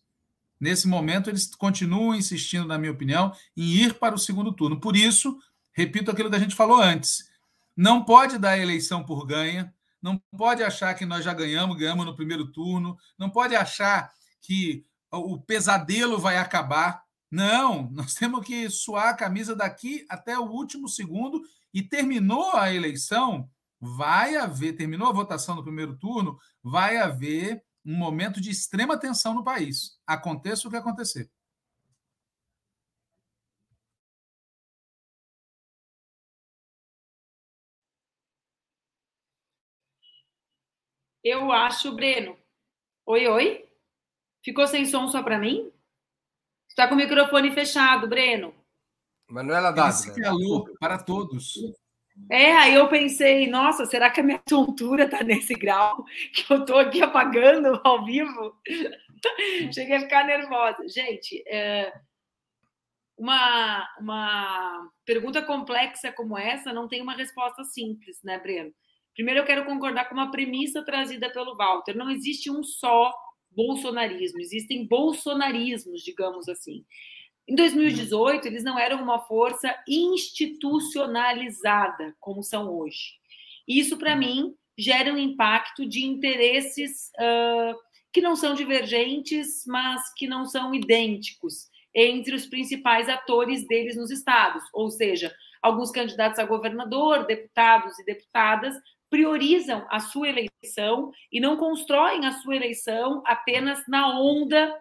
Nesse 0.59 0.87
momento, 0.87 1.29
eles 1.29 1.53
continuam 1.55 2.15
insistindo, 2.15 2.65
na 2.65 2.77
minha 2.77 2.91
opinião, 2.91 3.33
em 3.55 3.63
ir 3.63 3.95
para 3.95 4.15
o 4.15 4.19
segundo 4.19 4.53
turno. 4.53 4.79
Por 4.79 4.95
isso, 4.95 5.37
repito 5.73 6.11
aquilo 6.11 6.29
que 6.29 6.35
a 6.35 6.39
gente 6.39 6.55
falou 6.55 6.81
antes: 6.81 7.29
não 7.75 8.03
pode 8.03 8.37
dar 8.37 8.51
a 8.51 8.57
eleição 8.57 9.03
por 9.03 9.25
ganha, 9.25 9.73
não 10.01 10.21
pode 10.37 10.63
achar 10.63 10.93
que 10.93 11.05
nós 11.05 11.25
já 11.25 11.33
ganhamos, 11.33 11.77
ganhamos 11.77 12.05
no 12.05 12.15
primeiro 12.15 12.51
turno, 12.51 12.97
não 13.17 13.29
pode 13.29 13.55
achar 13.55 14.11
que 14.41 14.85
o 15.11 15.39
pesadelo 15.39 16.19
vai 16.19 16.37
acabar. 16.37 17.03
Não, 17.29 17.89
nós 17.91 18.13
temos 18.15 18.45
que 18.45 18.69
suar 18.69 19.09
a 19.09 19.13
camisa 19.13 19.55
daqui 19.55 20.05
até 20.09 20.37
o 20.37 20.45
último 20.45 20.87
segundo 20.87 21.41
e 21.73 21.81
terminou 21.81 22.55
a 22.55 22.73
eleição, 22.73 23.49
vai 23.81 24.37
haver, 24.37 24.73
terminou 24.73 25.09
a 25.09 25.13
votação 25.13 25.55
no 25.55 25.63
primeiro 25.63 25.97
turno, 25.97 26.39
vai 26.63 26.97
haver 26.97 27.61
um 27.85 27.95
momento 27.95 28.41
de 28.41 28.49
extrema 28.49 28.99
tensão 28.99 29.33
no 29.33 29.43
país. 29.43 29.99
Aconteça 30.07 30.67
o 30.67 30.71
que 30.71 30.77
acontecer. 30.77 31.29
Eu 41.23 41.51
acho, 41.51 41.95
Breno. 41.95 42.37
Oi, 43.05 43.27
oi. 43.27 43.69
Ficou 44.43 44.67
sem 44.67 44.85
som 44.85 45.07
só 45.07 45.23
para 45.23 45.39
mim? 45.39 45.71
Está 46.69 46.87
com 46.87 46.93
o 46.93 46.97
microfone 46.97 47.51
fechado, 47.51 48.07
Breno. 48.07 48.53
Manuela 49.27 49.71
Dávila. 49.71 49.89
Esse 49.89 50.21
calor 50.21 50.71
para 50.79 51.01
todos. 51.01 51.55
É, 52.29 52.53
aí 52.53 52.73
eu 52.73 52.87
pensei, 52.87 53.47
nossa, 53.47 53.85
será 53.85 54.09
que 54.09 54.21
a 54.21 54.23
minha 54.23 54.39
tontura 54.47 55.05
está 55.05 55.23
nesse 55.23 55.53
grau 55.53 56.03
que 56.33 56.51
eu 56.51 56.61
estou 56.61 56.77
aqui 56.79 57.01
apagando 57.01 57.79
ao 57.83 58.05
vivo? 58.05 58.55
Cheguei 59.73 59.97
a 59.97 60.01
ficar 60.01 60.25
nervosa. 60.25 60.87
Gente, 60.87 61.43
é, 61.47 61.93
uma, 63.17 63.87
uma 63.99 64.89
pergunta 65.05 65.41
complexa 65.41 66.11
como 66.11 66.37
essa 66.37 66.73
não 66.73 66.87
tem 66.87 67.01
uma 67.01 67.13
resposta 67.13 67.63
simples, 67.63 68.19
né, 68.23 68.39
Breno? 68.39 68.73
Primeiro, 69.13 69.39
eu 69.39 69.45
quero 69.45 69.65
concordar 69.65 70.09
com 70.09 70.15
uma 70.15 70.31
premissa 70.31 70.83
trazida 70.83 71.31
pelo 71.31 71.55
Walter. 71.55 71.95
Não 71.95 72.09
existe 72.09 72.51
um 72.51 72.63
só 72.63 73.13
bolsonarismo, 73.51 74.41
existem 74.41 74.85
bolsonarismos, 74.85 76.03
digamos 76.03 76.49
assim. 76.49 76.85
Em 77.47 77.55
2018, 77.55 78.47
eles 78.47 78.63
não 78.63 78.79
eram 78.79 79.03
uma 79.03 79.19
força 79.19 79.75
institucionalizada 79.87 82.15
como 82.19 82.41
são 82.41 82.75
hoje. 82.75 83.13
Isso, 83.67 83.97
para 83.97 84.15
mim, 84.15 84.55
gera 84.77 85.13
um 85.13 85.17
impacto 85.17 85.85
de 85.85 86.05
interesses 86.05 87.11
uh, 87.19 87.75
que 88.11 88.21
não 88.21 88.35
são 88.35 88.55
divergentes, 88.55 89.63
mas 89.67 90.01
que 90.15 90.27
não 90.27 90.45
são 90.45 90.73
idênticos 90.73 91.67
entre 91.93 92.35
os 92.35 92.45
principais 92.45 93.07
atores 93.07 93.65
deles 93.67 93.95
nos 93.95 94.09
estados. 94.09 94.63
Ou 94.73 94.89
seja, 94.89 95.33
alguns 95.61 95.91
candidatos 95.91 96.39
a 96.39 96.45
governador, 96.45 97.25
deputados 97.25 97.97
e 97.99 98.05
deputadas 98.05 98.75
priorizam 99.09 99.85
a 99.89 99.99
sua 99.99 100.29
eleição 100.29 101.11
e 101.31 101.39
não 101.39 101.55
constroem 101.55 102.25
a 102.25 102.33
sua 102.33 102.55
eleição 102.55 103.21
apenas 103.25 103.83
na 103.87 104.19
onda 104.19 104.75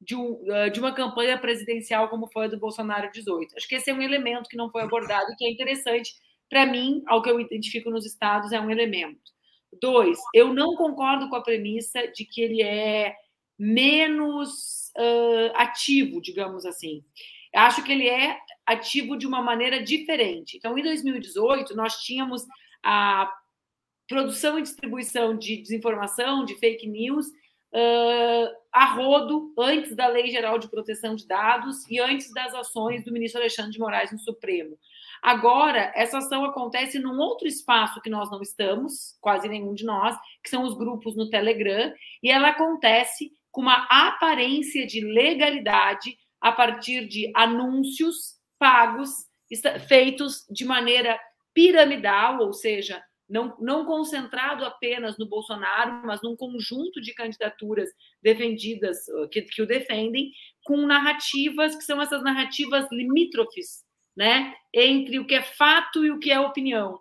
de, 0.00 0.14
ah, 0.52 0.68
de, 0.68 0.80
uma 0.80 0.92
campanha 0.92 1.38
presidencial 1.38 2.08
como 2.08 2.28
foi 2.28 2.46
a 2.46 2.48
do 2.48 2.58
Bolsonaro 2.58 3.10
18. 3.12 3.56
Acho 3.56 3.68
que 3.68 3.74
esse 3.74 3.90
é 3.90 3.94
um 3.94 4.02
elemento 4.02 4.48
que 4.48 4.56
não 4.56 4.70
foi 4.70 4.82
abordado 4.82 5.30
e 5.32 5.36
que 5.36 5.46
é 5.46 5.50
interessante 5.50 6.12
para 6.48 6.66
mim, 6.66 7.02
ao 7.06 7.22
que 7.22 7.30
eu 7.30 7.40
identifico 7.40 7.90
nos 7.90 8.06
estados, 8.06 8.52
é 8.52 8.60
um 8.60 8.70
elemento. 8.70 9.32
Dois, 9.80 10.18
eu 10.32 10.54
não 10.54 10.74
concordo 10.76 11.28
com 11.28 11.36
a 11.36 11.42
premissa 11.42 12.06
de 12.08 12.24
que 12.24 12.40
ele 12.40 12.62
é 12.62 13.14
menos 13.58 14.92
uh, 14.96 15.52
ativo, 15.54 16.20
digamos 16.20 16.64
assim. 16.64 17.02
Acho 17.54 17.82
que 17.82 17.90
ele 17.90 18.08
é 18.08 18.38
ativo 18.66 19.16
de 19.16 19.26
uma 19.26 19.42
maneira 19.42 19.82
diferente. 19.82 20.56
Então, 20.56 20.78
em 20.78 20.82
2018, 20.82 21.74
nós 21.74 21.96
tínhamos 22.02 22.44
a 22.84 23.30
produção 24.06 24.58
e 24.58 24.62
distribuição 24.62 25.36
de 25.36 25.56
desinformação, 25.56 26.44
de 26.44 26.54
fake 26.56 26.86
news, 26.86 27.26
uh, 27.76 28.56
a 28.72 28.86
rodo 28.94 29.52
antes 29.58 29.94
da 29.94 30.06
Lei 30.06 30.28
Geral 30.28 30.58
de 30.58 30.68
Proteção 30.68 31.14
de 31.14 31.26
Dados 31.26 31.88
e 31.90 32.00
antes 32.00 32.32
das 32.32 32.54
ações 32.54 33.04
do 33.04 33.12
ministro 33.12 33.40
Alexandre 33.40 33.72
de 33.72 33.78
Moraes 33.78 34.10
no 34.10 34.18
Supremo. 34.18 34.78
Agora, 35.22 35.92
essa 35.94 36.18
ação 36.18 36.44
acontece 36.44 36.98
num 36.98 37.18
outro 37.18 37.46
espaço 37.46 38.00
que 38.00 38.10
nós 38.10 38.30
não 38.30 38.40
estamos, 38.40 39.16
quase 39.20 39.48
nenhum 39.48 39.74
de 39.74 39.84
nós, 39.84 40.16
que 40.42 40.50
são 40.50 40.64
os 40.64 40.76
grupos 40.76 41.16
no 41.16 41.28
Telegram, 41.28 41.92
e 42.22 42.30
ela 42.30 42.48
acontece 42.48 43.30
com 43.50 43.60
uma 43.60 43.86
aparência 43.90 44.86
de 44.86 45.00
legalidade 45.00 46.16
a 46.40 46.52
partir 46.52 47.06
de 47.06 47.30
anúncios 47.34 48.36
pagos 48.58 49.10
feitos 49.88 50.44
de 50.50 50.64
maneira 50.64 51.18
piramidal, 51.54 52.40
ou 52.40 52.52
seja, 52.52 53.02
não, 53.28 53.56
não 53.60 53.84
concentrado 53.84 54.64
apenas 54.64 55.18
no 55.18 55.26
Bolsonaro, 55.26 56.06
mas 56.06 56.22
num 56.22 56.36
conjunto 56.36 57.00
de 57.00 57.12
candidaturas 57.12 57.90
defendidas, 58.22 59.04
que, 59.30 59.42
que 59.42 59.62
o 59.62 59.66
defendem, 59.66 60.30
com 60.64 60.76
narrativas 60.86 61.74
que 61.74 61.82
são 61.82 62.00
essas 62.00 62.22
narrativas 62.22 62.86
limítrofes, 62.92 63.84
né? 64.16 64.54
Entre 64.72 65.18
o 65.18 65.26
que 65.26 65.34
é 65.34 65.42
fato 65.42 66.04
e 66.04 66.10
o 66.10 66.18
que 66.18 66.30
é 66.30 66.38
opinião, 66.38 67.00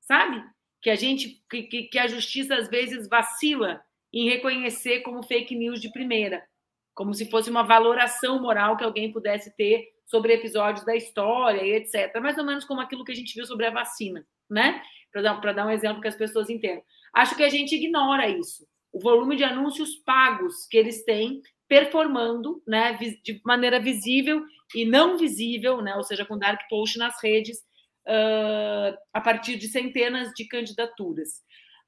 sabe? 0.00 0.42
Que 0.80 0.90
a 0.90 0.94
gente, 0.94 1.42
que, 1.50 1.84
que 1.84 1.98
a 1.98 2.06
justiça 2.06 2.54
às 2.54 2.68
vezes 2.68 3.08
vacila 3.08 3.82
em 4.12 4.28
reconhecer 4.28 5.00
como 5.00 5.24
fake 5.24 5.56
news 5.56 5.80
de 5.80 5.90
primeira, 5.90 6.46
como 6.94 7.12
se 7.12 7.28
fosse 7.28 7.50
uma 7.50 7.64
valoração 7.64 8.40
moral 8.40 8.76
que 8.76 8.84
alguém 8.84 9.10
pudesse 9.10 9.54
ter 9.56 9.92
sobre 10.06 10.34
episódios 10.34 10.84
da 10.84 10.94
história 10.94 11.62
e 11.62 11.72
etc. 11.72 12.20
Mais 12.20 12.38
ou 12.38 12.44
menos 12.44 12.64
como 12.64 12.80
aquilo 12.80 13.04
que 13.04 13.10
a 13.10 13.14
gente 13.14 13.34
viu 13.34 13.44
sobre 13.44 13.66
a 13.66 13.70
vacina, 13.70 14.24
né? 14.48 14.80
Para 15.14 15.22
dar, 15.22 15.52
dar 15.52 15.66
um 15.66 15.70
exemplo 15.70 16.02
que 16.02 16.08
as 16.08 16.16
pessoas 16.16 16.50
entendam. 16.50 16.82
Acho 17.14 17.36
que 17.36 17.44
a 17.44 17.48
gente 17.48 17.76
ignora 17.76 18.28
isso. 18.28 18.66
O 18.92 19.00
volume 19.00 19.36
de 19.36 19.44
anúncios 19.44 19.94
pagos 19.94 20.66
que 20.66 20.76
eles 20.76 21.04
têm 21.04 21.40
performando 21.68 22.62
né, 22.66 22.98
de 23.22 23.40
maneira 23.44 23.80
visível 23.80 24.44
e 24.74 24.84
não 24.84 25.16
visível, 25.16 25.80
né, 25.80 25.94
ou 25.94 26.02
seja, 26.02 26.24
com 26.24 26.36
dark 26.36 26.60
post 26.68 26.98
nas 26.98 27.14
redes, 27.22 27.58
uh, 28.06 28.96
a 29.12 29.20
partir 29.20 29.56
de 29.56 29.68
centenas 29.68 30.32
de 30.34 30.46
candidaturas. 30.46 31.42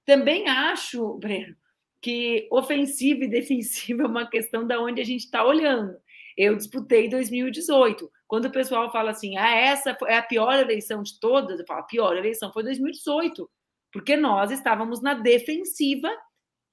Também 0.04 0.48
acho, 0.48 1.18
Breno, 1.18 1.54
que 2.00 2.46
ofensiva 2.50 3.24
e 3.24 3.28
defensiva 3.28 4.04
é 4.04 4.06
uma 4.06 4.28
questão 4.28 4.66
da 4.66 4.80
onde 4.80 5.00
a 5.00 5.04
gente 5.04 5.24
está 5.24 5.44
olhando. 5.44 5.96
Eu 6.36 6.54
disputei 6.56 7.08
2018. 7.08 8.10
Quando 8.26 8.46
o 8.46 8.52
pessoal 8.52 8.90
fala 8.90 9.10
assim, 9.12 9.36
ah, 9.36 9.54
essa 9.54 9.96
é 10.06 10.16
a 10.16 10.22
pior 10.22 10.54
eleição 10.58 11.02
de 11.02 11.18
todas, 11.20 11.60
eu 11.60 11.66
falo, 11.66 11.80
a 11.80 11.84
pior 11.84 12.16
eleição 12.16 12.52
foi 12.52 12.62
2018, 12.64 13.48
porque 13.92 14.16
nós 14.16 14.50
estávamos 14.50 15.00
na 15.00 15.14
defensiva 15.14 16.10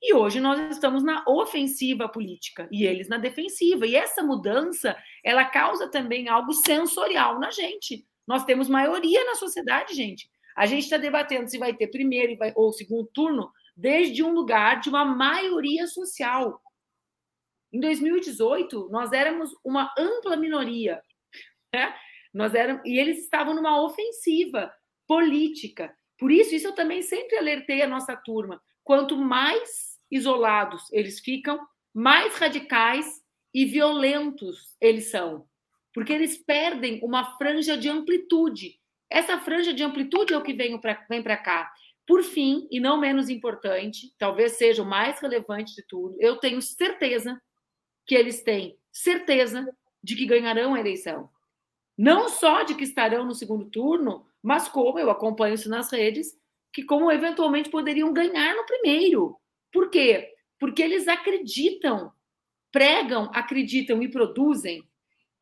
e 0.01 0.13
hoje 0.13 0.41
nós 0.41 0.59
estamos 0.69 1.01
na 1.01 1.23
ofensiva 1.25 2.09
política 2.09 2.67
e 2.69 2.85
eles 2.85 3.07
na 3.07 3.17
defensiva. 3.17 3.87
E 3.87 3.95
essa 3.95 4.21
mudança, 4.21 4.97
ela 5.23 5.45
causa 5.45 5.87
também 5.87 6.27
algo 6.27 6.51
sensorial 6.51 7.39
na 7.39 7.51
gente. 7.51 8.05
Nós 8.27 8.43
temos 8.43 8.67
maioria 8.67 9.23
na 9.23 9.35
sociedade, 9.35 9.93
gente. 9.93 10.29
A 10.57 10.65
gente 10.65 10.83
está 10.83 10.97
debatendo 10.97 11.49
se 11.49 11.57
vai 11.57 11.73
ter 11.73 11.87
primeiro 11.87 12.37
ou 12.55 12.73
segundo 12.73 13.07
turno 13.13 13.49
desde 13.75 14.21
um 14.21 14.33
lugar 14.33 14.81
de 14.81 14.89
uma 14.89 15.05
maioria 15.05 15.87
social. 15.87 16.61
Em 17.71 17.79
2018, 17.79 18.89
nós 18.91 19.13
éramos 19.13 19.55
uma 19.63 19.91
ampla 19.97 20.35
minoria. 20.35 21.01
Né? 21.73 21.95
Nós 22.33 22.55
éramos, 22.55 22.81
e 22.85 22.97
eles 22.97 23.19
estavam 23.19 23.53
numa 23.53 23.81
ofensiva 23.83 24.73
política. 25.07 25.93
Por 26.17 26.31
isso, 26.31 26.55
isso 26.55 26.67
eu 26.67 26.75
também 26.75 27.01
sempre 27.01 27.37
alertei 27.37 27.81
a 27.81 27.87
nossa 27.87 28.15
turma. 28.15 28.61
Quanto 28.83 29.17
mais 29.17 29.99
isolados 30.09 30.91
eles 30.91 31.19
ficam, 31.19 31.59
mais 31.93 32.35
radicais 32.35 33.21
e 33.53 33.65
violentos 33.65 34.75
eles 34.81 35.11
são. 35.11 35.47
Porque 35.93 36.11
eles 36.11 36.37
perdem 36.37 36.99
uma 37.03 37.37
franja 37.37 37.77
de 37.77 37.87
amplitude. 37.87 38.79
Essa 39.09 39.39
franja 39.39 39.73
de 39.73 39.83
amplitude 39.83 40.33
é 40.33 40.37
o 40.37 40.41
que 40.41 40.53
vem 40.53 40.79
para 40.79 41.37
cá. 41.37 41.71
Por 42.05 42.23
fim, 42.23 42.67
e 42.71 42.79
não 42.79 42.99
menos 42.99 43.29
importante, 43.29 44.13
talvez 44.17 44.53
seja 44.53 44.81
o 44.81 44.85
mais 44.85 45.19
relevante 45.19 45.73
de 45.75 45.83
tudo, 45.87 46.17
eu 46.19 46.37
tenho 46.37 46.61
certeza 46.61 47.39
que 48.05 48.15
eles 48.15 48.43
têm 48.43 48.77
certeza 48.91 49.65
de 50.03 50.15
que 50.15 50.25
ganharão 50.25 50.73
a 50.73 50.79
eleição. 50.79 51.29
Não 51.97 52.27
só 52.27 52.63
de 52.63 52.75
que 52.75 52.83
estarão 52.83 53.25
no 53.25 53.35
segundo 53.35 53.65
turno, 53.69 54.25
mas 54.41 54.67
como 54.67 54.99
eu 54.99 55.09
acompanho 55.09 55.55
isso 55.55 55.69
nas 55.69 55.91
redes, 55.91 56.35
que 56.73 56.83
como 56.83 57.11
eventualmente 57.11 57.69
poderiam 57.69 58.11
ganhar 58.11 58.55
no 58.55 58.65
primeiro. 58.65 59.37
Por 59.71 59.89
quê? 59.89 60.33
Porque 60.59 60.81
eles 60.81 61.07
acreditam, 61.07 62.11
pregam, 62.71 63.29
acreditam 63.33 64.01
e 64.01 64.09
produzem 64.09 64.83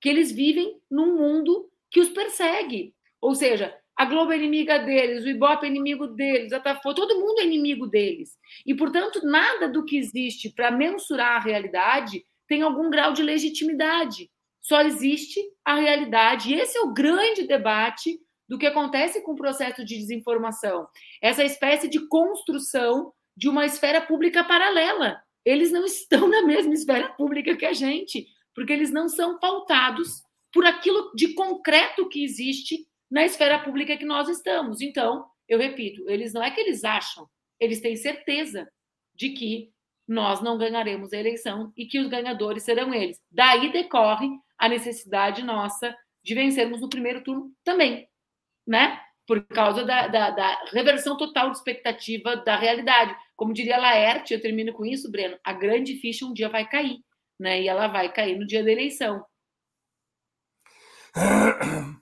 que 0.02 0.10
eles 0.10 0.32
vivem 0.32 0.80
num 0.90 1.16
mundo 1.16 1.70
que 1.90 2.00
os 2.00 2.10
persegue. 2.10 2.94
Ou 3.22 3.34
seja, 3.36 3.78
a 3.96 4.06
Globo 4.06 4.32
é 4.32 4.38
inimiga 4.38 4.80
deles, 4.80 5.24
o 5.24 5.30
Ibope 5.30 5.66
é 5.66 5.70
inimigo 5.70 6.08
deles, 6.08 6.52
a 6.52 6.60
Tafo, 6.60 6.94
todo 6.94 7.20
mundo 7.20 7.40
é 7.40 7.44
inimigo 7.44 7.86
deles. 7.86 8.38
E, 8.66 8.74
portanto, 8.74 9.22
nada 9.24 9.70
do 9.70 9.86
que 9.86 9.98
existe 9.98 10.50
para 10.50 10.72
mensurar 10.72 11.38
a 11.38 11.40
realidade 11.40 12.26
tem 12.48 12.64
algum 12.64 12.90
grau 12.90 13.14
de 13.14 13.22
legitimidade. 13.22 14.30
Só 14.62 14.82
existe 14.82 15.42
a 15.66 15.76
realidade. 15.76 16.54
E 16.54 16.60
esse 16.60 16.78
é 16.78 16.82
o 16.82 16.94
grande 16.94 17.44
debate 17.48 18.20
do 18.48 18.58
que 18.58 18.66
acontece 18.66 19.22
com 19.22 19.32
o 19.32 19.38
processo 19.38 19.84
de 19.86 19.98
desinformação. 19.98 20.88
Essa 21.22 21.44
espécie 21.44 21.88
de 21.88 22.08
construção 22.08 23.14
de 23.36 23.48
uma 23.48 23.66
esfera 23.66 24.02
pública 24.02 24.44
paralela. 24.44 25.22
Eles 25.44 25.72
não 25.72 25.86
estão 25.86 26.28
na 26.28 26.46
mesma 26.46 26.74
esfera 26.74 27.10
pública 27.14 27.56
que 27.56 27.66
a 27.66 27.74
gente, 27.74 28.28
porque 28.54 28.74
eles 28.74 28.92
não 28.92 29.08
são 29.08 29.40
pautados 29.40 30.22
por 30.54 30.66
aquilo 30.66 31.12
de 31.16 31.34
concreto 31.34 32.10
que 32.10 32.24
existe 32.24 32.86
na 33.10 33.26
esfera 33.26 33.60
pública 33.60 33.98
que 33.98 34.06
nós 34.06 34.30
estamos. 34.30 34.82
Então, 34.82 35.26
eu 35.48 35.58
repito, 35.58 36.10
eles 36.10 36.34
não 36.34 36.44
é 36.44 36.52
que 36.52 36.60
eles 36.60 36.84
acham, 36.84 37.28
eles 37.60 37.82
têm 37.82 37.96
certeza 37.96 38.70
de 39.16 39.30
que 39.30 39.72
nós 40.08 40.42
não 40.42 40.58
ganharemos 40.58 41.14
a 41.14 41.18
eleição 41.18 41.72
e 41.76 41.86
que 41.86 42.00
os 42.00 42.08
ganhadores 42.08 42.64
serão 42.64 42.94
eles. 42.94 43.18
Daí 43.32 43.72
decorre 43.72 44.30
a 44.62 44.70
necessidade 44.70 45.42
nossa 45.42 45.94
de 46.24 46.36
vencermos 46.36 46.80
no 46.80 46.88
primeiro 46.88 47.24
turno 47.24 47.52
também, 47.64 48.08
né? 48.66 49.02
Por 49.26 49.44
causa 49.48 49.84
da, 49.84 50.08
da, 50.08 50.30
da 50.30 50.66
reversão 50.72 51.18
total 51.18 51.50
de 51.50 51.58
expectativa 51.58 52.36
da 52.38 52.56
realidade. 52.56 53.16
Como 53.36 53.54
diria 53.54 53.80
Laerte, 53.80 54.36
eu 54.36 54.42
termino 54.42 54.72
com 54.72 54.86
isso, 54.86 55.12
Breno, 55.12 55.36
a 55.44 55.52
grande 55.52 55.96
ficha 55.96 56.26
um 56.26 56.34
dia 56.34 56.48
vai 56.48 56.70
cair, 56.70 57.00
né? 57.40 57.60
E 57.60 57.68
ela 57.68 57.88
vai 57.88 58.14
cair 58.14 58.38
no 58.38 58.46
dia 58.46 58.64
da 58.64 58.72
eleição. 58.72 59.26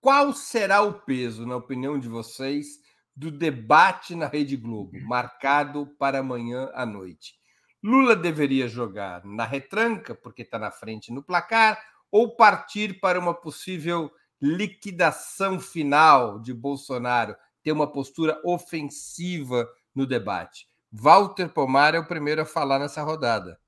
Qual 0.00 0.32
será 0.32 0.80
o 0.80 1.02
peso, 1.02 1.46
na 1.46 1.56
opinião 1.56 1.98
de 1.98 2.08
vocês, 2.08 2.78
do 3.14 3.30
debate 3.30 4.14
na 4.14 4.26
Rede 4.26 4.56
Globo, 4.56 4.98
marcado 5.02 5.86
para 5.98 6.20
amanhã 6.20 6.70
à 6.72 6.86
noite? 6.86 7.34
Lula 7.82 8.16
deveria 8.16 8.68
jogar 8.68 9.22
na 9.24 9.44
retranca, 9.44 10.14
porque 10.14 10.42
está 10.42 10.58
na 10.58 10.70
frente 10.70 11.12
no 11.12 11.22
placar, 11.22 11.78
ou 12.10 12.36
partir 12.36 13.00
para 13.00 13.18
uma 13.18 13.34
possível 13.34 14.10
liquidação 14.40 15.60
final 15.60 16.38
de 16.38 16.52
Bolsonaro, 16.54 17.36
ter 17.62 17.72
uma 17.72 17.90
postura 17.90 18.40
ofensiva 18.44 19.68
no 19.94 20.06
debate? 20.06 20.66
Walter 20.90 21.48
Pomar 21.48 21.94
é 21.94 21.98
o 21.98 22.06
primeiro 22.06 22.42
a 22.42 22.46
falar 22.46 22.78
nessa 22.78 23.02
rodada. 23.02 23.60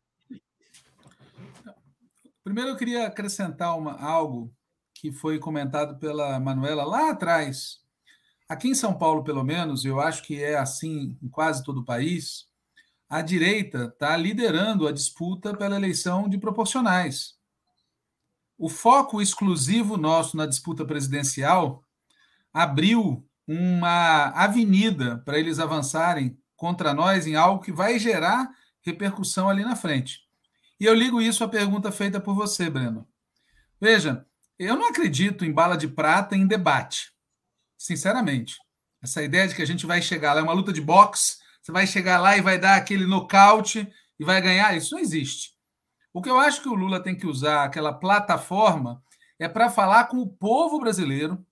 Primeiro, 2.43 2.71
eu 2.71 2.77
queria 2.77 3.07
acrescentar 3.07 3.79
uma, 3.79 4.01
algo 4.01 4.53
que 4.95 5.13
foi 5.13 5.39
comentado 5.39 5.99
pela 5.99 6.41
Manuela 6.41 6.85
lá 6.85 7.11
atrás. 7.11 7.81
Aqui 8.49 8.69
em 8.69 8.75
São 8.75 8.99
Paulo, 8.99 9.23
pelo 9.23 9.45
menos, 9.45 9.85
eu 9.85 10.01
acho 10.01 10.23
que 10.25 10.43
é 10.43 10.59
assim 10.59 11.17
em 11.23 11.29
quase 11.29 11.63
todo 11.63 11.81
o 11.81 11.85
país, 11.85 12.47
a 13.09 13.23
direita 13.23 13.85
está 13.85 14.17
liderando 14.17 14.89
a 14.89 14.93
disputa 14.93 15.57
pela 15.57 15.77
eleição 15.77 16.29
de 16.29 16.39
proporcionais. 16.39 17.35
O 18.63 18.69
foco 18.69 19.21
exclusivo 19.21 19.97
nosso 19.97 20.37
na 20.37 20.47
disputa 20.47 20.85
presidencial 20.85 21.85
abriu 22.55 23.29
uma 23.45 24.29
avenida 24.29 25.19
para 25.25 25.37
eles 25.37 25.59
avançarem 25.59 26.39
contra 26.55 26.95
nós 26.95 27.27
em 27.27 27.35
algo 27.35 27.61
que 27.61 27.73
vai 27.73 27.99
gerar 27.99 28.49
repercussão 28.81 29.49
ali 29.49 29.65
na 29.65 29.75
frente. 29.75 30.21
E 30.79 30.85
eu 30.85 30.95
ligo 30.95 31.21
isso 31.21 31.43
à 31.43 31.49
pergunta 31.49 31.91
feita 31.91 32.21
por 32.21 32.37
você, 32.37 32.71
Breno. 32.71 33.05
Veja, 33.81 34.25
eu 34.57 34.77
não 34.77 34.91
acredito 34.91 35.45
em 35.45 35.51
bala 35.51 35.77
de 35.77 35.89
prata 35.89 36.37
em 36.37 36.47
debate, 36.47 37.11
sinceramente. 37.77 38.59
Essa 39.03 39.25
ideia 39.25 39.49
de 39.49 39.57
que 39.57 39.63
a 39.63 39.67
gente 39.67 39.87
vai 39.87 40.01
chegar 40.01 40.35
lá, 40.35 40.41
é 40.41 40.45
uma 40.45 40.53
luta 40.53 40.73
de 40.73 40.81
boxe, 40.81 41.39
você 41.61 41.73
vai 41.73 41.85
chegar 41.85 42.21
lá 42.21 42.37
e 42.37 42.41
vai 42.41 42.61
dar 42.61 42.77
aquele 42.77 43.07
nocaute 43.07 43.93
e 44.21 44.25
vai 44.25 44.41
ganhar, 44.41 44.77
isso 44.77 44.95
não 44.95 45.03
existe. 45.03 45.52
O 46.13 46.21
que 46.21 46.29
eu 46.29 46.39
acho 46.39 46.63
que 46.63 46.69
o 46.69 46.75
Lula 46.75 47.03
tem 47.03 47.17
que 47.17 47.27
usar, 47.27 47.65
aquela 47.65 47.93
plataforma, 47.93 49.03
é 49.39 49.49
para 49.49 49.71
falar 49.71 50.05
com 50.05 50.19
o 50.19 50.29
povo 50.29 50.79
brasileiro, 50.79 51.45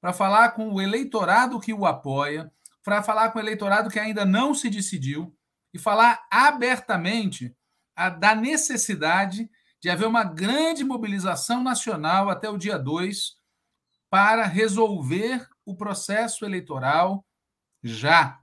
para 0.00 0.12
falar 0.12 0.50
com 0.52 0.72
o 0.72 0.80
eleitorado 0.80 1.60
que 1.60 1.72
o 1.72 1.86
apoia, 1.86 2.52
para 2.82 3.02
falar 3.02 3.30
com 3.30 3.38
o 3.38 3.42
eleitorado 3.42 3.90
que 3.90 3.98
ainda 3.98 4.24
não 4.24 4.54
se 4.54 4.68
decidiu 4.68 5.36
e 5.72 5.78
falar 5.78 6.26
abertamente 6.30 7.54
a, 7.94 8.08
da 8.08 8.34
necessidade 8.34 9.48
de 9.80 9.88
haver 9.88 10.06
uma 10.06 10.24
grande 10.24 10.84
mobilização 10.84 11.62
nacional 11.62 12.28
até 12.28 12.48
o 12.48 12.58
dia 12.58 12.78
2 12.78 13.36
para 14.10 14.44
resolver 14.44 15.46
o 15.64 15.76
processo 15.76 16.44
eleitoral 16.44 17.24
já. 17.82 18.40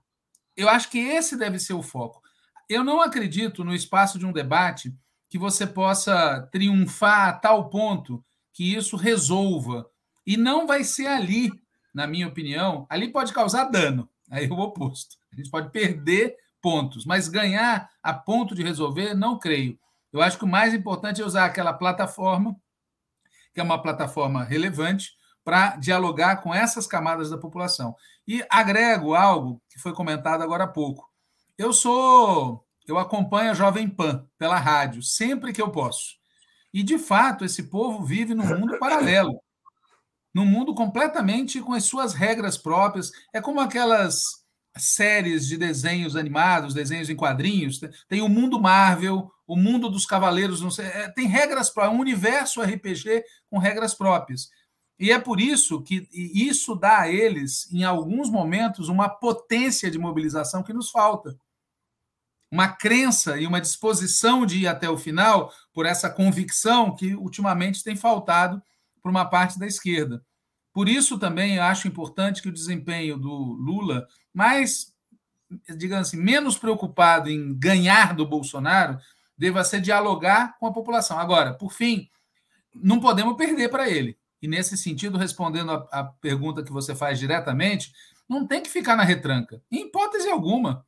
Eu 0.55 0.69
acho 0.69 0.89
que 0.89 0.99
esse 0.99 1.35
deve 1.35 1.59
ser 1.59 1.73
o 1.73 1.83
foco. 1.83 2.21
Eu 2.69 2.83
não 2.83 3.01
acredito 3.01 3.63
no 3.63 3.73
espaço 3.73 4.17
de 4.17 4.25
um 4.25 4.31
debate 4.31 4.95
que 5.36 5.39
você 5.39 5.67
possa 5.67 6.48
triunfar 6.50 7.28
a 7.28 7.34
tal 7.34 7.69
ponto 7.69 8.24
que 8.54 8.74
isso 8.74 8.95
resolva. 8.95 9.86
E 10.26 10.38
não 10.38 10.65
vai 10.65 10.82
ser 10.86 11.08
ali, 11.08 11.52
na 11.93 12.08
minha 12.08 12.26
opinião, 12.26 12.88
ali 12.89 13.12
pode 13.12 13.34
causar 13.34 13.65
dano. 13.65 14.10
Aí 14.32 14.45
é 14.45 14.50
o 14.50 14.58
oposto. 14.58 15.17
A 15.34 15.36
gente 15.36 15.50
pode 15.50 15.71
perder 15.71 16.38
pontos, 16.62 17.06
mas 17.06 17.28
ganhar 17.28 17.89
a 18.02 18.13
ponto 18.13 18.56
de 18.56 18.63
resolver, 18.63 19.13
não 19.13 19.38
creio. 19.38 19.78
Eu 20.13 20.21
acho 20.21 20.38
que 20.38 20.45
o 20.45 20.48
mais 20.48 20.74
importante 20.74 21.21
é 21.21 21.26
usar 21.26 21.43
aquela 21.43 21.74
plataforma, 21.74 22.56
que 23.54 23.60
é 23.60 23.63
uma 23.63 23.82
plataforma 23.82 24.41
relevante, 24.41 25.17
para 25.43 25.76
dialogar 25.76 26.38
com 26.38 26.56
essas 26.56 26.88
camadas 26.88 27.30
da 27.30 27.38
população. 27.38 27.93
E 28.26 28.41
agrego 28.50 29.13
algo 29.13 29.62
que 29.67 29.80
foi 29.80 29.91
comentado 29.91 30.41
agora 30.43 30.63
há 30.63 30.67
pouco. 30.67 31.12
Eu 31.58 31.74
sou. 31.74 32.65
Eu 32.88 32.98
acompanho 32.98 33.52
a 33.52 33.56
Jovem 33.56 33.89
Pan 33.89 34.28
pela 34.38 34.58
rádio, 34.58 35.02
sempre 35.02 35.52
que 35.52 35.62
eu 35.62 35.71
posso. 35.71 36.15
E, 36.74 36.84
de 36.84 36.98
fato, 36.98 37.45
esse 37.45 37.63
povo 37.63 38.04
vive 38.04 38.34
num 38.34 38.45
mundo 38.45 38.78
paralelo 38.80 39.39
num 40.36 40.45
mundo 40.45 40.76
completamente 40.76 41.62
com 41.62 41.71
as 41.71 41.86
suas 41.86 42.13
regras 42.13 42.58
próprias. 42.58 43.10
É 43.34 43.39
como 43.39 43.62
aquelas 43.62 44.43
séries 44.78 45.48
de 45.48 45.56
desenhos 45.56 46.17
animados, 46.17 46.74
desenhos 46.74 47.10
em 47.10 47.15
quadrinhos. 47.15 47.80
Tem 48.10 48.21
o 48.21 48.28
mundo 48.28 48.60
Marvel, 48.60 49.32
o 49.48 49.56
mundo 49.56 49.89
dos 49.89 50.06
cavaleiros, 50.06 50.60
não 50.60 50.69
sei, 50.69 50.88
é, 50.88 51.08
tem 51.08 51.26
regras 51.26 51.69
para 51.69 51.89
um 51.89 52.00
universo 52.00 52.62
RPG 52.62 53.24
com 53.50 53.58
regras 53.58 53.93
próprias. 53.93 54.50
E 55.00 55.10
é 55.10 55.17
por 55.17 55.39
isso 55.39 55.82
que 55.82 56.06
isso 56.12 56.76
dá 56.76 57.02
a 57.02 57.10
eles, 57.10 57.71
em 57.71 57.86
alguns 57.86 58.30
momentos, 58.30 58.89
uma 58.89 59.08
potência 59.08 59.89
de 59.89 59.98
mobilização 59.98 60.63
que 60.63 60.74
nos 60.74 60.89
falta. 60.89 61.38
Uma 62.51 62.67
crença 62.67 63.38
e 63.38 63.45
uma 63.45 63.62
disposição 63.62 64.45
de 64.45 64.60
ir 64.60 64.67
até 64.67 64.89
o 64.89 64.97
final 64.97 65.51
por 65.73 65.86
essa 65.86 66.10
convicção 66.10 66.95
que 66.95 67.15
ultimamente 67.15 67.84
tem 67.84 67.95
faltado 67.95 68.62
para 69.01 69.12
uma 69.12 69.25
parte 69.25 69.60
da 69.60 69.67
esquerda. 69.67 70.23
Por 70.73 70.89
isso 70.89 71.17
também 71.17 71.58
acho 71.58 71.88
importante 71.88 72.41
que 72.41 72.49
o 72.49 72.53
desempenho 72.53 73.17
do 73.17 73.34
Lula, 73.34 74.08
mais, 74.34 74.93
digamos 75.77 76.08
assim, 76.08 76.17
menos 76.17 76.58
preocupado 76.58 77.29
em 77.29 77.58
ganhar 77.58 78.13
do 78.13 78.27
Bolsonaro, 78.27 78.97
deva 79.38 79.63
ser 79.63 79.81
dialogar 79.81 80.58
com 80.60 80.67
a 80.67 80.73
população. 80.73 81.19
Agora, 81.19 81.53
por 81.53 81.71
fim, 81.71 82.10
não 82.73 82.99
podemos 82.99 83.36
perder 83.38 83.69
para 83.69 83.89
ele. 83.89 84.17
E 84.41 84.47
nesse 84.47 84.77
sentido, 84.77 85.17
respondendo 85.17 85.71
a, 85.71 85.88
a 85.91 86.03
pergunta 86.03 86.63
que 86.63 86.71
você 86.71 86.93
faz 86.93 87.19
diretamente, 87.19 87.93
não 88.27 88.45
tem 88.45 88.62
que 88.62 88.69
ficar 88.69 88.95
na 88.95 89.03
retranca, 89.03 89.62
em 89.71 89.88
hipótese 89.88 90.29
alguma. 90.29 90.86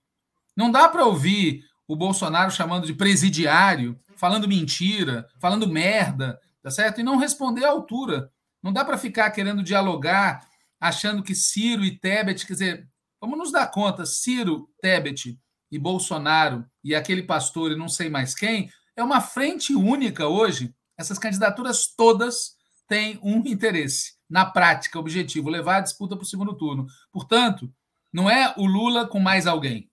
Não 0.58 0.72
dá 0.72 0.90
para 0.90 1.06
ouvir 1.06 1.64
o 1.88 1.96
Bolsonaro 1.96 2.50
chamando 2.50 2.88
de 2.88 2.94
presidiário, 2.96 3.98
falando 4.16 4.48
mentira, 4.48 5.28
falando 5.40 5.68
merda, 5.68 6.40
tá 6.64 6.72
certo? 6.72 7.00
E 7.00 7.04
não 7.04 7.18
responder 7.18 7.64
à 7.64 7.70
altura. 7.70 8.32
Não 8.62 8.74
dá 8.74 8.84
para 8.84 8.98
ficar 8.98 9.30
querendo 9.30 9.62
dialogar, 9.62 10.48
achando 10.80 11.22
que 11.22 11.36
Ciro 11.36 11.86
e 11.86 11.98
Tebet, 11.98 12.48
quer 12.48 12.54
dizer, 12.54 12.90
vamos 13.22 13.38
nos 13.38 13.52
dar 13.52 13.68
conta, 13.68 14.04
Ciro, 14.04 14.68
Tebet 14.82 15.40
e 15.72 15.78
Bolsonaro 15.78 16.66
e 16.84 16.96
aquele 16.96 17.22
pastor 17.22 17.72
e 17.72 17.78
não 17.78 17.88
sei 17.88 18.10
mais 18.10 18.34
quem, 18.34 18.72
é 18.96 19.04
uma 19.04 19.22
frente 19.22 19.76
única 19.76 20.28
hoje. 20.28 20.74
Essas 20.98 21.20
candidaturas 21.20 21.86
todas 21.96 22.56
têm 22.88 23.20
um 23.22 23.46
interesse, 23.46 24.14
na 24.28 24.44
prática, 24.44 24.98
objetivo, 24.98 25.50
levar 25.50 25.78
a 25.78 25.82
disputa 25.82 26.16
para 26.16 26.24
o 26.24 26.28
segundo 26.28 26.56
turno. 26.56 26.88
Portanto, 27.12 27.72
não 28.12 28.28
é 28.28 28.56
o 28.58 28.66
Lula 28.66 29.06
com 29.06 29.20
mais 29.20 29.46
alguém. 29.46 29.87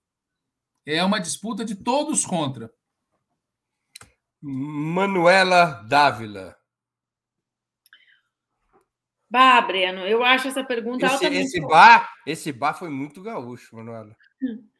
É 0.86 1.02
uma 1.02 1.18
disputa 1.18 1.64
de 1.64 1.74
todos 1.74 2.26
contra. 2.26 2.70
Manuela 4.40 5.82
Dávila. 5.88 6.56
Bah, 9.30 9.60
Breno, 9.62 10.06
eu 10.06 10.22
acho 10.22 10.48
essa 10.48 10.62
pergunta 10.62 11.06
esse, 11.06 11.14
altamente... 11.14 11.46
Esse 11.46 11.60
bar, 11.60 12.12
esse 12.26 12.52
bar 12.52 12.74
foi 12.74 12.88
muito 12.88 13.22
gaúcho, 13.22 13.74
Manuela. 13.74 14.14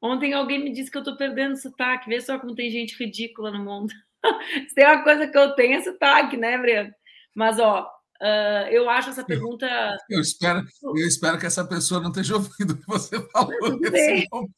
Ontem 0.00 0.32
alguém 0.32 0.62
me 0.62 0.72
disse 0.72 0.90
que 0.90 0.96
eu 0.96 1.02
estou 1.02 1.16
perdendo 1.16 1.56
sotaque. 1.56 2.08
Vê 2.08 2.20
só 2.20 2.38
como 2.38 2.54
tem 2.54 2.70
gente 2.70 2.96
ridícula 2.96 3.50
no 3.50 3.64
mundo. 3.64 3.92
Se 4.68 4.74
tem 4.74 4.86
uma 4.86 5.02
coisa 5.02 5.26
que 5.26 5.36
eu 5.36 5.54
tenho 5.54 5.78
é 5.78 5.82
sotaque, 5.82 6.36
né, 6.36 6.56
Breno? 6.56 6.94
Mas, 7.34 7.58
ó, 7.58 7.90
uh, 8.22 8.68
eu 8.70 8.88
acho 8.88 9.10
essa 9.10 9.24
pergunta. 9.24 9.66
Eu 10.08 10.20
espero, 10.20 10.64
eu 10.82 11.06
espero 11.06 11.38
que 11.38 11.46
essa 11.46 11.66
pessoa 11.66 12.00
não 12.00 12.10
esteja 12.10 12.34
ouvindo 12.34 12.72
o 12.72 12.78
que 12.78 12.86
você 12.86 13.20
falou 13.32 13.78
nesse 13.80 14.26
momento. 14.30 14.54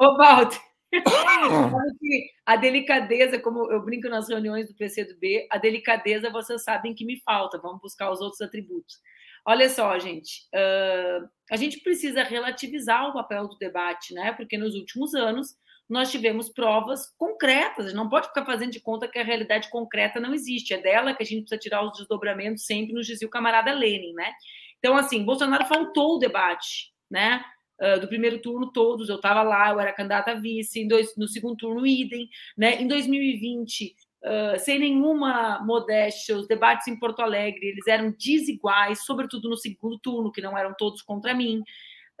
Ô, 0.00 0.16
Walter, 0.16 0.60
a 2.46 2.56
delicadeza, 2.56 3.38
como 3.38 3.70
eu 3.70 3.84
brinco 3.84 4.08
nas 4.08 4.28
reuniões 4.28 4.68
do 4.68 4.74
PCdoB, 4.74 5.46
a 5.50 5.58
delicadeza 5.58 6.30
vocês 6.30 6.62
sabem 6.62 6.94
que 6.94 7.04
me 7.04 7.20
falta. 7.22 7.58
Vamos 7.58 7.80
buscar 7.80 8.10
os 8.10 8.20
outros 8.20 8.40
atributos. 8.40 8.96
Olha 9.46 9.68
só, 9.68 9.98
gente, 9.98 10.48
uh, 10.54 11.28
a 11.50 11.56
gente 11.56 11.80
precisa 11.80 12.22
relativizar 12.22 13.08
o 13.08 13.12
papel 13.12 13.46
do 13.46 13.58
debate, 13.58 14.14
né? 14.14 14.32
Porque 14.32 14.56
nos 14.56 14.74
últimos 14.74 15.14
anos 15.14 15.48
nós 15.88 16.10
tivemos 16.10 16.48
provas 16.48 17.06
concretas. 17.18 17.92
Não 17.92 18.08
pode 18.08 18.28
ficar 18.28 18.44
fazendo 18.44 18.72
de 18.72 18.80
conta 18.80 19.08
que 19.08 19.18
a 19.18 19.24
realidade 19.24 19.68
concreta 19.70 20.18
não 20.18 20.32
existe. 20.32 20.72
É 20.72 20.78
dela 20.80 21.14
que 21.14 21.22
a 21.22 21.26
gente 21.26 21.42
precisa 21.42 21.60
tirar 21.60 21.84
os 21.84 21.98
desdobramentos 21.98 22.64
sempre, 22.64 22.94
nos 22.94 23.06
dizia 23.06 23.28
o 23.28 23.30
camarada 23.30 23.72
Lenin, 23.72 24.14
né? 24.14 24.32
Então, 24.78 24.96
assim, 24.96 25.24
Bolsonaro 25.24 25.66
faltou 25.66 26.16
o 26.16 26.18
debate, 26.18 26.92
né? 27.10 27.44
Uh, 27.80 28.00
do 28.00 28.06
primeiro 28.06 28.38
turno 28.40 28.70
todos, 28.70 29.08
eu 29.08 29.16
estava 29.16 29.42
lá, 29.42 29.70
eu 29.70 29.80
era 29.80 29.92
candidata 29.92 30.30
a 30.30 30.34
vice, 30.34 30.86
dois, 30.86 31.16
no 31.16 31.26
segundo 31.26 31.56
turno, 31.56 31.86
idem, 31.86 32.28
né? 32.56 32.80
Em 32.80 32.86
2020, 32.86 33.96
uh, 34.22 34.58
sem 34.58 34.78
nenhuma 34.78 35.60
modéstia, 35.64 36.36
os 36.36 36.46
debates 36.46 36.86
em 36.86 36.98
Porto 36.98 37.20
Alegre, 37.20 37.66
eles 37.66 37.86
eram 37.86 38.14
desiguais, 38.16 39.04
sobretudo 39.04 39.48
no 39.48 39.56
segundo 39.56 39.98
turno, 39.98 40.30
que 40.30 40.40
não 40.40 40.56
eram 40.56 40.72
todos 40.78 41.02
contra 41.02 41.34
mim, 41.34 41.62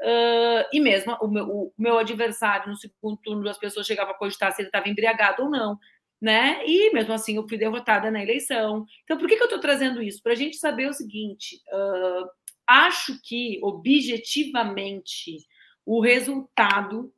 uh, 0.04 0.68
e 0.72 0.80
mesmo 0.80 1.16
o 1.20 1.28
meu, 1.28 1.48
o 1.48 1.72
meu, 1.78 1.98
adversário 1.98 2.68
no 2.68 2.76
segundo 2.76 3.16
turno, 3.22 3.48
as 3.48 3.58
pessoas 3.58 3.86
chegavam 3.86 4.14
a 4.14 4.18
cogitar 4.18 4.52
se 4.52 4.62
ele 4.62 4.68
estava 4.68 4.88
embriagado 4.88 5.44
ou 5.44 5.50
não, 5.50 5.78
né? 6.20 6.62
E 6.66 6.92
mesmo 6.92 7.12
assim 7.12 7.36
eu 7.36 7.48
fui 7.48 7.58
derrotada 7.58 8.10
na 8.10 8.22
eleição. 8.22 8.84
Então, 9.04 9.18
por 9.18 9.28
que, 9.28 9.36
que 9.36 9.42
eu 9.42 9.46
estou 9.46 9.60
trazendo 9.60 10.02
isso? 10.02 10.22
Para 10.22 10.32
a 10.32 10.36
gente 10.36 10.56
saber 10.56 10.88
o 10.88 10.94
seguinte, 10.94 11.60
acho 12.66 13.20
que 13.22 13.58
objetivamente 13.62 15.36
o 15.84 16.00
resultado 16.00 17.12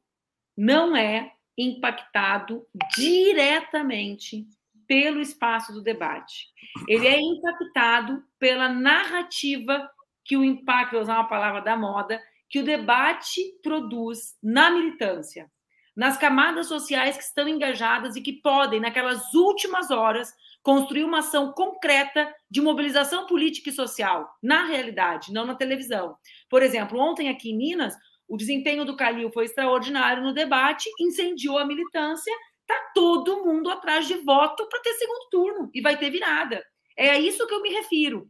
não 0.56 0.96
é 0.96 1.32
impactado 1.56 2.66
diretamente 2.96 4.46
pelo 4.86 5.20
espaço 5.20 5.72
do 5.72 5.82
debate. 5.82 6.46
Ele 6.88 7.06
é 7.06 7.18
impactado 7.18 8.22
pela 8.38 8.68
narrativa 8.68 9.88
que 10.24 10.36
o 10.36 10.44
impacto, 10.44 10.92
vou 10.92 11.02
usar 11.02 11.14
uma 11.14 11.28
palavra 11.28 11.60
da 11.60 11.76
moda, 11.76 12.20
que 12.48 12.60
o 12.60 12.64
debate 12.64 13.40
produz 13.62 14.36
na 14.42 14.70
militância, 14.70 15.50
nas 15.96 16.16
camadas 16.16 16.66
sociais 16.66 17.16
que 17.16 17.22
estão 17.22 17.48
engajadas 17.48 18.16
e 18.16 18.20
que 18.20 18.34
podem, 18.34 18.80
naquelas 18.80 19.32
últimas 19.34 19.90
horas, 19.90 20.32
construir 20.62 21.04
uma 21.04 21.20
ação 21.20 21.52
concreta 21.52 22.32
de 22.50 22.60
mobilização 22.60 23.26
política 23.26 23.70
e 23.70 23.72
social, 23.72 24.28
na 24.42 24.64
realidade, 24.64 25.32
não 25.32 25.46
na 25.46 25.54
televisão. 25.54 26.16
Por 26.50 26.62
exemplo, 26.62 26.98
ontem 26.98 27.28
aqui 27.28 27.50
em 27.50 27.56
Minas, 27.56 27.94
o 28.28 28.36
desempenho 28.36 28.84
do 28.84 28.96
Calil 28.96 29.30
foi 29.30 29.44
extraordinário 29.44 30.22
no 30.22 30.34
debate, 30.34 30.90
incendiou 31.00 31.58
a 31.58 31.64
militância, 31.64 32.32
tá 32.66 32.74
todo 32.94 33.44
mundo 33.44 33.70
atrás 33.70 34.06
de 34.06 34.14
voto 34.14 34.68
para 34.68 34.80
ter 34.80 34.92
segundo 34.94 35.28
turno 35.30 35.70
e 35.72 35.80
vai 35.80 35.96
ter 35.96 36.10
virada. 36.10 36.62
É 36.98 37.10
a 37.10 37.18
isso 37.18 37.46
que 37.46 37.54
eu 37.54 37.62
me 37.62 37.70
refiro, 37.70 38.28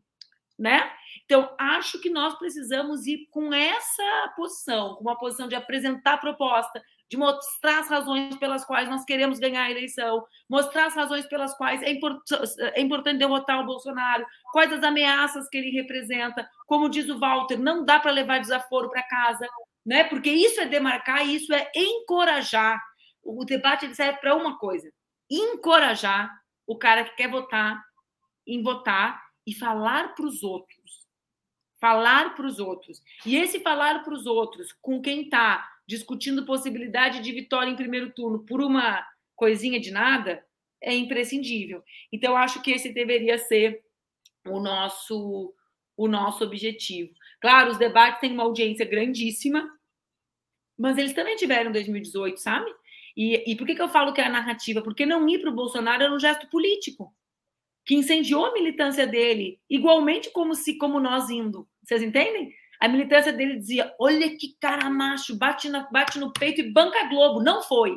né? 0.58 0.90
Então, 1.24 1.54
acho 1.58 2.00
que 2.00 2.08
nós 2.08 2.34
precisamos 2.38 3.06
ir 3.06 3.26
com 3.30 3.52
essa 3.52 4.32
posição, 4.36 4.94
com 4.94 5.02
uma 5.02 5.18
posição 5.18 5.48
de 5.48 5.54
apresentar 5.54 6.18
proposta, 6.18 6.82
de 7.08 7.16
mostrar 7.16 7.80
as 7.80 7.88
razões 7.88 8.36
pelas 8.36 8.64
quais 8.64 8.88
nós 8.88 9.04
queremos 9.04 9.38
ganhar 9.38 9.64
a 9.64 9.70
eleição, 9.70 10.24
mostrar 10.48 10.86
as 10.86 10.94
razões 10.94 11.26
pelas 11.26 11.56
quais 11.56 11.82
é, 11.82 11.90
import 11.90 12.20
é 12.74 12.80
importante 12.80 13.18
derrotar 13.18 13.60
o 13.60 13.66
Bolsonaro, 13.66 14.24
quais 14.52 14.72
as 14.72 14.82
ameaças 14.82 15.48
que 15.48 15.58
ele 15.58 15.70
representa. 15.70 16.48
Como 16.66 16.88
diz 16.88 17.08
o 17.08 17.18
Walter, 17.18 17.58
não 17.58 17.84
dá 17.84 18.00
para 18.00 18.10
levar 18.10 18.40
desaforo 18.40 18.90
para 18.90 19.02
casa, 19.02 19.46
né? 19.84 20.04
Porque 20.04 20.30
isso 20.30 20.60
é 20.60 20.66
demarcar, 20.66 21.26
isso 21.26 21.52
é 21.52 21.70
encorajar. 21.74 22.80
O 23.22 23.44
debate 23.44 23.92
serve 23.94 24.18
para 24.18 24.34
uma 24.34 24.58
coisa: 24.58 24.90
encorajar 25.30 26.30
o 26.66 26.76
cara 26.76 27.04
que 27.04 27.14
quer 27.14 27.28
votar 27.28 27.80
em 28.46 28.62
votar 28.62 29.25
e 29.46 29.54
falar 29.54 30.14
para 30.14 30.26
os 30.26 30.42
outros. 30.42 31.06
Falar 31.80 32.34
para 32.34 32.46
os 32.46 32.58
outros. 32.58 33.02
E 33.24 33.36
esse 33.36 33.60
falar 33.60 34.02
para 34.02 34.14
os 34.14 34.26
outros 34.26 34.72
com 34.80 35.00
quem 35.00 35.22
está 35.22 35.66
discutindo 35.86 36.44
possibilidade 36.44 37.20
de 37.20 37.32
vitória 37.32 37.70
em 37.70 37.76
primeiro 37.76 38.10
turno 38.12 38.44
por 38.44 38.60
uma 38.60 39.06
coisinha 39.36 39.78
de 39.78 39.90
nada, 39.90 40.44
é 40.82 40.94
imprescindível. 40.94 41.82
Então, 42.12 42.36
acho 42.36 42.60
que 42.62 42.72
esse 42.72 42.92
deveria 42.92 43.38
ser 43.38 43.84
o 44.46 44.58
nosso, 44.58 45.54
o 45.96 46.08
nosso 46.08 46.42
objetivo. 46.44 47.12
Claro, 47.40 47.70
os 47.70 47.78
debates 47.78 48.20
têm 48.20 48.32
uma 48.32 48.42
audiência 48.42 48.84
grandíssima, 48.84 49.70
mas 50.76 50.98
eles 50.98 51.12
também 51.12 51.36
tiveram 51.36 51.70
em 51.70 51.72
2018, 51.72 52.38
sabe? 52.38 52.70
E, 53.16 53.50
e 53.50 53.56
por 53.56 53.66
que, 53.66 53.74
que 53.74 53.82
eu 53.82 53.88
falo 53.88 54.12
que 54.12 54.20
é 54.20 54.26
a 54.26 54.30
narrativa? 54.30 54.82
Porque 54.82 55.06
não 55.06 55.28
ir 55.28 55.40
para 55.40 55.50
o 55.50 55.54
Bolsonaro 55.54 56.02
era 56.02 56.12
um 56.12 56.20
gesto 56.20 56.48
político 56.48 57.14
que 57.86 57.94
incendiou 57.94 58.44
a 58.44 58.52
militância 58.52 59.06
dele, 59.06 59.60
igualmente 59.70 60.30
como 60.30 60.56
se 60.56 60.76
como 60.76 60.98
nós 60.98 61.30
indo. 61.30 61.68
Vocês 61.84 62.02
entendem? 62.02 62.52
A 62.80 62.88
militância 62.88 63.32
dele 63.32 63.56
dizia: 63.56 63.94
olha 63.98 64.36
que 64.36 64.56
cara 64.60 64.90
macho, 64.90 65.38
bate, 65.38 65.68
na, 65.68 65.88
bate 65.90 66.18
no 66.18 66.32
peito 66.32 66.60
e 66.60 66.72
banca 66.72 67.08
Globo. 67.08 67.40
Não 67.40 67.62
foi. 67.62 67.96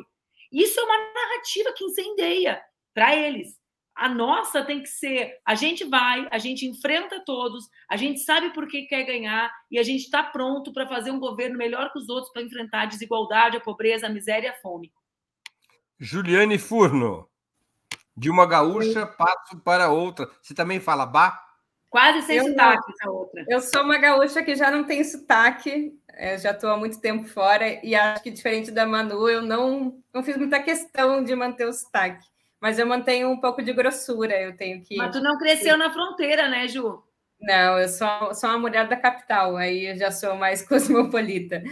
Isso 0.52 0.78
é 0.78 0.82
uma 0.84 1.12
narrativa 1.12 1.74
que 1.76 1.84
incendeia 1.84 2.62
para 2.94 3.14
eles. 3.14 3.58
A 3.94 4.08
nossa 4.08 4.64
tem 4.64 4.80
que 4.80 4.88
ser: 4.88 5.36
a 5.44 5.56
gente 5.56 5.84
vai, 5.84 6.26
a 6.30 6.38
gente 6.38 6.64
enfrenta 6.64 7.22
todos, 7.26 7.68
a 7.90 7.96
gente 7.96 8.20
sabe 8.20 8.54
por 8.54 8.68
que 8.68 8.82
quer 8.82 9.02
ganhar 9.02 9.52
e 9.70 9.78
a 9.78 9.82
gente 9.82 10.04
está 10.04 10.22
pronto 10.22 10.72
para 10.72 10.86
fazer 10.86 11.10
um 11.10 11.18
governo 11.18 11.58
melhor 11.58 11.92
que 11.92 11.98
os 11.98 12.08
outros 12.08 12.32
para 12.32 12.42
enfrentar 12.42 12.82
a 12.82 12.86
desigualdade, 12.86 13.56
a 13.56 13.60
pobreza, 13.60 14.06
a 14.06 14.10
miséria 14.10 14.46
e 14.46 14.50
a 14.50 14.54
fome. 14.54 14.92
Juliane 15.98 16.56
Furno, 16.56 17.29
de 18.16 18.30
uma 18.30 18.46
gaúcha 18.46 19.06
passo 19.06 19.58
para 19.64 19.90
outra. 19.90 20.28
Você 20.42 20.54
também 20.54 20.80
fala 20.80 21.06
bah? 21.06 21.40
Quase 21.88 22.22
sem 22.22 22.36
eu 22.36 22.44
sotaque 22.44 22.82
não. 22.86 22.94
essa 22.94 23.10
outra. 23.10 23.44
Eu 23.48 23.60
sou 23.60 23.82
uma 23.82 23.98
gaúcha 23.98 24.42
que 24.42 24.54
já 24.54 24.70
não 24.70 24.84
tem 24.84 25.02
sotaque, 25.02 25.92
eu 26.16 26.38
já 26.38 26.52
estou 26.52 26.70
há 26.70 26.76
muito 26.76 27.00
tempo 27.00 27.26
fora, 27.26 27.84
e 27.84 27.96
acho 27.96 28.22
que 28.22 28.30
diferente 28.30 28.70
da 28.70 28.86
Manu, 28.86 29.28
eu 29.28 29.42
não, 29.42 30.00
não 30.14 30.22
fiz 30.22 30.36
muita 30.36 30.62
questão 30.62 31.24
de 31.24 31.34
manter 31.34 31.66
o 31.66 31.72
sotaque. 31.72 32.24
Mas 32.60 32.78
eu 32.78 32.86
mantenho 32.86 33.28
um 33.30 33.40
pouco 33.40 33.62
de 33.62 33.72
grossura, 33.72 34.40
eu 34.40 34.56
tenho 34.56 34.82
que. 34.82 34.96
Mas 34.96 35.10
tu 35.10 35.20
não 35.20 35.38
cresceu 35.38 35.76
na 35.76 35.90
fronteira, 35.90 36.48
né, 36.48 36.68
Ju? 36.68 37.02
Não, 37.40 37.78
eu 37.78 37.88
sou, 37.88 38.34
sou 38.34 38.50
uma 38.50 38.58
mulher 38.58 38.86
da 38.86 38.96
capital, 38.96 39.56
aí 39.56 39.86
eu 39.86 39.96
já 39.96 40.12
sou 40.12 40.36
mais 40.36 40.62
cosmopolita. 40.68 41.62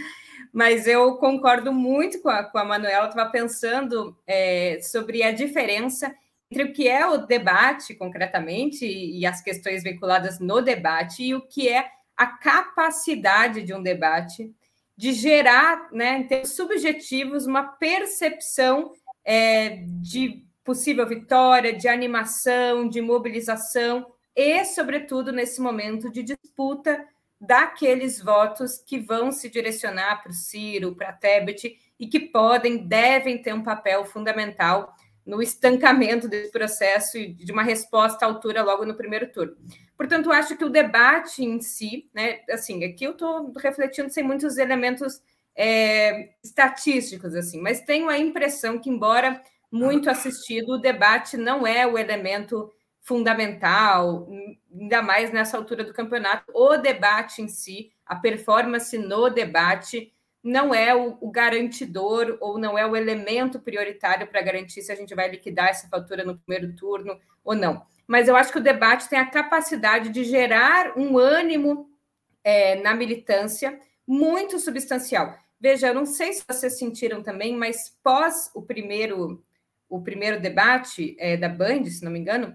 Mas 0.53 0.87
eu 0.87 1.17
concordo 1.19 1.73
muito 1.73 2.21
com 2.23 2.31
a, 2.31 2.43
com 2.43 2.59
a 2.59 2.65
Manuela, 2.65 3.07
estava 3.07 3.31
pensando 3.31 4.17
é, 4.27 4.81
sobre 4.81 5.23
a 5.23 5.31
diferença 5.31 6.13
entre 6.51 6.65
o 6.65 6.73
que 6.73 6.89
é 6.89 7.07
o 7.07 7.27
debate, 7.27 7.95
concretamente, 7.95 8.87
e, 8.87 9.27
as 9.27 9.43
questões 9.43 9.83
vinculadas 9.83 10.41
no 10.41 10.61
debate, 10.61 11.23
e 11.23 11.35
o 11.35 11.43
que 11.43 11.69
é 11.69 11.91
a 12.17 12.27
capacidade 12.27 13.63
de 13.63 13.75
um 13.75 13.83
debate 13.83 14.53
de 14.97 15.13
gerar, 15.13 15.93
né, 15.93 16.19
em 16.19 16.27
termos 16.27 16.53
subjetivos, 16.53 17.47
uma 17.47 17.63
percepção 17.63 18.93
é, 19.25 19.85
de 20.01 20.45
possível 20.65 21.07
vitória, 21.07 21.73
de 21.73 21.87
animação, 21.87 22.89
de 22.89 23.01
mobilização 23.01 24.07
e, 24.35 24.65
sobretudo, 24.65 25.33
nesse 25.33 25.61
momento 25.61 26.11
de 26.11 26.23
disputa 26.23 27.07
daqueles 27.41 28.21
votos 28.21 28.79
que 28.79 28.99
vão 28.99 29.31
se 29.31 29.49
direcionar 29.49 30.23
para 30.23 30.31
o 30.31 30.35
Ciro, 30.35 30.97
para 30.97 31.11
a 31.11 31.13
Tebet 31.13 31.79
e 31.99 32.07
que 32.07 32.19
podem, 32.19 32.79
devem 32.79 33.41
ter 33.41 33.55
um 33.55 33.63
papel 33.63 34.05
fundamental 34.05 34.93
no 35.29 35.43
estancamento 35.43 36.27
desse 36.27 36.51
processo 36.51 37.19
e 37.19 37.35
de 37.35 37.53
uma 37.53 37.63
resposta 37.63 38.25
à 38.25 38.29
altura 38.29 38.63
logo 38.63 38.87
no 38.87 38.97
primeiro 38.97 39.31
turno. 39.31 39.55
Portanto, 39.95 40.33
acho 40.33 40.57
que 40.57 40.65
o 40.65 40.71
debate 40.71 41.45
em 41.45 41.61
si, 41.61 42.09
né, 42.15 42.41
assim, 42.49 42.83
aqui 42.83 43.05
eu 43.05 43.11
estou 43.13 43.53
refletindo 43.59 44.09
sem 44.11 44.25
muitos 44.25 44.57
elementos 44.57 45.21
é, 45.55 46.31
estatísticos, 46.43 47.35
assim, 47.35 47.61
mas 47.61 47.83
tenho 47.83 48.09
a 48.09 48.17
impressão 48.17 48.79
que, 48.79 48.89
embora 48.89 49.43
muito 49.71 50.09
assistido, 50.09 50.73
o 50.73 50.79
debate 50.79 51.37
não 51.37 51.67
é 51.67 51.87
o 51.87 51.99
elemento 51.99 52.73
fundamental, 53.03 54.27
ainda 54.73 55.03
mais 55.03 55.31
nessa 55.31 55.59
altura 55.59 55.85
do 55.85 55.93
campeonato. 55.93 56.45
O 56.55 56.79
debate 56.79 57.43
em 57.43 57.49
si, 57.49 57.91
a 58.07 58.17
performance 58.17 58.97
no 58.97 59.29
debate, 59.29 60.11
não 60.43 60.75
é 60.75 60.95
o, 60.95 61.19
o 61.21 61.31
garantidor 61.31 62.39
ou 62.41 62.59
não 62.59 62.79
é 62.79 62.87
o 62.87 62.97
elemento 62.97 63.59
prioritário 63.59 64.27
para 64.27 64.43
garantir 64.43 64.83
se 64.83 64.93
a 64.93 64.95
gente 64.95 65.15
vai 65.15 65.29
liquidar 65.29 65.69
essa 65.69 65.89
fatura 65.89 66.25
no 66.25 66.39
primeiro 66.39 66.75
turno 66.75 67.19
ou 67.45 67.55
não. 67.55 67.83
Mas 68.07 68.29
eu 68.29 68.37
acho 68.37 68.53
que 68.53 68.59
o 68.59 68.63
debate 68.63 69.09
tem 69.09 69.19
a 69.19 69.31
capacidade 69.31 70.09
de 70.11 70.25
gerar 70.25 70.97
um 70.97 71.19
ânimo 71.19 71.91
é, 72.43 72.77
na 72.77 72.95
militância 72.95 73.79
muito 74.07 74.59
substancial. 74.59 75.37
Veja, 75.61 75.89
eu 75.89 75.95
não 75.95 76.07
sei 76.07 76.33
se 76.33 76.45
vocês 76.49 76.79
sentiram 76.79 77.23
também, 77.23 77.57
mas 77.57 77.97
pós 78.03 78.51
o 78.55 78.63
primeiro 78.63 79.45
o 79.89 80.03
primeiro 80.03 80.39
debate 80.39 81.17
é, 81.19 81.37
da 81.37 81.49
Band, 81.49 81.87
se 81.87 82.05
não 82.05 82.13
me 82.13 82.19
engano, 82.19 82.55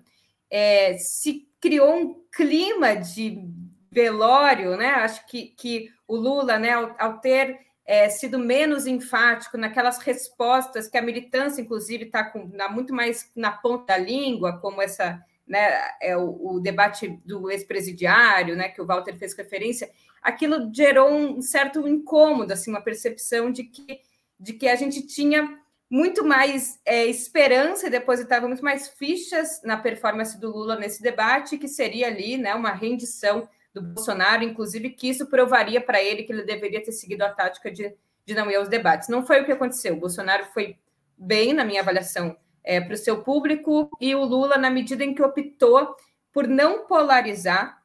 é, 0.52 0.98
se 1.00 1.48
criou 1.60 1.96
um 1.96 2.24
clima 2.32 2.96
de 2.96 3.44
velório, 3.92 4.78
né? 4.78 4.90
Acho 4.90 5.26
que, 5.26 5.48
que 5.48 5.90
o 6.08 6.16
Lula, 6.16 6.60
né, 6.60 6.72
ao, 6.72 6.96
ao 7.00 7.20
ter 7.20 7.60
é, 7.86 8.10
sido 8.10 8.40
menos 8.40 8.88
enfático 8.88 9.58
naquelas 9.58 9.98
respostas 9.98 10.88
que 10.88 10.98
a 10.98 11.02
militância, 11.02 11.62
inclusive, 11.62 12.06
está 12.06 12.32
muito 12.72 12.94
mais 12.94 13.30
na 13.36 13.52
ponta 13.52 13.94
da 13.94 13.98
língua, 13.98 14.60
como 14.60 14.82
essa, 14.82 15.22
né, 15.46 15.70
é 16.02 16.16
o, 16.16 16.56
o 16.56 16.60
debate 16.60 17.08
do 17.26 17.52
ex-presidiário, 17.52 18.56
né, 18.56 18.70
que 18.70 18.82
o 18.82 18.86
Walter 18.86 19.18
fez 19.18 19.34
referência, 19.34 19.90
aquilo 20.22 20.72
gerou 20.74 21.12
um 21.12 21.42
certo 21.42 21.88
incômodo, 21.88 22.54
assim, 22.54 22.72
uma 22.72 22.82
percepção 22.82 23.52
de 23.52 23.66
que, 23.66 24.00
de 24.40 24.54
que 24.54 24.68
a 24.68 24.76
gente 24.76 25.06
tinha 25.06 25.60
muito 25.90 26.26
mais 26.26 26.80
é, 26.86 27.06
esperança 27.06 27.86
e 27.86 27.92
depositava 27.92 28.48
muito 28.48 28.64
mais 28.64 28.88
fichas 28.88 29.62
na 29.64 29.78
performance 29.78 30.40
do 30.40 30.50
Lula 30.50 30.76
nesse 30.76 31.04
debate, 31.04 31.58
que 31.58 31.68
seria 31.68 32.08
ali 32.08 32.38
né, 32.38 32.56
uma 32.56 32.72
rendição 32.72 33.48
do 33.74 33.82
Bolsonaro, 33.82 34.44
inclusive 34.44 34.92
que 34.92 35.10
isso 35.10 35.26
provaria 35.26 35.82
para 35.82 36.02
ele 36.02 36.24
que 36.24 36.32
ele 36.32 36.44
deveria 36.44 36.84
ter 36.84 36.92
seguido 36.92 37.24
a 37.24 37.30
tática 37.30 37.72
de, 37.72 37.94
de 38.26 38.36
não 38.36 38.50
ir 38.50 38.56
aos 38.56 38.70
debates. 38.70 39.10
Não 39.10 39.26
foi 39.26 39.42
o 39.42 39.46
que 39.46 39.52
aconteceu. 39.52 39.96
O 39.96 40.00
Bolsonaro 40.00 40.46
foi 40.54 40.78
bem, 41.18 41.54
na 41.54 41.66
minha 41.66 41.82
avaliação, 41.82 42.38
é, 42.64 42.80
para 42.80 42.94
o 42.94 42.98
seu 42.98 43.24
público, 43.24 43.90
e 44.00 44.14
o 44.16 44.24
Lula, 44.24 44.58
na 44.58 44.70
medida 44.70 45.04
em 45.04 45.14
que 45.14 45.24
optou 45.24 45.96
por 46.32 46.48
não 46.48 46.86
polarizar 46.86 47.82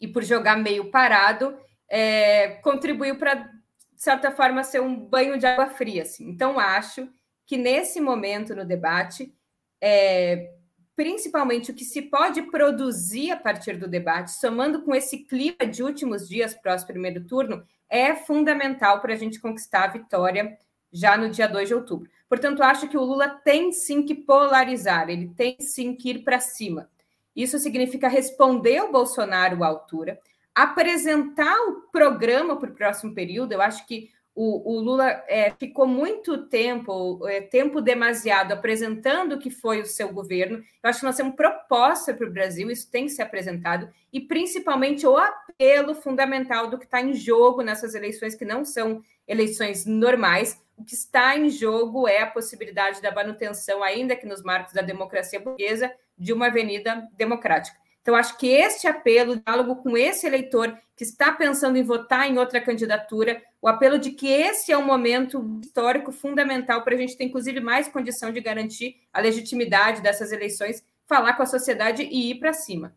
e 0.00 0.06
por 0.06 0.22
jogar 0.22 0.56
meio 0.56 0.90
parado, 0.90 1.56
é, 1.88 2.48
contribuiu 2.62 3.16
para, 3.16 3.34
de 3.34 3.50
certa 3.96 4.30
forma, 4.30 4.62
ser 4.62 4.80
um 4.80 4.94
banho 4.94 5.38
de 5.38 5.46
água 5.46 5.68
fria. 5.68 6.02
Assim. 6.02 6.28
Então, 6.28 6.58
acho 6.58 7.08
que 7.46 7.56
nesse 7.56 8.00
momento 8.00 8.54
no 8.54 8.64
debate, 8.64 9.32
é, 9.80 10.52
principalmente 10.98 11.70
o 11.70 11.74
que 11.74 11.84
se 11.84 12.02
pode 12.02 12.42
produzir 12.50 13.30
a 13.30 13.36
partir 13.36 13.76
do 13.76 13.86
debate, 13.86 14.32
somando 14.32 14.82
com 14.82 14.92
esse 14.92 15.18
clima 15.18 15.64
de 15.64 15.80
últimos 15.80 16.28
dias 16.28 16.56
pós 16.56 16.82
primeiro 16.82 17.22
turno, 17.24 17.62
é 17.88 18.16
fundamental 18.16 19.00
para 19.00 19.12
a 19.12 19.16
gente 19.16 19.38
conquistar 19.38 19.84
a 19.84 19.92
vitória 19.92 20.58
já 20.92 21.16
no 21.16 21.30
dia 21.30 21.46
2 21.46 21.68
de 21.68 21.74
outubro. 21.74 22.10
Portanto, 22.28 22.64
acho 22.64 22.88
que 22.88 22.98
o 22.98 23.04
Lula 23.04 23.28
tem 23.28 23.70
sim 23.70 24.02
que 24.02 24.12
polarizar, 24.12 25.08
ele 25.08 25.28
tem 25.36 25.56
sim 25.60 25.94
que 25.94 26.10
ir 26.10 26.24
para 26.24 26.40
cima. 26.40 26.90
Isso 27.34 27.60
significa 27.60 28.08
responder 28.08 28.82
o 28.82 28.90
Bolsonaro 28.90 29.62
à 29.62 29.68
altura, 29.68 30.18
apresentar 30.52 31.56
o 31.68 31.82
programa 31.92 32.56
para 32.56 32.70
o 32.70 32.74
próximo 32.74 33.14
período. 33.14 33.52
Eu 33.52 33.62
acho 33.62 33.86
que 33.86 34.10
o, 34.40 34.76
o 34.76 34.80
Lula 34.80 35.24
é, 35.26 35.50
ficou 35.50 35.84
muito 35.84 36.46
tempo, 36.46 37.26
é, 37.26 37.40
tempo 37.40 37.80
demasiado, 37.80 38.52
apresentando 38.52 39.32
o 39.32 39.38
que 39.40 39.50
foi 39.50 39.80
o 39.80 39.86
seu 39.86 40.12
governo. 40.12 40.58
Eu 40.58 40.88
acho 40.88 41.00
que 41.00 41.06
nós 41.06 41.16
temos 41.16 41.34
proposta 41.34 42.14
para 42.14 42.24
o 42.24 42.30
Brasil, 42.30 42.70
isso 42.70 42.88
tem 42.88 43.06
que 43.06 43.10
ser 43.10 43.22
apresentado, 43.22 43.92
e 44.12 44.20
principalmente 44.20 45.04
o 45.04 45.16
apelo 45.16 45.92
fundamental 45.92 46.70
do 46.70 46.78
que 46.78 46.84
está 46.84 47.00
em 47.00 47.14
jogo 47.14 47.62
nessas 47.62 47.96
eleições, 47.96 48.36
que 48.36 48.44
não 48.44 48.64
são 48.64 49.02
eleições 49.26 49.84
normais. 49.84 50.62
O 50.76 50.84
que 50.84 50.94
está 50.94 51.36
em 51.36 51.50
jogo 51.50 52.06
é 52.06 52.22
a 52.22 52.26
possibilidade 52.30 53.02
da 53.02 53.12
manutenção, 53.12 53.82
ainda 53.82 54.14
que 54.14 54.24
nos 54.24 54.44
marcos 54.44 54.72
da 54.72 54.82
democracia 54.82 55.40
burguesa, 55.40 55.92
de 56.16 56.32
uma 56.32 56.46
avenida 56.46 57.08
democrática. 57.16 57.76
Então, 58.08 58.16
acho 58.16 58.38
que 58.38 58.46
este 58.46 58.86
apelo, 58.86 59.34
o 59.34 59.36
diálogo 59.38 59.76
com 59.82 59.94
esse 59.94 60.26
eleitor 60.26 60.74
que 60.96 61.04
está 61.04 61.30
pensando 61.30 61.76
em 61.76 61.82
votar 61.82 62.26
em 62.26 62.38
outra 62.38 62.58
candidatura, 62.58 63.42
o 63.60 63.68
apelo 63.68 63.98
de 63.98 64.12
que 64.12 64.26
esse 64.26 64.72
é 64.72 64.78
um 64.78 64.86
momento 64.86 65.60
histórico 65.62 66.10
fundamental 66.10 66.82
para 66.82 66.94
a 66.94 66.96
gente 66.96 67.18
ter, 67.18 67.24
inclusive, 67.24 67.60
mais 67.60 67.86
condição 67.86 68.32
de 68.32 68.40
garantir 68.40 68.96
a 69.12 69.20
legitimidade 69.20 70.00
dessas 70.00 70.32
eleições, 70.32 70.82
falar 71.06 71.34
com 71.34 71.42
a 71.42 71.46
sociedade 71.46 72.02
e 72.02 72.30
ir 72.30 72.36
para 72.36 72.54
cima. 72.54 72.96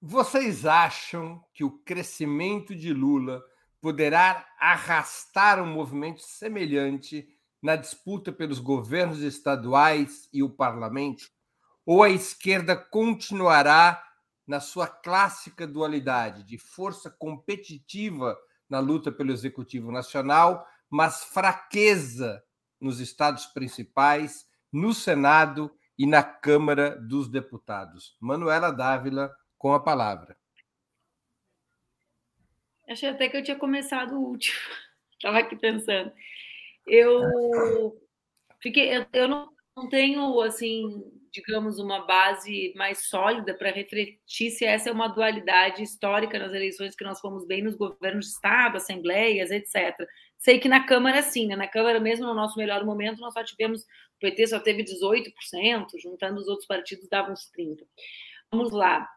Vocês 0.00 0.64
acham 0.64 1.44
que 1.52 1.64
o 1.64 1.70
crescimento 1.84 2.74
de 2.74 2.94
Lula 2.94 3.44
poderá 3.78 4.46
arrastar 4.58 5.62
um 5.62 5.70
movimento 5.70 6.22
semelhante 6.22 7.28
na 7.60 7.76
disputa 7.76 8.32
pelos 8.32 8.58
governos 8.58 9.20
estaduais 9.20 10.30
e 10.32 10.42
o 10.42 10.48
parlamento? 10.48 11.30
Ou 11.84 12.02
a 12.02 12.08
esquerda 12.08 12.76
continuará 12.76 14.02
na 14.46 14.60
sua 14.60 14.86
clássica 14.86 15.66
dualidade 15.66 16.44
de 16.44 16.58
força 16.58 17.10
competitiva 17.10 18.36
na 18.68 18.78
luta 18.78 19.12
pelo 19.12 19.32
executivo 19.32 19.92
nacional, 19.92 20.66
mas 20.88 21.24
fraqueza 21.24 22.42
nos 22.80 23.00
estados 23.00 23.46
principais, 23.46 24.46
no 24.72 24.92
Senado 24.92 25.70
e 25.98 26.06
na 26.06 26.22
Câmara 26.22 26.96
dos 26.96 27.28
Deputados. 27.28 28.16
Manuela 28.20 28.70
Dávila 28.70 29.34
com 29.58 29.72
a 29.72 29.80
palavra. 29.80 30.36
Achei 32.88 33.08
até 33.08 33.28
que 33.28 33.36
eu 33.36 33.42
tinha 33.42 33.56
começado 33.56 34.14
o 34.14 34.20
último. 34.20 34.58
Estava 35.14 35.38
aqui 35.38 35.56
pensando. 35.56 36.12
Eu 36.86 37.96
fiquei, 38.60 38.96
eu, 38.96 39.06
eu 39.12 39.28
não, 39.28 39.52
não 39.76 39.88
tenho 39.88 40.40
assim 40.40 41.21
digamos, 41.32 41.78
uma 41.78 42.04
base 42.04 42.72
mais 42.76 43.06
sólida 43.08 43.54
para 43.54 43.70
refletir 43.70 44.50
se 44.50 44.64
essa 44.64 44.90
é 44.90 44.92
uma 44.92 45.08
dualidade 45.08 45.82
histórica 45.82 46.38
nas 46.38 46.52
eleições 46.52 46.94
que 46.94 47.04
nós 47.04 47.20
fomos 47.20 47.46
bem 47.46 47.62
nos 47.62 47.74
governos 47.74 48.26
de 48.26 48.32
Estado, 48.32 48.76
assembleias, 48.76 49.50
etc. 49.50 49.96
Sei 50.38 50.58
que 50.58 50.68
na 50.68 50.84
Câmara, 50.84 51.22
sim, 51.22 51.46
né? 51.46 51.56
na 51.56 51.66
Câmara, 51.66 51.98
mesmo 51.98 52.26
no 52.26 52.34
nosso 52.34 52.58
melhor 52.58 52.84
momento, 52.84 53.20
nós 53.20 53.32
só 53.32 53.42
tivemos, 53.42 53.82
o 53.82 54.20
PT 54.20 54.48
só 54.48 54.60
teve 54.60 54.84
18%, 54.84 55.32
juntando 56.02 56.38
os 56.38 56.48
outros 56.48 56.66
partidos, 56.66 57.08
dava 57.08 57.32
uns 57.32 57.50
30%. 57.58 57.78
Vamos 58.50 58.70
lá. 58.70 59.08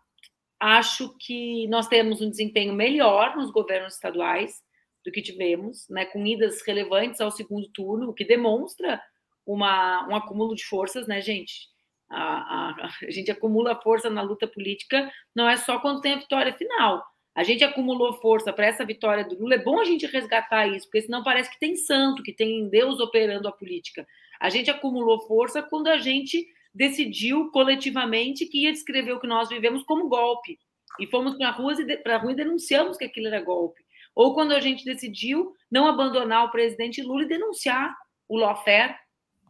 Acho 0.57 1.13
que 1.19 1.67
nós 1.67 1.87
temos 1.87 2.21
um 2.21 2.29
desempenho 2.29 2.73
melhor 2.73 3.35
nos 3.35 3.51
governos 3.51 3.95
estaduais 3.95 4.63
do 5.05 5.11
que 5.11 5.21
tivemos, 5.21 5.87
né, 5.89 6.05
com 6.05 6.25
idas 6.25 6.61
relevantes 6.65 7.19
ao 7.19 7.29
segundo 7.29 7.67
turno, 7.69 8.09
o 8.09 8.13
que 8.13 8.23
demonstra 8.23 9.01
uma, 9.45 10.07
um 10.07 10.15
acúmulo 10.15 10.55
de 10.55 10.63
forças, 10.65 11.07
né, 11.07 11.21
gente? 11.21 11.74
A, 12.15 12.85
a, 12.85 12.89
a 13.07 13.11
gente 13.11 13.29
acumula 13.29 13.75
força 13.81 14.09
na 14.09 14.21
luta 14.21 14.47
política, 14.47 15.11
não 15.35 15.49
é 15.49 15.57
só 15.57 15.79
quando 15.79 16.01
tem 16.01 16.13
a 16.13 16.19
vitória 16.19 16.53
final. 16.53 17.03
A 17.35 17.43
gente 17.43 17.65
acumulou 17.65 18.13
força 18.21 18.53
para 18.53 18.65
essa 18.65 18.85
vitória 18.85 19.25
do 19.25 19.37
Lula. 19.37 19.55
É 19.55 19.63
bom 19.63 19.81
a 19.81 19.83
gente 19.83 20.05
resgatar 20.05 20.67
isso, 20.67 20.85
porque 20.85 21.01
senão 21.01 21.21
parece 21.21 21.51
que 21.51 21.59
tem 21.59 21.75
santo, 21.75 22.23
que 22.23 22.31
tem 22.31 22.69
Deus 22.69 23.01
operando 23.01 23.49
a 23.49 23.51
política. 23.51 24.07
A 24.39 24.49
gente 24.49 24.71
acumulou 24.71 25.27
força 25.27 25.61
quando 25.61 25.87
a 25.87 25.97
gente 25.97 26.47
decidiu 26.73 27.51
coletivamente 27.51 28.45
que 28.45 28.63
ia 28.63 28.71
descrever 28.71 29.11
o 29.11 29.19
que 29.19 29.27
nós 29.27 29.49
vivemos 29.49 29.83
como 29.83 30.07
golpe. 30.07 30.57
E 30.97 31.05
fomos 31.07 31.35
para 31.35 31.49
a 31.49 31.51
rua, 31.51 31.73
rua 32.21 32.31
e 32.31 32.35
denunciamos 32.35 32.97
que 32.97 33.03
aquilo 33.03 33.27
era 33.27 33.41
golpe. 33.41 33.83
ou 34.15 34.33
quando 34.33 34.53
a 34.53 34.61
gente 34.61 34.85
decidiu 34.85 35.51
não 35.69 35.87
abandonar 35.87 36.45
o 36.45 36.51
presidente 36.51 37.01
Lula 37.01 37.23
e 37.23 37.27
denunciar 37.27 37.93
o 38.29 38.37
lawfare 38.37 38.95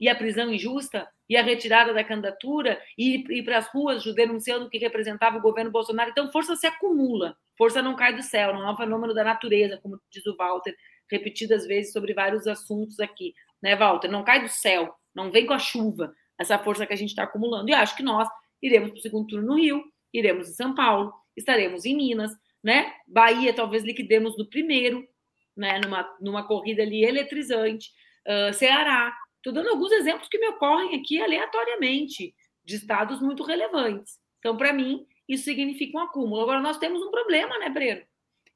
e 0.01 0.09
a 0.09 0.15
prisão 0.15 0.51
injusta 0.51 1.07
e 1.29 1.35
a 1.35 1.43
retirada 1.43 1.93
da 1.93 2.03
candidatura 2.03 2.81
e 2.97 3.23
ir 3.29 3.43
para 3.43 3.57
as 3.57 3.67
ruas 3.67 4.03
denunciando 4.13 4.65
o 4.65 4.69
que 4.69 4.77
representava 4.77 5.37
o 5.37 5.41
governo 5.41 5.71
Bolsonaro. 5.71 6.11
Então, 6.11 6.31
força 6.31 6.55
se 6.55 6.67
acumula, 6.67 7.35
força 7.57 7.81
não 7.81 7.95
cai 7.95 8.15
do 8.15 8.21
céu, 8.21 8.53
não 8.53 8.67
é 8.67 8.71
um 8.71 8.77
fenômeno 8.77 9.13
da 9.13 9.23
natureza, 9.23 9.79
como 9.81 9.99
diz 10.11 10.25
o 10.25 10.35
Walter 10.35 10.75
repetidas 11.09 11.67
vezes 11.67 11.93
sobre 11.93 12.13
vários 12.13 12.47
assuntos 12.47 12.99
aqui, 12.99 13.33
né, 13.61 13.75
Walter? 13.75 14.07
Não 14.07 14.23
cai 14.23 14.41
do 14.41 14.49
céu, 14.49 14.93
não 15.13 15.31
vem 15.31 15.45
com 15.45 15.53
a 15.53 15.59
chuva 15.59 16.13
essa 16.37 16.57
força 16.59 16.85
que 16.85 16.93
a 16.93 16.97
gente 16.97 17.09
está 17.09 17.23
acumulando. 17.23 17.69
E 17.69 17.73
acho 17.73 17.95
que 17.95 18.03
nós 18.03 18.27
iremos 18.61 18.89
para 18.91 18.99
o 18.99 19.01
segundo 19.01 19.27
turno 19.27 19.47
no 19.47 19.55
Rio, 19.55 19.83
iremos 20.13 20.49
em 20.49 20.53
São 20.53 20.73
Paulo, 20.73 21.13
estaremos 21.35 21.85
em 21.85 21.95
Minas, 21.95 22.31
né? 22.63 22.91
Bahia 23.07 23.53
talvez 23.53 23.83
liquidemos 23.83 24.37
no 24.37 24.49
primeiro, 24.49 25.07
né? 25.55 25.79
Numa, 25.79 26.17
numa 26.19 26.47
corrida 26.47 26.81
ali 26.81 27.03
eletrizante. 27.03 27.91
Uh, 28.27 28.53
Ceará. 28.53 29.15
Estou 29.45 29.53
dando 29.53 29.69
alguns 29.69 29.91
exemplos 29.91 30.27
que 30.27 30.39
me 30.39 30.47
ocorrem 30.47 30.99
aqui 30.99 31.21
aleatoriamente, 31.21 32.33
de 32.63 32.75
estados 32.77 33.21
muito 33.21 33.43
relevantes. 33.43 34.17
Então, 34.39 34.57
para 34.57 34.73
mim, 34.73 35.05
isso 35.29 35.43
significa 35.43 35.99
um 35.99 36.01
acúmulo. 36.01 36.41
Agora, 36.41 36.59
nós 36.59 36.79
temos 36.79 36.99
um 37.03 37.11
problema, 37.11 37.59
né, 37.59 37.69
Breno? 37.69 38.01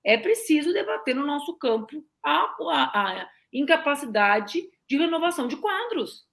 É 0.03 0.17
preciso 0.17 0.73
debater 0.73 1.13
no 1.13 1.27
nosso 1.27 1.55
campo 1.59 2.03
a, 2.25 2.55
a, 2.71 3.21
a 3.21 3.29
incapacidade 3.53 4.67
de 4.87 4.97
renovação 4.97 5.47
de 5.47 5.57
quadros. 5.57 6.25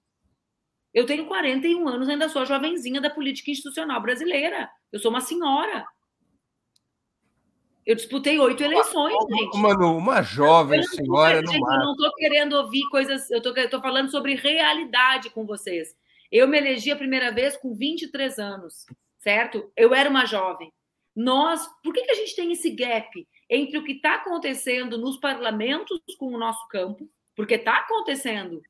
Eu 0.91 1.05
tenho 1.05 1.27
41 1.27 1.87
anos, 1.87 2.09
ainda 2.09 2.27
sou 2.27 2.41
a 2.41 2.45
jovenzinha 2.45 2.99
da 2.99 3.11
política 3.11 3.51
institucional 3.51 4.01
brasileira. 4.01 4.67
Eu 4.91 4.97
sou 4.97 5.11
uma 5.11 5.21
senhora. 5.21 5.85
Eu 7.87 7.95
disputei 7.95 8.37
oito 8.37 8.61
eleições, 8.61 9.13
uma, 9.13 9.37
gente. 9.37 9.57
Mano, 9.57 9.97
uma 9.97 10.21
jovem 10.21 10.81
não, 10.81 10.87
senhora 10.87 11.37
gente, 11.37 11.55
Eu 11.55 11.61
não 11.61 11.93
estou 11.93 12.13
querendo 12.15 12.53
ouvir 12.53 12.83
coisas, 12.89 13.31
eu 13.31 13.39
estou 13.39 13.81
falando 13.81 14.11
sobre 14.11 14.35
realidade 14.35 15.29
com 15.29 15.45
vocês. 15.45 15.95
Eu 16.29 16.47
me 16.47 16.57
elegi 16.57 16.91
a 16.91 16.97
primeira 16.97 17.31
vez 17.31 17.55
com 17.55 17.73
23 17.73 18.37
anos, 18.39 18.85
certo? 19.19 19.71
Eu 19.75 19.95
era 19.95 20.09
uma 20.09 20.25
jovem. 20.25 20.71
Nós, 21.15 21.65
por 21.81 21.93
que, 21.93 22.03
que 22.03 22.11
a 22.11 22.15
gente 22.15 22.35
tem 22.35 22.51
esse 22.51 22.69
gap 22.69 23.27
entre 23.49 23.77
o 23.77 23.83
que 23.83 23.93
está 23.93 24.15
acontecendo 24.15 24.97
nos 24.97 25.17
parlamentos 25.17 25.99
com 26.19 26.27
o 26.27 26.37
nosso 26.37 26.67
campo, 26.67 27.09
porque 27.33 27.55
está 27.55 27.77
acontecendo, 27.77 28.61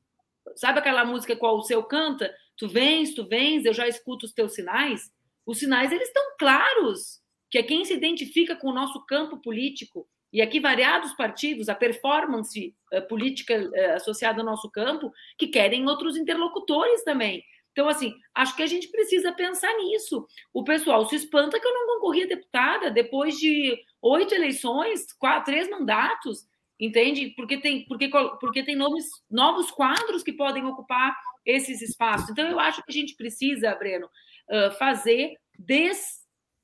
Sabe 0.56 0.78
aquela 0.78 1.04
música 1.04 1.36
qual 1.36 1.56
o 1.56 1.62
seu 1.62 1.82
canta? 1.82 2.34
Tu 2.56 2.68
vens, 2.68 3.14
tu 3.14 3.26
vens, 3.26 3.64
eu 3.64 3.72
já 3.72 3.86
escuto 3.86 4.26
os 4.26 4.32
teus 4.32 4.54
sinais. 4.54 5.10
Os 5.46 5.58
sinais 5.58 5.92
eles 5.92 6.08
estão 6.08 6.22
claros, 6.38 7.20
que 7.50 7.58
é 7.58 7.62
quem 7.62 7.84
se 7.84 7.94
identifica 7.94 8.54
com 8.56 8.68
o 8.68 8.74
nosso 8.74 9.04
campo 9.06 9.38
político 9.38 10.08
e 10.32 10.42
aqui 10.42 10.60
variados 10.60 11.14
partidos, 11.14 11.68
a 11.68 11.74
performance 11.74 12.74
uh, 12.92 13.02
política 13.08 13.58
uh, 13.58 13.94
associada 13.94 14.40
ao 14.40 14.46
nosso 14.46 14.70
campo, 14.70 15.10
que 15.38 15.46
querem 15.46 15.86
outros 15.86 16.16
interlocutores 16.16 17.02
também. 17.02 17.42
Então, 17.72 17.88
assim, 17.88 18.14
acho 18.34 18.56
que 18.56 18.62
a 18.62 18.66
gente 18.66 18.88
precisa 18.88 19.32
pensar 19.32 19.72
nisso. 19.76 20.26
O 20.52 20.64
pessoal 20.64 21.06
se 21.06 21.16
espanta 21.16 21.60
que 21.60 21.66
eu 21.66 21.72
não 21.72 21.86
concorri 21.86 22.24
a 22.24 22.26
deputada 22.26 22.90
depois 22.90 23.38
de 23.38 23.78
oito 24.02 24.34
eleições, 24.34 25.12
quatro, 25.12 25.52
três 25.52 25.70
mandatos 25.70 26.46
entende? 26.80 27.32
Porque 27.34 27.58
tem, 27.58 27.84
porque, 27.86 28.08
porque 28.40 28.62
tem 28.62 28.76
novos, 28.76 29.04
novos 29.28 29.68
quadros 29.70 30.22
que 30.22 30.32
podem 30.32 30.64
ocupar 30.64 31.16
esses 31.44 31.82
espaços. 31.82 32.30
Então, 32.30 32.46
eu 32.48 32.60
acho 32.60 32.82
que 32.84 32.90
a 32.90 32.94
gente 32.94 33.16
precisa, 33.16 33.74
Breno, 33.74 34.08
fazer 34.78 35.34
des, 35.58 36.20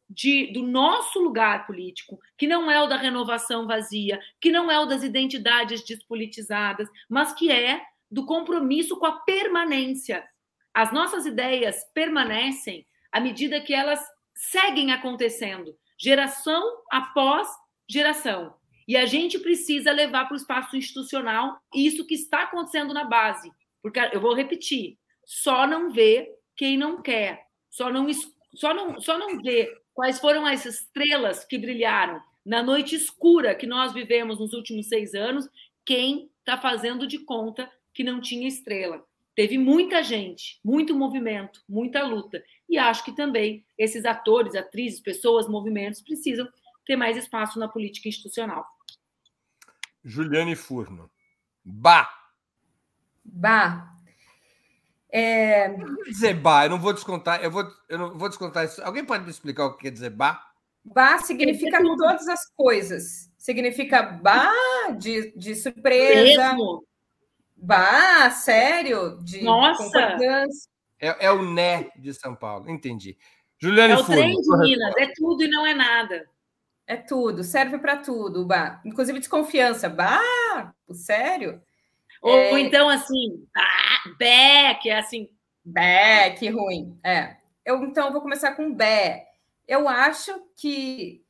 de, 0.09 0.53
do 0.53 0.63
nosso 0.63 1.19
lugar 1.19 1.67
político, 1.67 2.19
que 2.37 2.47
não 2.47 2.71
é 2.71 2.81
o 2.83 2.87
da 2.87 2.97
renovação 2.97 3.67
vazia, 3.67 4.21
que 4.41 4.51
não 4.51 4.71
é 4.71 4.79
o 4.79 4.87
das 4.87 5.03
identidades 5.03 5.85
despolitizadas, 5.85 6.89
mas 7.09 7.33
que 7.33 7.51
é 7.51 7.83
do 8.11 8.27
compromisso 8.27 8.99
com 8.99 9.07
a 9.07 9.21
permanência. 9.21 10.25
As 10.73 10.93
nossas 10.93 11.27
ideias 11.27 11.85
permanecem 11.95 12.87
à 13.11 13.21
medida 13.21 13.61
que 13.61 13.73
elas 13.73 14.01
seguem 14.35 14.93
acontecendo, 14.93 15.77
geração 15.99 16.63
após 16.91 17.49
geração. 17.89 18.55
E 18.87 18.97
a 18.97 19.07
gente 19.07 19.39
precisa 19.39 19.93
levar 19.93 20.27
para 20.27 20.35
o 20.35 20.37
espaço 20.37 20.77
institucional 20.77 21.59
isso 21.75 22.07
que 22.07 22.15
está 22.15 22.43
acontecendo 22.43 22.93
na 22.93 23.05
base. 23.05 23.51
Porque 23.83 23.99
eu 24.13 24.21
vou 24.21 24.35
repetir: 24.35 24.99
só 25.25 25.67
não 25.67 25.91
vê 25.91 26.31
quem 26.57 26.77
não 26.77 27.01
quer, 27.01 27.47
só 27.71 27.91
não, 27.91 28.07
só 28.55 28.75
não, 28.75 29.01
só 29.01 29.19
não 29.19 29.41
vê 29.41 29.71
quais 29.95 30.19
foram 30.19 30.45
as 30.45 30.67
estrelas 30.67 31.45
que 31.45 31.57
brilharam 31.57 32.21
na 32.45 32.63
noite 32.63 32.95
escura 32.95 33.55
que 33.55 33.67
nós 33.67 33.95
vivemos 33.95 34.39
nos 34.39 34.53
últimos 34.53 34.89
seis 34.89 35.15
anos, 35.15 35.49
quem 35.85 36.31
está 36.41 36.59
fazendo 36.59 37.07
de 37.07 37.19
conta 37.19 37.71
que 37.95 38.05
não 38.05 38.21
tinha 38.21 38.47
estrela. 38.47 39.03
Teve 39.35 39.57
muita 39.57 40.03
gente, 40.03 40.61
muito 40.63 40.95
movimento, 40.95 41.63
muita 41.69 42.05
luta. 42.05 42.43
E 42.69 42.77
acho 42.77 43.05
que 43.05 43.17
também 43.17 43.65
esses 43.79 44.05
atores, 44.05 44.55
atrizes, 44.55 45.01
pessoas, 45.01 45.49
movimentos 45.49 46.03
precisam 46.03 46.47
ter 46.85 46.97
mais 46.97 47.17
espaço 47.17 47.59
na 47.59 47.67
política 47.67 48.09
institucional. 48.09 48.65
Juliane 50.05 50.55
Furno. 50.55 51.11
Bah! 51.65 52.09
Bah! 53.25 53.94
É... 55.17 55.69
dizer 56.07 56.35
bah, 56.35 56.65
eu 56.65 56.71
não 56.71 56.81
vou 56.81 56.93
descontar, 56.93 57.41
eu 57.41 57.49
vou, 57.49 57.65
eu 57.89 57.97
não 57.97 58.19
vou 58.19 58.29
descontar 58.29 58.65
isso. 58.65 58.83
Alguém 58.83 59.05
pode 59.05 59.23
me 59.23 59.31
explicar 59.31 59.67
o 59.67 59.77
que 59.77 59.85
quer 59.85 59.93
dizer 59.93 60.11
bah? 60.11 60.43
Bah 60.85 61.19
significa 61.19 61.81
todas 61.81 62.27
as 62.27 62.53
coisas. 62.57 63.31
Significa 63.39 64.03
bah 64.03 64.51
de, 64.99 65.33
de 65.37 65.55
surpresa. 65.55 66.49
Mesmo? 66.49 66.85
Bah, 67.57 68.29
sério? 68.31 69.17
De 69.23 69.41
Nossa! 69.45 70.19
É, 71.01 71.27
é, 71.27 71.31
o 71.31 71.49
né 71.49 71.91
de 71.97 72.13
São 72.13 72.35
Paulo, 72.35 72.69
entendi. 72.69 73.17
Juliane 73.57 73.93
é 73.93 73.97
o 73.97 74.05
trem 74.05 74.35
de 74.35 74.59
Minas, 74.59 74.95
é 74.99 75.13
tudo 75.15 75.45
e 75.45 75.49
não 75.49 75.65
é 75.65 75.75
nada. 75.75 76.29
É 76.89 76.97
tudo, 76.97 77.45
serve 77.45 77.79
para 77.79 77.99
tudo, 77.99 78.45
bah. 78.45 78.81
Inclusive 78.85 79.21
desconfiança, 79.21 79.89
bah, 79.89 80.75
sério? 80.93 81.63
Ou, 82.21 82.35
é... 82.35 82.61
então 82.61 82.89
assim, 82.89 83.47
ah, 83.57 83.94
bé, 84.19 84.75
que 84.75 84.91
é 84.91 84.99
assim. 84.99 85.29
Bé, 85.65 86.31
que 86.31 86.49
ruim. 86.49 86.99
É. 87.03 87.37
Eu 87.65 87.83
então 87.85 88.13
vou 88.13 88.21
começar 88.21 88.55
com 88.55 88.73
bé. 88.73 89.27
Eu 89.67 89.89
acho 89.89 90.33
que, 90.57 91.25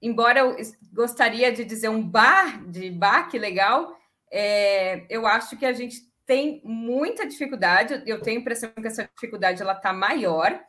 embora 0.00 0.40
eu 0.40 0.56
gostaria 0.92 1.50
de 1.50 1.64
dizer 1.64 1.88
um 1.88 2.06
bar 2.06 2.64
de 2.68 2.90
bar, 2.90 3.30
que 3.30 3.38
legal, 3.38 3.96
é, 4.30 5.06
eu 5.08 5.26
acho 5.26 5.56
que 5.56 5.64
a 5.64 5.72
gente 5.72 5.96
tem 6.26 6.60
muita 6.64 7.26
dificuldade. 7.26 8.02
Eu 8.06 8.20
tenho 8.20 8.38
a 8.38 8.40
impressão 8.40 8.70
que 8.70 8.86
essa 8.86 9.08
dificuldade 9.14 9.62
ela 9.62 9.72
está 9.72 9.92
maior 9.92 10.60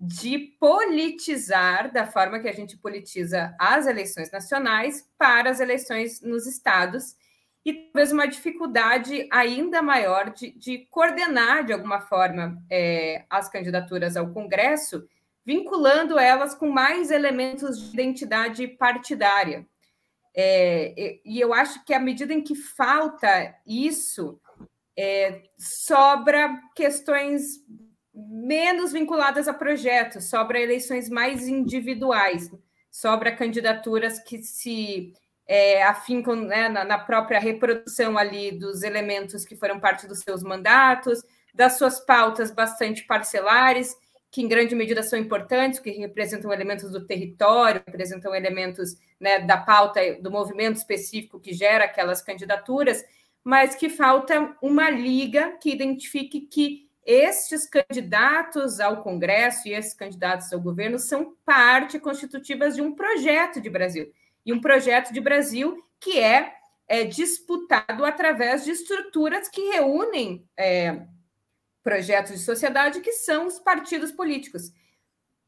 de 0.00 0.38
politizar 0.60 1.92
da 1.92 2.06
forma 2.06 2.38
que 2.38 2.48
a 2.48 2.52
gente 2.52 2.76
politiza 2.76 3.54
as 3.58 3.86
eleições 3.86 4.30
nacionais 4.30 5.08
para 5.18 5.50
as 5.50 5.58
eleições 5.58 6.20
nos 6.20 6.46
estados 6.46 7.16
e 7.64 7.72
talvez 7.72 8.12
uma 8.12 8.26
dificuldade 8.26 9.28
ainda 9.30 9.82
maior 9.82 10.30
de, 10.30 10.50
de 10.52 10.86
coordenar 10.90 11.64
de 11.64 11.72
alguma 11.72 12.00
forma 12.00 12.62
é, 12.70 13.24
as 13.28 13.48
candidaturas 13.48 14.16
ao 14.16 14.32
Congresso, 14.32 15.06
vinculando 15.44 16.18
elas 16.18 16.54
com 16.54 16.70
mais 16.70 17.10
elementos 17.10 17.80
de 17.80 17.94
identidade 17.94 18.66
partidária. 18.68 19.66
É, 20.36 21.20
e 21.24 21.40
eu 21.40 21.52
acho 21.52 21.84
que 21.84 21.92
à 21.92 21.98
medida 21.98 22.32
em 22.32 22.42
que 22.42 22.54
falta 22.54 23.54
isso, 23.66 24.40
é, 24.96 25.42
sobra 25.58 26.60
questões 26.74 27.64
menos 28.14 28.92
vinculadas 28.92 29.46
a 29.46 29.54
projetos, 29.54 30.24
sobra 30.24 30.60
eleições 30.60 31.08
mais 31.08 31.46
individuais, 31.46 32.50
sobra 32.90 33.34
candidaturas 33.34 34.18
que 34.18 34.42
se 34.42 35.12
é, 35.48 35.82
né, 36.46 36.68
na, 36.68 36.84
na, 36.84 36.98
própria 36.98 37.40
reprodução 37.40 38.18
ali 38.18 38.52
dos 38.52 38.82
elementos 38.82 39.46
que 39.46 39.56
foram 39.56 39.80
parte 39.80 40.06
dos 40.06 40.20
seus 40.20 40.42
mandatos, 40.42 41.24
das 41.54 41.78
suas 41.78 41.98
pautas 41.98 42.50
bastante 42.50 43.04
parcelares, 43.04 43.96
que 44.30 44.42
em 44.42 44.48
grande 44.48 44.74
medida 44.74 45.02
são 45.02 45.18
importantes, 45.18 45.80
que 45.80 45.90
representam 45.92 46.52
elementos 46.52 46.90
do 46.90 47.06
território, 47.06 47.82
representam 47.86 48.34
elementos 48.34 48.98
né, 49.18 49.38
da 49.38 49.56
pauta 49.56 50.00
do 50.20 50.30
movimento 50.30 50.76
específico 50.76 51.40
que 51.40 51.54
gera 51.54 51.86
aquelas 51.86 52.20
candidaturas, 52.20 53.02
mas 53.42 53.74
que 53.74 53.88
falta 53.88 54.54
uma 54.60 54.90
liga 54.90 55.56
que 55.62 55.70
identifique 55.70 56.42
que 56.42 56.86
estes 57.06 57.66
candidatos 57.66 58.80
ao 58.80 59.02
Congresso 59.02 59.66
e 59.66 59.72
esses 59.72 59.94
candidatos 59.94 60.52
ao 60.52 60.60
governo 60.60 60.98
são 60.98 61.34
parte 61.42 61.98
constitutivas 61.98 62.76
de 62.76 62.82
um 62.82 62.94
projeto 62.94 63.62
de 63.62 63.70
Brasil. 63.70 64.12
E 64.48 64.52
um 64.54 64.62
projeto 64.62 65.12
de 65.12 65.20
Brasil 65.20 65.76
que 66.00 66.18
é, 66.18 66.54
é 66.88 67.04
disputado 67.04 68.02
através 68.02 68.64
de 68.64 68.70
estruturas 68.70 69.46
que 69.46 69.60
reúnem 69.72 70.48
é, 70.56 71.02
projetos 71.82 72.32
de 72.32 72.38
sociedade, 72.38 73.02
que 73.02 73.12
são 73.12 73.46
os 73.46 73.58
partidos 73.58 74.10
políticos. 74.10 74.72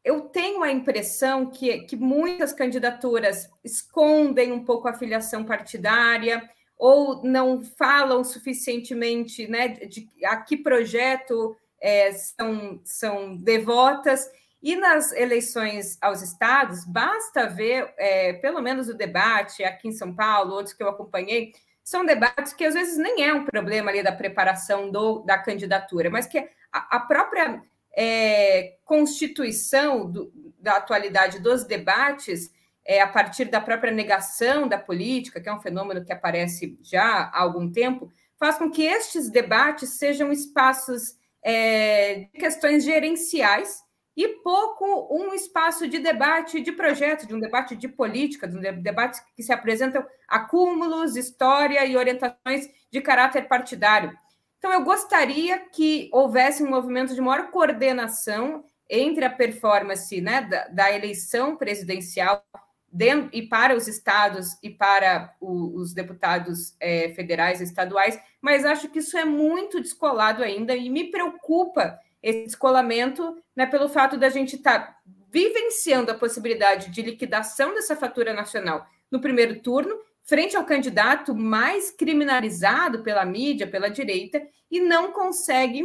eu 0.05 0.29
tenho 0.29 0.63
a 0.63 0.71
impressão 0.71 1.47
que, 1.47 1.79
que 1.85 1.97
muitas 1.97 2.53
candidaturas 2.53 3.49
escondem 3.65 4.53
um 4.53 4.67
pouco 4.67 4.87
a 4.87 4.93
filiação 4.93 5.47
partidária 5.47 6.47
ou 6.77 7.25
não 7.25 7.63
falam 7.63 8.23
suficientemente 8.23 9.49
né, 9.49 9.69
de 9.69 10.07
a 10.27 10.37
que 10.37 10.59
projeto 10.59 11.57
é, 11.81 12.13
são, 12.13 12.79
são 12.85 13.35
devotas. 13.35 14.31
E 14.63 14.77
nas 14.77 15.13
eleições 15.13 15.97
aos 16.03 16.21
estados, 16.21 16.85
basta 16.85 17.49
ver, 17.49 17.95
é, 17.97 18.35
pelo 18.35 18.61
menos 18.61 18.89
o 18.89 18.95
debate 18.95 19.65
aqui 19.65 19.89
em 19.89 19.93
São 19.93 20.15
Paulo, 20.15 20.53
outros 20.53 20.75
que 20.75 20.83
eu 20.83 20.89
acompanhei, 20.89 21.53
são 21.83 22.05
debates 22.05 22.53
que 22.53 22.65
às 22.65 22.75
vezes 22.75 22.99
nem 22.99 23.25
é 23.25 23.33
um 23.33 23.45
problema 23.45 23.91
ali 23.91 24.03
da 24.03 24.13
preparação 24.13 24.91
do, 24.91 25.21
da 25.21 25.39
candidatura, 25.39 26.11
mas 26.11 26.27
que 26.27 26.39
a, 26.71 26.97
a 26.97 27.01
própria 27.01 27.63
é, 27.97 28.77
constituição 28.85 30.11
do, 30.11 30.31
da 30.59 30.77
atualidade 30.77 31.39
dos 31.39 31.65
debates, 31.65 32.51
é, 32.85 33.01
a 33.01 33.09
partir 33.09 33.47
da 33.47 33.61
própria 33.61 33.93
negação 33.93 34.69
da 34.69 34.79
política, 34.79 35.41
que 35.41 35.49
é 35.49 35.53
um 35.53 35.61
fenômeno 35.61 36.05
que 36.05 36.13
aparece 36.13 36.79
já 36.83 37.31
há 37.33 37.41
algum 37.41 37.71
tempo, 37.73 38.13
faz 38.39 38.57
com 38.57 38.71
que 38.71 38.83
estes 38.83 39.31
debates 39.31 39.99
sejam 39.99 40.31
espaços 40.31 41.17
é, 41.43 42.29
de 42.33 42.39
questões 42.39 42.85
gerenciais 42.85 43.83
e 44.17 44.29
pouco 44.29 45.09
um 45.15 45.33
espaço 45.33 45.89
de 45.89 45.99
debate 45.99 46.61
de 46.61 46.73
projeto, 46.73 47.27
de 47.27 47.35
um 47.35 47.41
debate 47.41 47.77
de 47.77 47.89
política, 47.89 48.49
de 48.49 48.57
um 48.57 48.83
debate 48.83 49.21
que 49.37 49.43
se 49.43 49.53
apresentam 49.53 50.05
acúmulos, 50.29 51.17
história 51.17 51.85
e 51.87 51.97
orientações 51.97 52.69
de 52.91 53.01
caráter 53.01 53.49
partidário. 53.49 54.13
Então, 54.59 54.73
eu 54.73 54.85
gostaria 54.85 55.59
que 55.59 56.11
houvesse 56.13 56.63
um 56.63 56.69
movimento 56.69 57.15
de 57.15 57.21
maior 57.21 57.51
coordenação 57.51 58.65
entre 58.89 59.25
a 59.25 59.31
performance 59.31 60.21
né, 60.21 60.43
da, 60.43 60.69
da 60.69 60.93
eleição 60.93 61.57
presidencial 61.57 62.45
dentro, 62.93 63.31
e 63.33 63.43
para 63.43 63.75
os 63.77 63.87
estados 63.87 64.59
e 64.63 64.69
para 64.69 65.35
o, 65.41 65.77
os 65.77 65.95
deputados 65.95 66.75
é, 66.81 67.11
federais 67.15 67.61
e 67.61 67.65
estaduais, 67.65 68.21
mas 68.41 68.65
acho 68.65 68.89
que 68.89 68.99
isso 68.99 69.17
é 69.17 69.25
muito 69.25 69.81
descolado 69.81 70.43
ainda 70.43 70.75
e 70.75 70.91
me 70.91 71.11
preocupa 71.11 71.99
esse 72.23 72.45
descolamento 72.45 73.37
né, 73.57 73.67
pelo 73.67 73.89
fato 73.89 74.17
da 74.17 74.29
gente 74.29 74.57
estar 74.57 74.79
tá 74.81 74.97
vivenciando 75.31 76.11
a 76.11 76.19
possibilidade 76.19 76.91
de 76.91 77.03
liquidação 77.03 77.75
dessa 77.75 77.97
fatura 77.97 78.33
nacional 78.33 78.87
no 79.11 79.21
primeiro 79.21 79.61
turno 79.61 79.99
frente 80.23 80.57
ao 80.57 80.65
candidato 80.65 81.35
mais 81.35 81.91
criminalizado 81.91 83.03
pela 83.03 83.25
mídia, 83.25 83.67
pela 83.67 83.91
direita, 83.91 84.41
e 84.71 84.79
não 84.79 85.11
consegue 85.11 85.85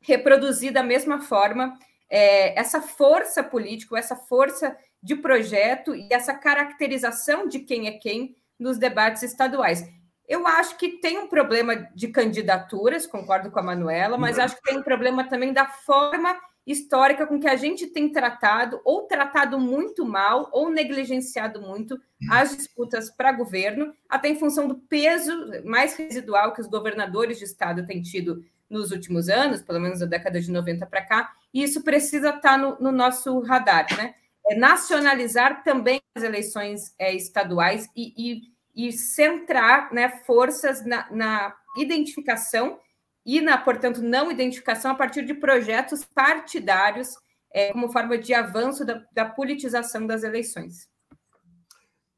reproduzir 0.00 0.72
da 0.72 0.82
mesma 0.82 1.20
forma 1.20 1.72
é, 2.08 2.58
essa 2.58 2.82
força 2.82 3.42
política, 3.42 3.98
essa 3.98 4.14
força 4.14 4.76
de 5.02 5.16
projeto 5.16 5.94
e 5.94 6.08
essa 6.12 6.34
caracterização 6.34 7.48
de 7.48 7.60
quem 7.60 7.88
é 7.88 7.92
quem 7.92 8.36
nos 8.58 8.76
debates 8.76 9.22
estaduais. 9.22 9.82
Eu 10.28 10.46
acho 10.46 10.76
que 10.76 10.98
tem 10.98 11.18
um 11.18 11.28
problema 11.28 11.76
de 11.94 12.08
candidaturas, 12.08 13.06
concordo 13.06 13.50
com 13.50 13.60
a 13.60 13.62
Manuela, 13.62 14.18
mas 14.18 14.38
acho 14.38 14.56
que 14.56 14.62
tem 14.62 14.78
um 14.78 14.82
problema 14.82 15.28
também 15.28 15.52
da 15.52 15.66
forma 15.66 16.36
histórica 16.66 17.26
com 17.26 17.38
que 17.38 17.46
a 17.46 17.54
gente 17.54 17.86
tem 17.86 18.10
tratado, 18.10 18.80
ou 18.84 19.02
tratado 19.02 19.58
muito 19.58 20.04
mal, 20.04 20.50
ou 20.52 20.68
negligenciado 20.68 21.60
muito 21.62 21.96
as 22.28 22.56
disputas 22.56 23.08
para 23.08 23.30
governo, 23.30 23.94
até 24.08 24.28
em 24.28 24.38
função 24.38 24.66
do 24.66 24.74
peso 24.74 25.32
mais 25.64 25.94
residual 25.94 26.52
que 26.52 26.60
os 26.60 26.66
governadores 26.66 27.38
de 27.38 27.44
estado 27.44 27.86
têm 27.86 28.02
tido 28.02 28.44
nos 28.68 28.90
últimos 28.90 29.28
anos, 29.28 29.62
pelo 29.62 29.78
menos 29.78 30.00
da 30.00 30.06
década 30.06 30.40
de 30.40 30.50
90 30.50 30.86
para 30.86 31.02
cá, 31.02 31.32
e 31.54 31.62
isso 31.62 31.84
precisa 31.84 32.30
estar 32.30 32.40
tá 32.40 32.58
no, 32.58 32.76
no 32.80 32.90
nosso 32.90 33.38
radar, 33.40 33.86
né? 33.96 34.14
É 34.48 34.56
nacionalizar 34.56 35.62
também 35.64 36.00
as 36.14 36.22
eleições 36.22 36.94
é, 36.98 37.14
estaduais 37.14 37.88
e, 37.96 38.12
e, 38.16 38.42
e, 38.76 38.92
centrar 38.92 39.92
né, 39.92 40.20
forças 40.26 40.84
na, 40.84 41.10
na 41.10 41.56
identificação 41.76 42.78
e 43.24 43.40
na, 43.40 43.58
portanto, 43.58 44.02
não 44.02 44.30
identificação 44.30 44.92
a 44.92 44.94
partir 44.94 45.24
de 45.24 45.34
projetos 45.34 46.04
partidários 46.04 47.08
é, 47.52 47.72
como 47.72 47.90
forma 47.90 48.18
de 48.18 48.34
avanço 48.34 48.84
da, 48.84 49.02
da, 49.12 49.24
politização 49.24 50.06
das 50.06 50.22
eleições. 50.22 50.88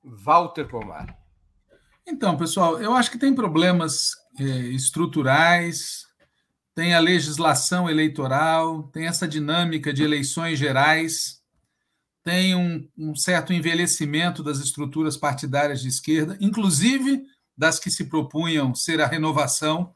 Walter 0.03 0.67
Pomar. 0.67 1.17
Então, 2.07 2.37
pessoal, 2.37 2.81
eu 2.81 2.93
acho 2.95 3.11
que 3.11 3.19
tem 3.19 3.35
problemas 3.35 4.11
é, 4.39 4.43
estruturais, 4.43 6.07
tem 6.75 6.95
a 6.95 7.01
legislação 7.01 7.89
eleitoral, 7.89 8.85
tem 8.85 9.07
essa 9.07 9.29
dinâmica 9.29 9.93
de 9.93 10.03
eleições 10.03 10.59
gerais, 10.59 11.38
tem 12.29 12.55
um, 12.55 12.87
um 12.99 13.17
certo 13.17 13.55
envelhecimento 13.55 14.43
das 14.43 14.59
estruturas 14.59 15.17
partidárias 15.17 15.81
de 15.81 15.89
esquerda, 15.89 16.37
inclusive 16.43 17.25
das 17.57 17.79
que 17.79 17.91
se 17.91 18.05
propunham 18.05 18.75
ser 18.75 19.01
a 19.01 19.07
renovação 19.07 19.95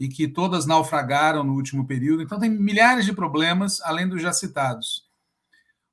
e 0.00 0.08
que 0.08 0.26
todas 0.26 0.64
naufragaram 0.64 1.44
no 1.44 1.52
último 1.52 1.86
período. 1.86 2.22
Então, 2.22 2.40
tem 2.40 2.48
milhares 2.48 3.04
de 3.04 3.12
problemas, 3.12 3.82
além 3.82 4.08
dos 4.08 4.22
já 4.22 4.32
citados. 4.32 5.06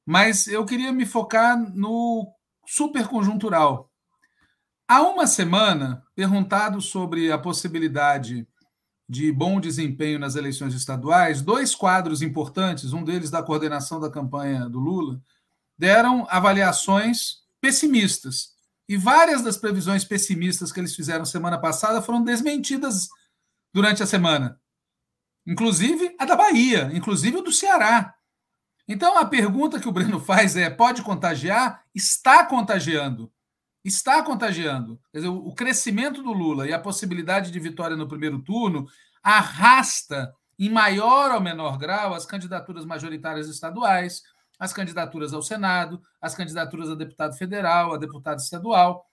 Mas 0.05 0.47
eu 0.47 0.63
queria 0.63 0.93
me 0.93 1.05
focar 1.05 1.59
no 1.75 2.25
superconjuntural. 2.65 3.91
Há 4.87 5.01
uma 5.01 5.27
semana, 5.27 6.05
perguntado 6.15 6.79
sobre 6.79 7.33
a 7.33 7.37
possibilidade 7.37 8.47
de 9.09 9.29
bom 9.29 9.59
desempenho 9.59 10.19
nas 10.19 10.37
eleições 10.37 10.73
estaduais, 10.73 11.41
dois 11.41 11.75
quadros 11.75 12.21
importantes, 12.21 12.93
um 12.93 13.03
deles 13.03 13.29
da 13.29 13.43
coordenação 13.43 13.99
da 13.99 14.09
campanha 14.09 14.69
do 14.69 14.79
Lula, 14.79 15.19
deram 15.77 16.27
avaliações 16.29 17.43
pessimistas. 17.59 18.53
E 18.87 18.97
várias 18.97 19.41
das 19.41 19.57
previsões 19.57 20.05
pessimistas 20.05 20.71
que 20.71 20.79
eles 20.79 20.95
fizeram 20.95 21.25
semana 21.25 21.57
passada 21.57 22.01
foram 22.01 22.23
desmentidas 22.23 23.07
durante 23.73 24.03
a 24.03 24.05
semana. 24.05 24.59
Inclusive 25.45 26.15
a 26.19 26.25
da 26.25 26.35
Bahia, 26.35 26.91
inclusive 26.93 27.37
o 27.37 27.41
do 27.41 27.51
Ceará. 27.51 28.15
Então 28.87 29.17
a 29.17 29.25
pergunta 29.25 29.79
que 29.79 29.87
o 29.87 29.91
Breno 29.91 30.19
faz 30.19 30.55
é: 30.55 30.69
pode 30.69 31.01
contagiar? 31.01 31.83
Está 31.93 32.45
contagiando. 32.45 33.31
Está 33.83 34.23
contagiando. 34.23 34.99
Dizer, 35.13 35.27
o 35.27 35.53
crescimento 35.53 36.23
do 36.23 36.33
Lula 36.33 36.67
e 36.67 36.73
a 36.73 36.79
possibilidade 36.79 37.51
de 37.51 37.59
vitória 37.59 37.95
no 37.95 38.07
primeiro 38.07 38.39
turno 38.39 38.87
arrasta, 39.21 40.33
em 40.57 40.69
maior 40.69 41.31
ou 41.31 41.41
menor 41.41 41.77
grau, 41.77 42.13
as 42.13 42.25
candidaturas 42.25 42.85
majoritárias 42.85 43.47
estaduais, 43.47 44.23
as 44.59 44.73
candidaturas 44.73 45.33
ao 45.33 45.41
Senado, 45.41 46.01
as 46.21 46.35
candidaturas 46.35 46.89
a 46.89 46.95
deputado 46.95 47.35
federal, 47.37 47.93
a 47.93 47.97
deputado 47.97 48.39
estadual. 48.39 49.05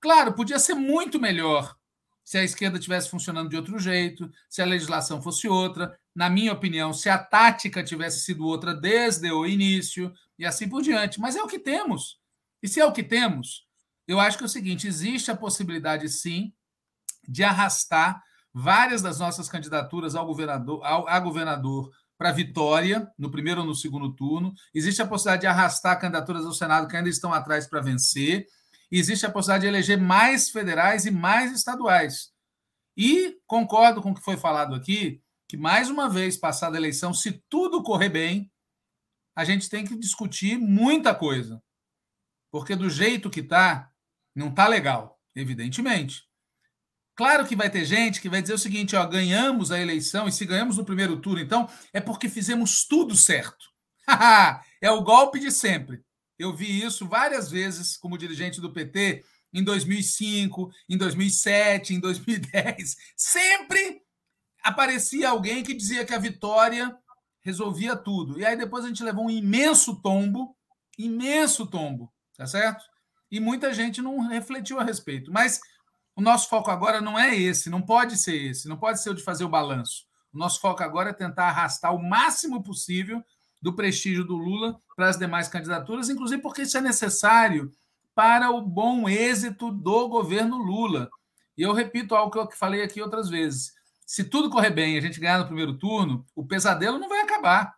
Claro, 0.00 0.32
podia 0.32 0.58
ser 0.58 0.74
muito 0.74 1.20
melhor 1.20 1.76
se 2.24 2.36
a 2.36 2.44
esquerda 2.44 2.78
tivesse 2.78 3.08
funcionando 3.08 3.48
de 3.48 3.56
outro 3.56 3.78
jeito, 3.78 4.30
se 4.50 4.60
a 4.60 4.66
legislação 4.66 5.22
fosse 5.22 5.48
outra, 5.48 5.98
na 6.14 6.28
minha 6.28 6.52
opinião, 6.52 6.92
se 6.92 7.08
a 7.08 7.16
tática 7.16 7.82
tivesse 7.82 8.20
sido 8.20 8.46
outra 8.46 8.74
desde 8.74 9.32
o 9.32 9.46
início 9.46 10.12
e 10.38 10.44
assim 10.44 10.68
por 10.68 10.82
diante. 10.82 11.18
Mas 11.18 11.36
é 11.36 11.42
o 11.42 11.46
que 11.46 11.58
temos. 11.58 12.18
E 12.62 12.68
se 12.68 12.80
é 12.80 12.84
o 12.84 12.92
que 12.92 13.02
temos, 13.02 13.66
eu 14.06 14.20
acho 14.20 14.36
que 14.36 14.44
é 14.44 14.46
o 14.46 14.50
seguinte: 14.50 14.86
existe 14.86 15.30
a 15.30 15.36
possibilidade, 15.36 16.08
sim, 16.08 16.52
de 17.26 17.42
arrastar 17.42 18.22
várias 18.52 19.00
das 19.00 19.18
nossas 19.20 19.48
candidaturas 19.48 20.14
ao 20.14 20.26
governador, 20.26 20.84
ao, 20.84 21.08
a 21.08 21.18
governador 21.20 21.90
para 22.18 22.32
vitória 22.32 23.08
no 23.16 23.30
primeiro 23.30 23.60
ou 23.60 23.66
no 23.66 23.74
segundo 23.74 24.12
turno. 24.12 24.52
Existe 24.74 25.00
a 25.00 25.06
possibilidade 25.06 25.42
de 25.42 25.46
arrastar 25.46 25.98
candidaturas 26.00 26.44
ao 26.44 26.52
Senado 26.52 26.88
que 26.88 26.96
ainda 26.96 27.08
estão 27.08 27.32
atrás 27.32 27.66
para 27.66 27.80
vencer 27.80 28.46
existe 28.90 29.26
a 29.26 29.30
possibilidade 29.30 29.62
de 29.62 29.68
eleger 29.68 30.00
mais 30.00 30.50
federais 30.50 31.04
e 31.06 31.10
mais 31.10 31.52
estaduais. 31.52 32.32
E 32.96 33.38
concordo 33.46 34.02
com 34.02 34.10
o 34.10 34.14
que 34.14 34.22
foi 34.22 34.36
falado 34.36 34.74
aqui, 34.74 35.22
que 35.48 35.56
mais 35.56 35.88
uma 35.90 36.08
vez, 36.08 36.36
passada 36.36 36.76
a 36.76 36.80
eleição, 36.80 37.14
se 37.14 37.44
tudo 37.48 37.82
correr 37.82 38.08
bem, 38.08 38.50
a 39.36 39.44
gente 39.44 39.68
tem 39.68 39.84
que 39.84 39.96
discutir 39.96 40.58
muita 40.58 41.14
coisa. 41.14 41.62
Porque 42.50 42.74
do 42.74 42.90
jeito 42.90 43.30
que 43.30 43.40
está, 43.40 43.90
não 44.34 44.48
está 44.48 44.66
legal, 44.66 45.20
evidentemente. 45.34 46.27
Claro 47.18 47.44
que 47.44 47.56
vai 47.56 47.68
ter 47.68 47.84
gente 47.84 48.20
que 48.20 48.28
vai 48.28 48.40
dizer 48.40 48.54
o 48.54 48.58
seguinte: 48.58 48.94
ó, 48.94 49.04
ganhamos 49.04 49.72
a 49.72 49.80
eleição, 49.80 50.28
e 50.28 50.32
se 50.32 50.46
ganhamos 50.46 50.76
no 50.76 50.84
primeiro 50.84 51.20
turno, 51.20 51.40
então, 51.40 51.68
é 51.92 52.00
porque 52.00 52.28
fizemos 52.28 52.86
tudo 52.86 53.16
certo. 53.16 53.66
é 54.80 54.88
o 54.92 55.02
golpe 55.02 55.40
de 55.40 55.50
sempre. 55.50 56.00
Eu 56.38 56.54
vi 56.54 56.80
isso 56.80 57.08
várias 57.08 57.50
vezes 57.50 57.96
como 57.96 58.16
dirigente 58.16 58.60
do 58.60 58.72
PT 58.72 59.24
em 59.52 59.64
2005, 59.64 60.70
em 60.88 60.96
2007, 60.96 61.94
em 61.94 61.98
2010. 61.98 62.94
Sempre 63.16 64.00
aparecia 64.62 65.30
alguém 65.30 65.64
que 65.64 65.74
dizia 65.74 66.04
que 66.04 66.14
a 66.14 66.20
vitória 66.20 66.96
resolvia 67.40 67.96
tudo. 67.96 68.38
E 68.38 68.46
aí 68.46 68.56
depois 68.56 68.84
a 68.84 68.88
gente 68.88 69.02
levou 69.02 69.24
um 69.26 69.30
imenso 69.30 70.00
tombo, 70.00 70.56
imenso 70.96 71.66
tombo, 71.66 72.12
tá 72.36 72.46
certo? 72.46 72.84
E 73.28 73.40
muita 73.40 73.74
gente 73.74 74.00
não 74.00 74.20
refletiu 74.28 74.78
a 74.78 74.84
respeito. 74.84 75.32
Mas 75.32 75.60
o 76.18 76.20
nosso 76.20 76.48
foco 76.48 76.68
agora 76.68 77.00
não 77.00 77.16
é 77.16 77.32
esse, 77.32 77.70
não 77.70 77.80
pode 77.80 78.16
ser 78.18 78.34
esse, 78.34 78.66
não 78.66 78.76
pode 78.76 79.00
ser 79.00 79.10
o 79.10 79.14
de 79.14 79.22
fazer 79.22 79.44
o 79.44 79.48
balanço. 79.48 80.04
O 80.34 80.36
nosso 80.36 80.60
foco 80.60 80.82
agora 80.82 81.10
é 81.10 81.12
tentar 81.12 81.44
arrastar 81.44 81.94
o 81.94 82.02
máximo 82.02 82.60
possível 82.60 83.24
do 83.62 83.72
prestígio 83.72 84.24
do 84.24 84.34
Lula 84.34 84.80
para 84.96 85.08
as 85.08 85.16
demais 85.16 85.46
candidaturas, 85.46 86.08
inclusive 86.08 86.42
porque 86.42 86.62
isso 86.62 86.76
é 86.76 86.80
necessário 86.80 87.72
para 88.16 88.50
o 88.50 88.60
bom 88.60 89.08
êxito 89.08 89.70
do 89.70 90.08
governo 90.08 90.58
Lula. 90.58 91.08
E 91.56 91.62
eu 91.62 91.72
repito 91.72 92.16
algo 92.16 92.32
que 92.32 92.38
eu 92.38 92.50
falei 92.50 92.82
aqui 92.82 93.00
outras 93.00 93.28
vezes. 93.28 93.72
Se 94.04 94.24
tudo 94.24 94.50
correr 94.50 94.70
bem 94.70 94.96
e 94.96 94.98
a 94.98 95.00
gente 95.00 95.20
ganhar 95.20 95.38
no 95.38 95.46
primeiro 95.46 95.78
turno, 95.78 96.26
o 96.34 96.44
pesadelo 96.44 96.98
não 96.98 97.08
vai 97.08 97.20
acabar. 97.20 97.76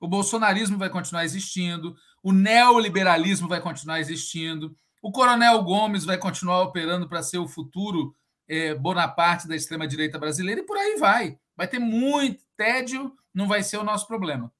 O 0.00 0.08
bolsonarismo 0.08 0.76
vai 0.76 0.90
continuar 0.90 1.24
existindo, 1.24 1.96
o 2.20 2.32
neoliberalismo 2.32 3.46
vai 3.46 3.60
continuar 3.60 4.00
existindo, 4.00 4.76
o 5.06 5.12
Coronel 5.12 5.62
Gomes 5.62 6.04
vai 6.04 6.18
continuar 6.18 6.62
operando 6.62 7.08
para 7.08 7.22
ser 7.22 7.38
o 7.38 7.46
futuro 7.46 8.12
é, 8.48 8.74
Bonaparte 8.74 9.46
da 9.46 9.54
extrema-direita 9.54 10.18
brasileira 10.18 10.60
e 10.60 10.66
por 10.66 10.76
aí 10.76 10.96
vai. 10.96 11.38
Vai 11.56 11.68
ter 11.68 11.78
muito 11.78 12.42
tédio, 12.56 13.16
não 13.32 13.46
vai 13.46 13.62
ser 13.62 13.76
o 13.76 13.84
nosso 13.84 14.08
problema. 14.08 14.52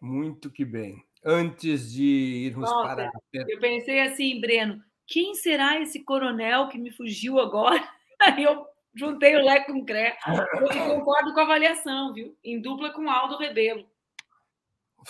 Muito 0.00 0.50
que 0.50 0.64
bem. 0.64 1.04
Antes 1.22 1.92
de 1.92 2.46
irmos 2.46 2.70
Nossa, 2.70 2.88
para. 2.88 3.12
Eu 3.34 3.60
pensei 3.60 4.00
assim, 4.00 4.40
Breno, 4.40 4.82
quem 5.06 5.34
será 5.34 5.78
esse 5.78 6.02
coronel 6.04 6.68
que 6.68 6.78
me 6.78 6.90
fugiu 6.90 7.38
agora? 7.38 7.86
Aí 8.22 8.42
eu 8.42 8.64
juntei 8.94 9.36
o 9.36 9.44
Leco 9.44 9.74
com 9.74 9.80
o 9.80 9.84
Cré. 9.84 10.16
Eu 10.58 10.96
concordo 10.96 11.34
com 11.34 11.40
a 11.40 11.42
avaliação, 11.42 12.14
viu? 12.14 12.34
Em 12.42 12.62
dupla 12.62 12.94
com 12.94 13.10
Aldo 13.10 13.36
Rebelo. 13.36 13.86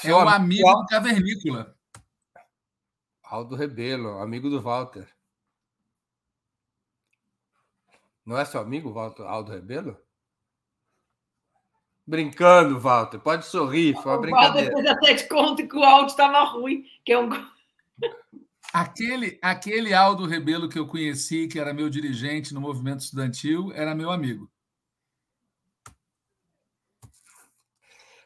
É 0.05 0.13
o 0.13 0.19
amigo 0.19 0.75
do 0.75 0.87
Cavernícola. 0.87 1.78
Aldo 3.31 3.55
Rebelo, 3.55 4.21
amigo 4.21 4.49
do 4.49 4.61
Walter. 4.61 5.07
Não 8.25 8.39
é 8.39 8.45
seu 8.45 8.61
amigo, 8.61 8.93
Walter, 8.93 9.23
Aldo 9.23 9.53
Rebelo? 9.53 9.97
Brincando, 12.07 12.81
Walter. 12.81 13.19
Pode 13.19 13.45
sorrir, 13.45 13.95
foi 14.03 14.13
uma 14.13 14.21
brincadeira. 14.21 14.73
Walter 14.73 14.83
fez 14.83 14.97
até 14.97 15.13
de 15.15 15.29
conta 15.29 15.67
que 15.67 15.77
o 15.77 15.85
áudio 15.85 16.11
estava 16.11 16.43
ruim, 16.45 16.87
que 17.05 17.13
é 17.13 17.19
um. 17.19 17.29
Aquele, 18.73 19.39
aquele 19.43 19.93
Aldo 19.93 20.27
Rebelo 20.27 20.69
que 20.69 20.79
eu 20.79 20.87
conheci, 20.87 21.49
que 21.49 21.59
era 21.59 21.75
meu 21.75 21.91
dirigente 21.91 22.55
no 22.55 22.61
movimento 22.63 23.01
estudantil, 23.01 23.71
era 23.75 23.95
meu 23.95 24.11
amigo. 24.11 24.51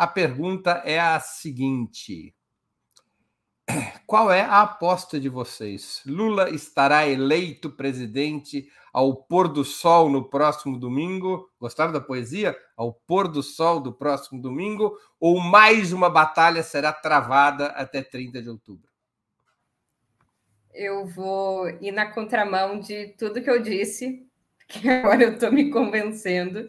A 0.00 0.06
pergunta 0.06 0.80
é 0.86 0.98
a 0.98 1.20
seguinte: 1.20 2.34
qual 4.06 4.32
é 4.32 4.40
a 4.40 4.62
aposta 4.62 5.20
de 5.20 5.28
vocês? 5.28 6.00
Lula 6.06 6.48
estará 6.48 7.06
eleito 7.06 7.68
presidente 7.68 8.66
ao 8.94 9.14
pôr 9.14 9.46
do 9.46 9.62
sol 9.62 10.08
no 10.08 10.24
próximo 10.24 10.78
domingo? 10.78 11.50
Gostaram 11.60 11.92
da 11.92 12.00
poesia? 12.00 12.56
Ao 12.74 12.94
pôr 12.94 13.28
do 13.28 13.42
sol 13.42 13.78
do 13.78 13.92
próximo 13.92 14.40
domingo? 14.40 14.96
Ou 15.20 15.38
mais 15.38 15.92
uma 15.92 16.08
batalha 16.08 16.62
será 16.62 16.94
travada 16.94 17.66
até 17.66 18.02
30 18.02 18.40
de 18.40 18.48
outubro? 18.48 18.88
Eu 20.72 21.04
vou 21.08 21.68
ir 21.68 21.92
na 21.92 22.06
contramão 22.10 22.80
de 22.80 23.08
tudo 23.18 23.42
que 23.42 23.50
eu 23.50 23.60
disse, 23.60 24.26
que 24.66 24.88
agora 24.88 25.24
eu 25.24 25.34
estou 25.34 25.52
me 25.52 25.70
convencendo 25.70 26.66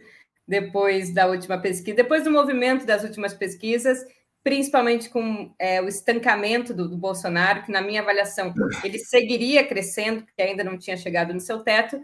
depois 0.47 1.13
da 1.13 1.27
última 1.27 1.57
pesquisa, 1.57 1.95
depois 1.95 2.23
do 2.23 2.31
movimento 2.31 2.85
das 2.85 3.03
últimas 3.03 3.33
pesquisas, 3.33 4.05
principalmente 4.43 5.09
com 5.09 5.53
é, 5.59 5.81
o 5.81 5.87
estancamento 5.87 6.73
do, 6.73 6.89
do, 6.89 6.97
Bolsonaro, 6.97 7.63
que 7.63 7.71
na 7.71 7.81
minha 7.81 8.01
avaliação 8.01 8.53
ele 8.83 8.97
seguiria 8.97 9.65
crescendo, 9.65 10.23
porque 10.23 10.41
ainda 10.41 10.63
não 10.63 10.77
tinha 10.77 10.97
chegado 10.97 11.33
no 11.33 11.39
seu 11.39 11.59
teto, 11.59 12.01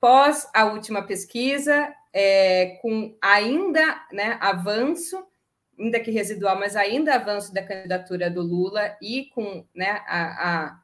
pós 0.00 0.48
a 0.54 0.66
última 0.66 1.02
pesquisa, 1.02 1.92
é, 2.12 2.78
com 2.82 3.16
ainda 3.22 4.06
né, 4.12 4.36
avanço, 4.40 5.24
ainda 5.78 6.00
que 6.00 6.10
residual, 6.10 6.58
mas 6.58 6.76
ainda 6.76 7.14
avanço 7.14 7.54
da 7.54 7.62
candidatura 7.62 8.30
do 8.30 8.42
Lula 8.42 8.96
e 9.00 9.26
com 9.34 9.64
né, 9.74 10.02
a, 10.06 10.66
a, 10.66 10.80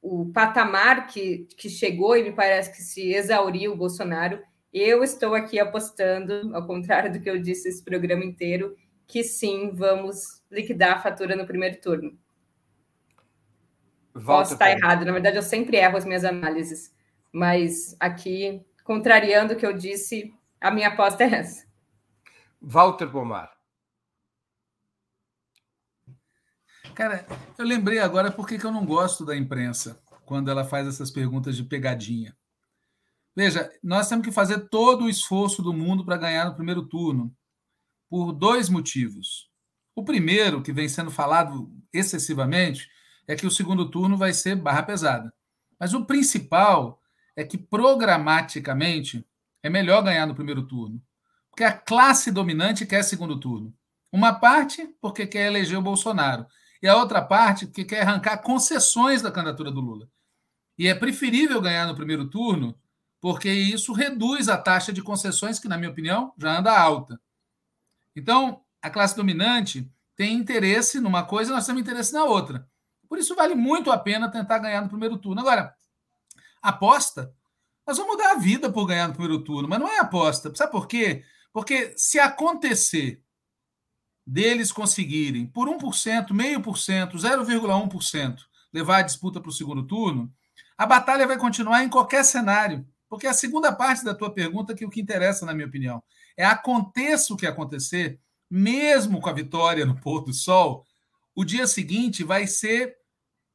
o 0.00 0.30
patamar 0.32 1.06
que, 1.08 1.46
que 1.56 1.68
chegou 1.68 2.16
e 2.16 2.22
me 2.22 2.32
parece 2.32 2.70
que 2.70 2.82
se 2.82 3.12
exauriu 3.12 3.72
o 3.72 3.76
Bolsonaro, 3.76 4.42
eu 4.72 5.02
estou 5.02 5.34
aqui 5.34 5.58
apostando, 5.58 6.54
ao 6.54 6.66
contrário 6.66 7.12
do 7.12 7.20
que 7.20 7.28
eu 7.28 7.40
disse 7.40 7.68
esse 7.68 7.82
programa 7.82 8.24
inteiro, 8.24 8.76
que 9.06 9.24
sim, 9.24 9.70
vamos 9.72 10.42
liquidar 10.50 10.98
a 10.98 11.02
fatura 11.02 11.34
no 11.34 11.46
primeiro 11.46 11.80
turno. 11.80 12.18
Volta 14.14 14.42
Posso 14.42 14.52
estar 14.54 14.70
errado, 14.70 15.04
na 15.04 15.12
verdade 15.12 15.36
eu 15.36 15.42
sempre 15.42 15.76
erro 15.76 15.96
as 15.96 16.04
minhas 16.04 16.24
análises, 16.24 16.94
mas 17.32 17.96
aqui, 18.00 18.64
contrariando 18.84 19.54
o 19.54 19.56
que 19.56 19.64
eu 19.64 19.72
disse, 19.72 20.34
a 20.60 20.70
minha 20.70 20.88
aposta 20.88 21.24
é 21.24 21.34
essa. 21.34 21.66
Walter 22.60 23.06
Bomar. 23.06 23.56
Cara, 26.94 27.24
eu 27.56 27.64
lembrei 27.64 28.00
agora 28.00 28.32
por 28.32 28.46
que 28.46 28.54
eu 28.62 28.72
não 28.72 28.84
gosto 28.84 29.24
da 29.24 29.36
imprensa 29.36 30.02
quando 30.26 30.50
ela 30.50 30.64
faz 30.64 30.86
essas 30.86 31.10
perguntas 31.10 31.56
de 31.56 31.62
pegadinha. 31.62 32.36
Veja, 33.38 33.70
nós 33.80 34.08
temos 34.08 34.26
que 34.26 34.32
fazer 34.32 34.68
todo 34.68 35.04
o 35.04 35.08
esforço 35.08 35.62
do 35.62 35.72
mundo 35.72 36.04
para 36.04 36.16
ganhar 36.16 36.46
no 36.46 36.56
primeiro 36.56 36.82
turno, 36.82 37.32
por 38.10 38.32
dois 38.32 38.68
motivos. 38.68 39.48
O 39.94 40.02
primeiro, 40.02 40.60
que 40.60 40.72
vem 40.72 40.88
sendo 40.88 41.08
falado 41.08 41.72
excessivamente, 41.92 42.90
é 43.28 43.36
que 43.36 43.46
o 43.46 43.50
segundo 43.50 43.88
turno 43.88 44.16
vai 44.16 44.32
ser 44.32 44.56
barra 44.56 44.82
pesada. 44.82 45.32
Mas 45.78 45.94
o 45.94 46.04
principal 46.04 47.00
é 47.36 47.44
que, 47.44 47.56
programaticamente, 47.56 49.24
é 49.62 49.70
melhor 49.70 50.02
ganhar 50.02 50.26
no 50.26 50.34
primeiro 50.34 50.66
turno. 50.66 51.00
Porque 51.48 51.62
a 51.62 51.70
classe 51.72 52.32
dominante 52.32 52.84
quer 52.84 53.04
segundo 53.04 53.38
turno. 53.38 53.72
Uma 54.10 54.32
parte 54.32 54.84
porque 55.00 55.28
quer 55.28 55.46
eleger 55.46 55.78
o 55.78 55.82
Bolsonaro, 55.82 56.44
e 56.82 56.88
a 56.88 56.96
outra 56.96 57.22
parte 57.22 57.66
porque 57.66 57.84
quer 57.84 58.02
arrancar 58.02 58.38
concessões 58.38 59.22
da 59.22 59.30
candidatura 59.30 59.70
do 59.70 59.80
Lula. 59.80 60.10
E 60.76 60.88
é 60.88 60.94
preferível 60.96 61.60
ganhar 61.60 61.86
no 61.86 61.94
primeiro 61.94 62.28
turno 62.28 62.76
porque 63.20 63.50
isso 63.50 63.92
reduz 63.92 64.48
a 64.48 64.56
taxa 64.56 64.92
de 64.92 65.02
concessões, 65.02 65.58
que, 65.58 65.68
na 65.68 65.76
minha 65.76 65.90
opinião, 65.90 66.32
já 66.38 66.58
anda 66.58 66.78
alta. 66.78 67.20
Então, 68.14 68.62
a 68.80 68.90
classe 68.90 69.16
dominante 69.16 69.90
tem 70.16 70.34
interesse 70.34 71.00
numa 71.00 71.24
coisa, 71.24 71.52
nós 71.52 71.66
temos 71.66 71.82
interesse 71.82 72.12
na 72.12 72.24
outra. 72.24 72.68
Por 73.08 73.18
isso, 73.18 73.34
vale 73.34 73.54
muito 73.54 73.90
a 73.90 73.98
pena 73.98 74.30
tentar 74.30 74.58
ganhar 74.58 74.82
no 74.82 74.88
primeiro 74.88 75.16
turno. 75.16 75.40
Agora, 75.40 75.74
aposta, 76.60 77.32
nós 77.86 77.96
vamos 77.96 78.18
dar 78.18 78.32
a 78.32 78.38
vida 78.38 78.70
por 78.70 78.86
ganhar 78.86 79.08
no 79.08 79.14
primeiro 79.14 79.42
turno, 79.42 79.68
mas 79.68 79.78
não 79.78 79.88
é 79.88 79.98
aposta. 79.98 80.54
Sabe 80.54 80.72
por 80.72 80.86
quê? 80.86 81.24
Porque 81.52 81.94
se 81.96 82.18
acontecer 82.18 83.22
deles 84.26 84.70
conseguirem, 84.70 85.46
por 85.46 85.68
1%, 85.68 86.34
meio 86.34 86.60
por 86.60 86.76
cento, 86.76 87.16
0,1%, 87.16 88.36
levar 88.72 88.98
a 88.98 89.02
disputa 89.02 89.40
para 89.40 89.48
o 89.48 89.52
segundo 89.52 89.86
turno, 89.86 90.30
A 90.78 90.86
batalha 90.86 91.26
vai 91.26 91.36
continuar 91.36 91.82
em 91.82 91.88
qualquer 91.88 92.24
cenário, 92.24 92.86
porque 93.08 93.26
a 93.26 93.32
segunda 93.32 93.72
parte 93.72 94.04
da 94.04 94.14
tua 94.14 94.32
pergunta 94.32 94.74
que 94.74 94.84
é 94.84 94.86
o 94.86 94.90
que 94.90 95.00
interessa, 95.00 95.46
na 95.46 95.54
minha 95.54 95.66
opinião, 95.66 96.02
é 96.36 96.44
aconteça 96.44 97.32
o 97.32 97.36
que 97.36 97.46
acontecer, 97.46 98.20
mesmo 98.50 99.20
com 99.20 99.28
a 99.28 99.32
vitória 99.32 99.86
no 99.86 99.98
pôr 99.98 100.24
do 100.24 100.32
sol, 100.32 100.84
o 101.34 101.44
dia 101.44 101.66
seguinte 101.66 102.24
vai 102.24 102.46
ser 102.46 102.96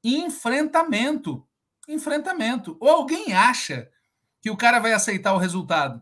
enfrentamento. 0.04 1.46
Enfrentamento. 1.88 2.78
Ou 2.80 2.90
alguém 2.90 3.34
acha 3.34 3.90
que 4.42 4.50
o 4.50 4.58
cara 4.58 4.80
vai 4.80 4.94
aceitar 4.94 5.34
o 5.34 5.38
resultado? 5.38 6.02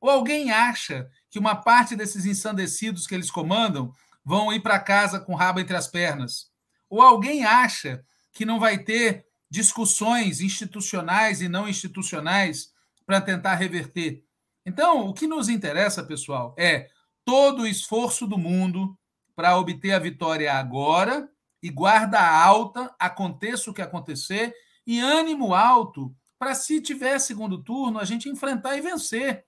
Ou 0.00 0.10
alguém 0.10 0.50
acha 0.50 1.08
que 1.30 1.38
uma 1.38 1.54
parte 1.54 1.94
desses 1.94 2.24
ensandecidos 2.24 3.06
que 3.06 3.14
eles 3.14 3.30
comandam 3.30 3.92
vão 4.24 4.52
ir 4.52 4.60
para 4.60 4.78
casa 4.80 5.20
com 5.20 5.32
o 5.32 5.36
rabo 5.36 5.60
entre 5.60 5.76
as 5.76 5.86
pernas? 5.86 6.50
Ou 6.88 7.00
alguém 7.00 7.44
acha 7.44 8.04
que 8.32 8.44
não 8.44 8.58
vai 8.58 8.78
ter 8.78 9.26
discussões 9.50 10.40
institucionais 10.40 11.40
e 11.42 11.48
não 11.48 11.68
institucionais 11.68 12.69
para 13.10 13.20
tentar 13.20 13.56
reverter? 13.56 14.24
Então, 14.64 15.08
o 15.08 15.12
que 15.12 15.26
nos 15.26 15.48
interessa, 15.48 16.00
pessoal, 16.04 16.54
é 16.56 16.88
todo 17.24 17.62
o 17.62 17.66
esforço 17.66 18.24
do 18.24 18.38
mundo 18.38 18.96
para 19.34 19.56
obter 19.58 19.90
a 19.90 19.98
vitória 19.98 20.52
agora 20.54 21.28
e 21.60 21.70
guarda 21.70 22.20
alta, 22.20 22.94
aconteça 23.00 23.68
o 23.68 23.74
que 23.74 23.82
acontecer, 23.82 24.54
e 24.86 25.00
ânimo 25.00 25.52
alto 25.52 26.14
para, 26.38 26.54
se 26.54 26.80
tiver 26.80 27.18
segundo 27.18 27.60
turno, 27.64 27.98
a 27.98 28.04
gente 28.04 28.28
enfrentar 28.28 28.76
e 28.76 28.80
vencer. 28.80 29.44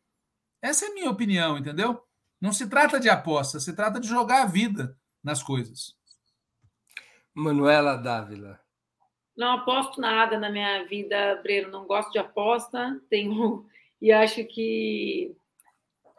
Essa 0.61 0.87
é 0.87 0.89
a 0.89 0.95
minha 0.95 1.11
opinião, 1.11 1.57
entendeu? 1.57 2.03
Não 2.41 2.53
se 2.53 2.67
trata 2.67 2.99
de 2.99 3.09
aposta, 3.09 3.61
se 3.61 3.73
trata 3.75 4.01
de 4.01 4.09
jogar 4.09 4.43
a 4.43 4.47
vida 4.47 4.99
nas 5.23 5.41
coisas. 5.41 5.95
Manuela 7.33 7.95
Dávila. 7.95 8.61
Não 9.37 9.53
aposto 9.53 10.01
nada 10.01 10.39
na 10.39 10.51
minha 10.51 10.85
vida, 10.85 11.41
Breno. 11.43 11.71
Não 11.71 11.87
gosto 11.87 12.13
de 12.13 12.19
aposta. 12.19 13.01
Tenho 13.09 13.67
e 14.01 14.13
acho 14.13 14.45
que 14.45 15.35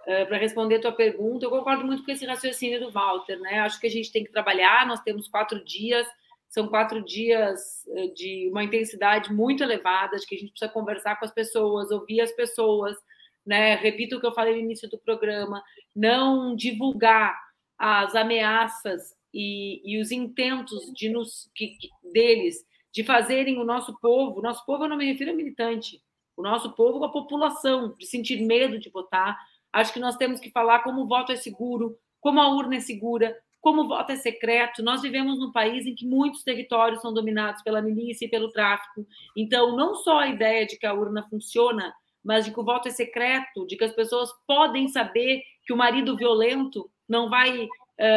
Uh, 0.05 0.27
para 0.27 0.35
responder 0.35 0.75
a 0.75 0.81
tua 0.81 0.91
pergunta, 0.91 1.45
eu 1.45 1.49
concordo 1.49 1.85
muito 1.85 2.03
com 2.03 2.11
esse 2.11 2.25
raciocínio 2.25 2.77
do 2.77 2.91
Walter, 2.91 3.39
né? 3.39 3.59
Acho 3.59 3.79
que 3.79 3.87
a 3.87 3.89
gente 3.89 4.11
tem 4.11 4.21
que 4.21 4.33
trabalhar, 4.33 4.85
nós 4.85 4.99
temos 4.99 5.29
quatro 5.29 5.63
dias, 5.63 6.05
são 6.49 6.67
quatro 6.67 7.01
dias 7.01 7.85
uh, 7.87 8.13
de 8.13 8.49
uma 8.51 8.65
intensidade 8.65 9.31
muito 9.31 9.63
elevada, 9.63 10.17
acho 10.17 10.27
que 10.27 10.35
a 10.35 10.37
gente 10.37 10.49
precisa 10.49 10.69
conversar 10.69 11.17
com 11.17 11.23
as 11.23 11.31
pessoas, 11.31 11.89
ouvir 11.89 12.19
as 12.19 12.33
pessoas, 12.33 12.97
né? 13.45 13.75
Repito 13.75 14.17
o 14.17 14.19
que 14.19 14.27
eu 14.27 14.33
falei 14.33 14.55
no 14.55 14.59
início 14.59 14.89
do 14.89 14.97
programa, 14.97 15.63
não 15.95 16.53
divulgar 16.53 17.39
as 17.77 18.13
ameaças 18.13 19.15
e, 19.33 19.81
e 19.85 20.01
os 20.01 20.11
intentos 20.11 20.91
de 20.93 21.07
nos, 21.09 21.49
que, 21.55 21.77
que, 21.77 21.89
deles 22.11 22.65
de 22.93 23.03
fazerem 23.03 23.57
o 23.57 23.65
nosso 23.65 23.99
povo, 23.99 24.41
nosso 24.41 24.65
povo 24.65 24.85
eu 24.85 24.89
não 24.89 24.97
me 24.97 25.05
refiro 25.05 25.31
a 25.31 25.33
militante, 25.33 26.01
o 26.37 26.43
nosso 26.43 26.73
povo, 26.73 27.03
a 27.03 27.11
população, 27.11 27.95
de 27.97 28.05
sentir 28.05 28.41
medo 28.41 28.79
de 28.79 28.89
votar, 28.89 29.37
Acho 29.73 29.91
que 29.91 29.99
nós 29.99 30.15
temos 30.15 30.39
que 30.39 30.51
falar 30.51 30.83
como 30.83 31.01
o 31.01 31.07
voto 31.07 31.31
é 31.31 31.35
seguro, 31.35 31.97
como 32.21 32.39
a 32.39 32.47
urna 32.47 32.75
é 32.75 32.79
segura, 32.79 33.35
como 33.59 33.81
o 33.81 33.87
voto 33.87 34.11
é 34.11 34.15
secreto. 34.15 34.83
Nós 34.83 35.01
vivemos 35.01 35.39
num 35.39 35.51
país 35.51 35.87
em 35.87 35.95
que 35.95 36.05
muitos 36.05 36.43
territórios 36.43 37.01
são 37.01 37.11
dominados 37.11 37.63
pela 37.63 37.81
milícia 37.81 38.25
e 38.25 38.29
pelo 38.29 38.51
tráfico. 38.51 39.05
Então, 39.35 39.75
não 39.75 39.95
só 39.95 40.19
a 40.19 40.27
ideia 40.27 40.67
de 40.67 40.77
que 40.77 40.85
a 40.85 40.93
urna 40.93 41.23
funciona, 41.23 41.91
mas 42.23 42.45
de 42.45 42.53
que 42.53 42.59
o 42.59 42.63
voto 42.63 42.87
é 42.87 42.91
secreto, 42.91 43.65
de 43.65 43.75
que 43.75 43.83
as 43.83 43.93
pessoas 43.93 44.29
podem 44.45 44.87
saber 44.87 45.41
que 45.65 45.73
o 45.73 45.77
marido 45.77 46.15
violento 46.15 46.89
não 47.09 47.27
vai 47.27 47.67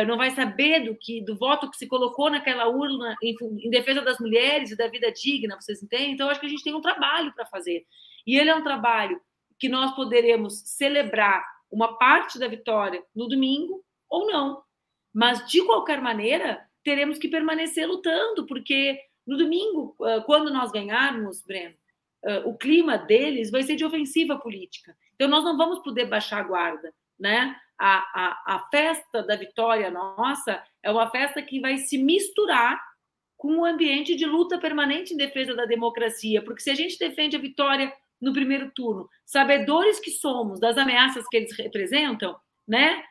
não 0.07 0.17
vai 0.17 0.31
saber 0.31 0.85
do 0.85 0.97
que 0.97 1.23
do 1.23 1.37
voto 1.37 1.71
que 1.71 1.77
se 1.77 1.87
colocou 1.87 2.31
naquela 2.31 2.67
urna 2.67 3.17
em, 3.23 3.37
em, 3.65 3.71
defesa 3.71 4.01
das 4.01 4.19
mulheres 4.19 4.71
e 4.71 4.77
da 4.77 4.89
vida 4.89 5.13
digna, 5.13 5.61
vocês 5.61 5.83
entendem? 5.83 6.13
Então, 6.13 6.29
acho 6.29 6.41
que 6.41 6.47
a 6.47 6.51
gente 6.51 6.65
tem 6.65 6.75
um 6.75 6.81
trabalho 6.81 7.33
para 7.35 7.47
fazer. 7.47 7.85
E 8.27 8.39
ele 8.39 8.51
é 8.51 8.55
um 8.55 8.65
trabalho 8.65 9.21
que 9.59 9.69
nós 9.69 9.95
poderemos 9.95 10.61
celebrar 10.65 11.45
uma 11.71 11.99
parte 11.99 12.39
da 12.39 12.49
vitória 12.49 13.03
no 13.15 13.29
domingo 13.29 13.85
ou 14.09 14.27
não. 14.27 14.63
Mas, 15.13 15.47
de 15.49 15.63
qualquer 15.65 16.01
maneira, 16.01 16.67
teremos 16.83 17.19
que 17.19 17.29
permanecer 17.29 17.87
lutando, 17.87 18.47
porque 18.47 18.99
no 19.27 19.37
domingo, 19.37 19.97
quando 20.25 20.53
nós 20.53 20.71
ganharmos, 20.71 21.43
Breno, 21.43 21.75
o 22.45 22.57
clima 22.57 22.97
deles 22.97 23.51
vai 23.51 23.63
ser 23.63 23.77
de 23.77 23.85
ofensiva 23.85 24.39
política. 24.39 24.97
Então, 25.15 25.29
nós 25.29 25.45
não 25.45 25.57
vamos 25.57 25.81
poder 25.81 26.07
baixar 26.07 26.41
a 26.41 26.47
guarda. 26.47 26.95
Né? 27.19 27.57
A, 27.79 27.97
a, 27.97 28.55
a 28.57 28.69
festa 28.71 29.23
da 29.23 29.37
vitória 29.37 29.91
nossa 29.91 30.63
é 30.83 30.91
uma 30.91 31.11
festa 31.11 31.43
que 31.43 31.61
vai 31.61 31.77
se 31.79 31.99
misturar 31.99 32.81
com 33.37 33.53
um 33.53 33.65
ambiente 33.65 34.17
de 34.17 34.25
luta 34.25 34.59
permanente 34.59 35.13
em 35.13 35.17
defesa 35.17 35.55
da 35.55 35.67
democracia, 35.67 36.43
porque 36.43 36.63
se 36.63 36.71
a 36.71 36.75
gente 36.75 36.99
defende 36.99 37.37
a 37.37 37.41
vitória 37.41 37.93
no 38.21 38.33
primeiro 38.33 38.71
turno, 38.71 39.09
sabedores 39.25 40.01
que 40.01 40.11
somos 40.11 40.59
das 40.59 40.79
ameaças 40.79 41.29
que 41.29 41.37
eles 41.37 41.57
representam, 41.57 42.35
né? 42.67 43.05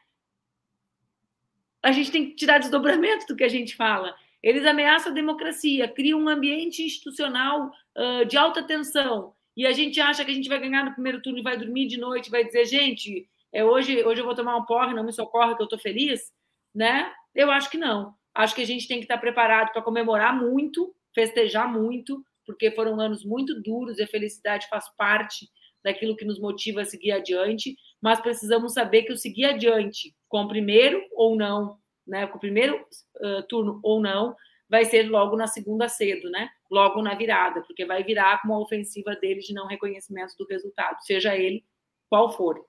A 1.83 1.91
gente 1.91 2.11
tem 2.11 2.29
que 2.29 2.35
tirar 2.35 2.57
desdobramento 2.57 3.27
do 3.27 3.35
que 3.35 3.43
a 3.43 3.49
gente 3.49 3.75
fala. 3.75 4.15
Eles 4.41 4.65
ameaçam 4.65 5.11
a 5.11 5.15
democracia, 5.15 5.87
criam 5.87 6.19
um 6.19 6.29
ambiente 6.29 6.83
institucional 6.83 7.71
uh, 7.95 8.25
de 8.25 8.35
alta 8.35 8.63
tensão, 8.63 9.35
e 9.55 9.65
a 9.65 9.71
gente 9.71 10.01
acha 10.01 10.25
que 10.25 10.31
a 10.31 10.33
gente 10.33 10.49
vai 10.49 10.59
ganhar 10.59 10.83
no 10.83 10.93
primeiro 10.93 11.21
turno 11.21 11.39
e 11.39 11.43
vai 11.43 11.57
dormir 11.57 11.87
de 11.87 11.97
noite, 11.97 12.29
vai 12.29 12.43
dizer, 12.43 12.65
gente, 12.65 13.27
é 13.55 13.63
hoje, 13.63 14.03
hoje 14.03 14.19
eu 14.19 14.25
vou 14.25 14.35
tomar 14.35 14.57
um 14.57 14.65
porre, 14.65 14.93
não 14.93 15.05
me 15.05 15.13
socorre 15.13 15.55
que 15.55 15.61
eu 15.61 15.65
estou 15.65 15.79
feliz, 15.79 16.29
né? 16.75 17.09
Eu 17.33 17.49
acho 17.49 17.69
que 17.69 17.77
não. 17.77 18.13
Acho 18.33 18.53
que 18.53 18.61
a 18.61 18.65
gente 18.65 18.85
tem 18.85 18.97
que 18.97 19.05
estar 19.05 19.17
preparado 19.17 19.71
para 19.71 19.81
comemorar 19.81 20.37
muito, 20.37 20.93
festejar 21.13 21.71
muito, 21.71 22.21
porque 22.45 22.69
foram 22.69 22.99
anos 22.99 23.23
muito 23.23 23.61
duros 23.61 23.97
e 23.97 24.03
a 24.03 24.07
felicidade 24.07 24.67
faz 24.67 24.93
parte 24.97 25.47
daquilo 25.81 26.17
que 26.17 26.25
nos 26.25 26.37
motiva 26.37 26.81
a 26.81 26.85
seguir 26.85 27.13
adiante, 27.13 27.77
mas 28.01 28.19
precisamos 28.19 28.73
saber 28.73 29.03
que 29.03 29.13
o 29.13 29.17
seguir 29.17 29.45
adiante, 29.45 30.13
com 30.27 30.41
o 30.41 30.47
primeiro 30.49 31.01
ou 31.13 31.37
não, 31.37 31.77
né, 32.05 32.27
com 32.27 32.35
o 32.35 32.41
primeiro 32.41 32.75
uh, 33.21 33.47
turno 33.47 33.79
ou 33.81 34.01
não, 34.01 34.35
vai 34.67 34.83
ser 34.83 35.09
logo 35.09 35.37
na 35.37 35.47
segunda 35.47 35.87
cedo, 35.87 36.29
né? 36.29 36.49
Logo 36.69 37.01
na 37.01 37.15
virada, 37.15 37.61
porque 37.61 37.85
vai 37.85 38.03
virar 38.03 38.41
com 38.41 38.49
uma 38.49 38.59
ofensiva 38.59 39.15
dele 39.15 39.39
de 39.39 39.53
não 39.53 39.65
reconhecimento 39.65 40.33
do 40.37 40.45
resultado, 40.45 40.97
seja 41.03 41.37
ele 41.37 41.63
qual 42.09 42.33
for. 42.35 42.65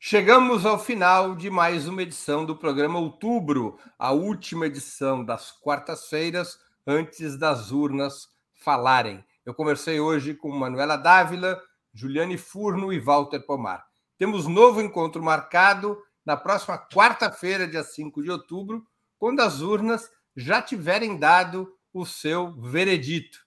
Chegamos 0.00 0.64
ao 0.64 0.78
final 0.78 1.34
de 1.34 1.50
mais 1.50 1.88
uma 1.88 2.02
edição 2.02 2.46
do 2.46 2.54
programa 2.54 3.00
Outubro, 3.00 3.76
a 3.98 4.12
última 4.12 4.66
edição 4.66 5.24
das 5.24 5.50
quartas-feiras 5.50 6.56
antes 6.86 7.36
das 7.36 7.72
urnas 7.72 8.28
falarem. 8.54 9.24
Eu 9.44 9.52
conversei 9.52 9.98
hoje 9.98 10.34
com 10.34 10.52
Manuela 10.52 10.96
Dávila, 10.96 11.60
Juliane 11.92 12.38
Furno 12.38 12.92
e 12.92 13.00
Walter 13.00 13.40
Pomar. 13.40 13.84
Temos 14.16 14.46
novo 14.46 14.80
encontro 14.80 15.20
marcado 15.20 15.98
na 16.24 16.36
próxima 16.36 16.78
quarta-feira, 16.78 17.66
dia 17.66 17.82
5 17.82 18.22
de 18.22 18.30
outubro, 18.30 18.86
quando 19.18 19.40
as 19.40 19.62
urnas 19.62 20.08
já 20.36 20.62
tiverem 20.62 21.18
dado 21.18 21.74
o 21.92 22.06
seu 22.06 22.52
veredito. 22.60 23.40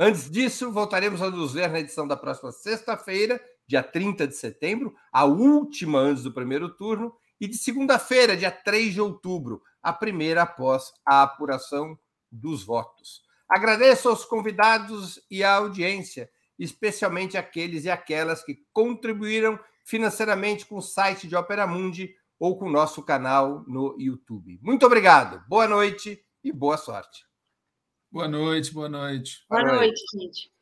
Antes 0.00 0.30
disso, 0.30 0.72
voltaremos 0.72 1.20
a 1.20 1.28
nos 1.30 1.52
ver 1.52 1.68
na 1.68 1.80
edição 1.80 2.08
da 2.08 2.16
próxima 2.16 2.50
sexta-feira, 2.50 3.38
dia 3.68 3.82
30 3.82 4.26
de 4.26 4.34
setembro, 4.34 4.94
a 5.12 5.24
última 5.26 5.98
antes 5.98 6.22
do 6.22 6.32
primeiro 6.32 6.70
turno, 6.70 7.14
e 7.40 7.46
de 7.46 7.56
segunda-feira, 7.56 8.36
dia 8.36 8.50
3 8.50 8.94
de 8.94 9.00
outubro, 9.00 9.62
a 9.82 9.92
primeira 9.92 10.42
após 10.42 10.92
a 11.06 11.22
apuração 11.22 11.96
dos 12.32 12.64
votos. 12.64 13.22
Agradeço 13.48 14.08
aos 14.08 14.24
convidados 14.24 15.20
e 15.30 15.44
à 15.44 15.54
audiência, 15.56 16.30
especialmente 16.58 17.36
aqueles 17.36 17.84
e 17.84 17.90
aquelas 17.90 18.42
que 18.42 18.58
contribuíram 18.72 19.58
financeiramente 19.84 20.66
com 20.66 20.76
o 20.76 20.82
site 20.82 21.28
de 21.28 21.36
Opera 21.36 21.66
Mundi 21.66 22.14
ou 22.38 22.58
com 22.58 22.66
o 22.66 22.72
nosso 22.72 23.02
canal 23.02 23.64
no 23.66 23.96
YouTube. 23.98 24.58
Muito 24.62 24.84
obrigado, 24.84 25.42
boa 25.48 25.68
noite 25.68 26.22
e 26.42 26.52
boa 26.52 26.76
sorte. 26.76 27.24
Boa 28.10 28.28
noite, 28.28 28.72
boa 28.72 28.88
noite. 28.88 29.44
Boa, 29.48 29.62
boa 29.62 29.76
noite, 29.76 30.02
noite, 30.14 30.40
gente. 30.40 30.57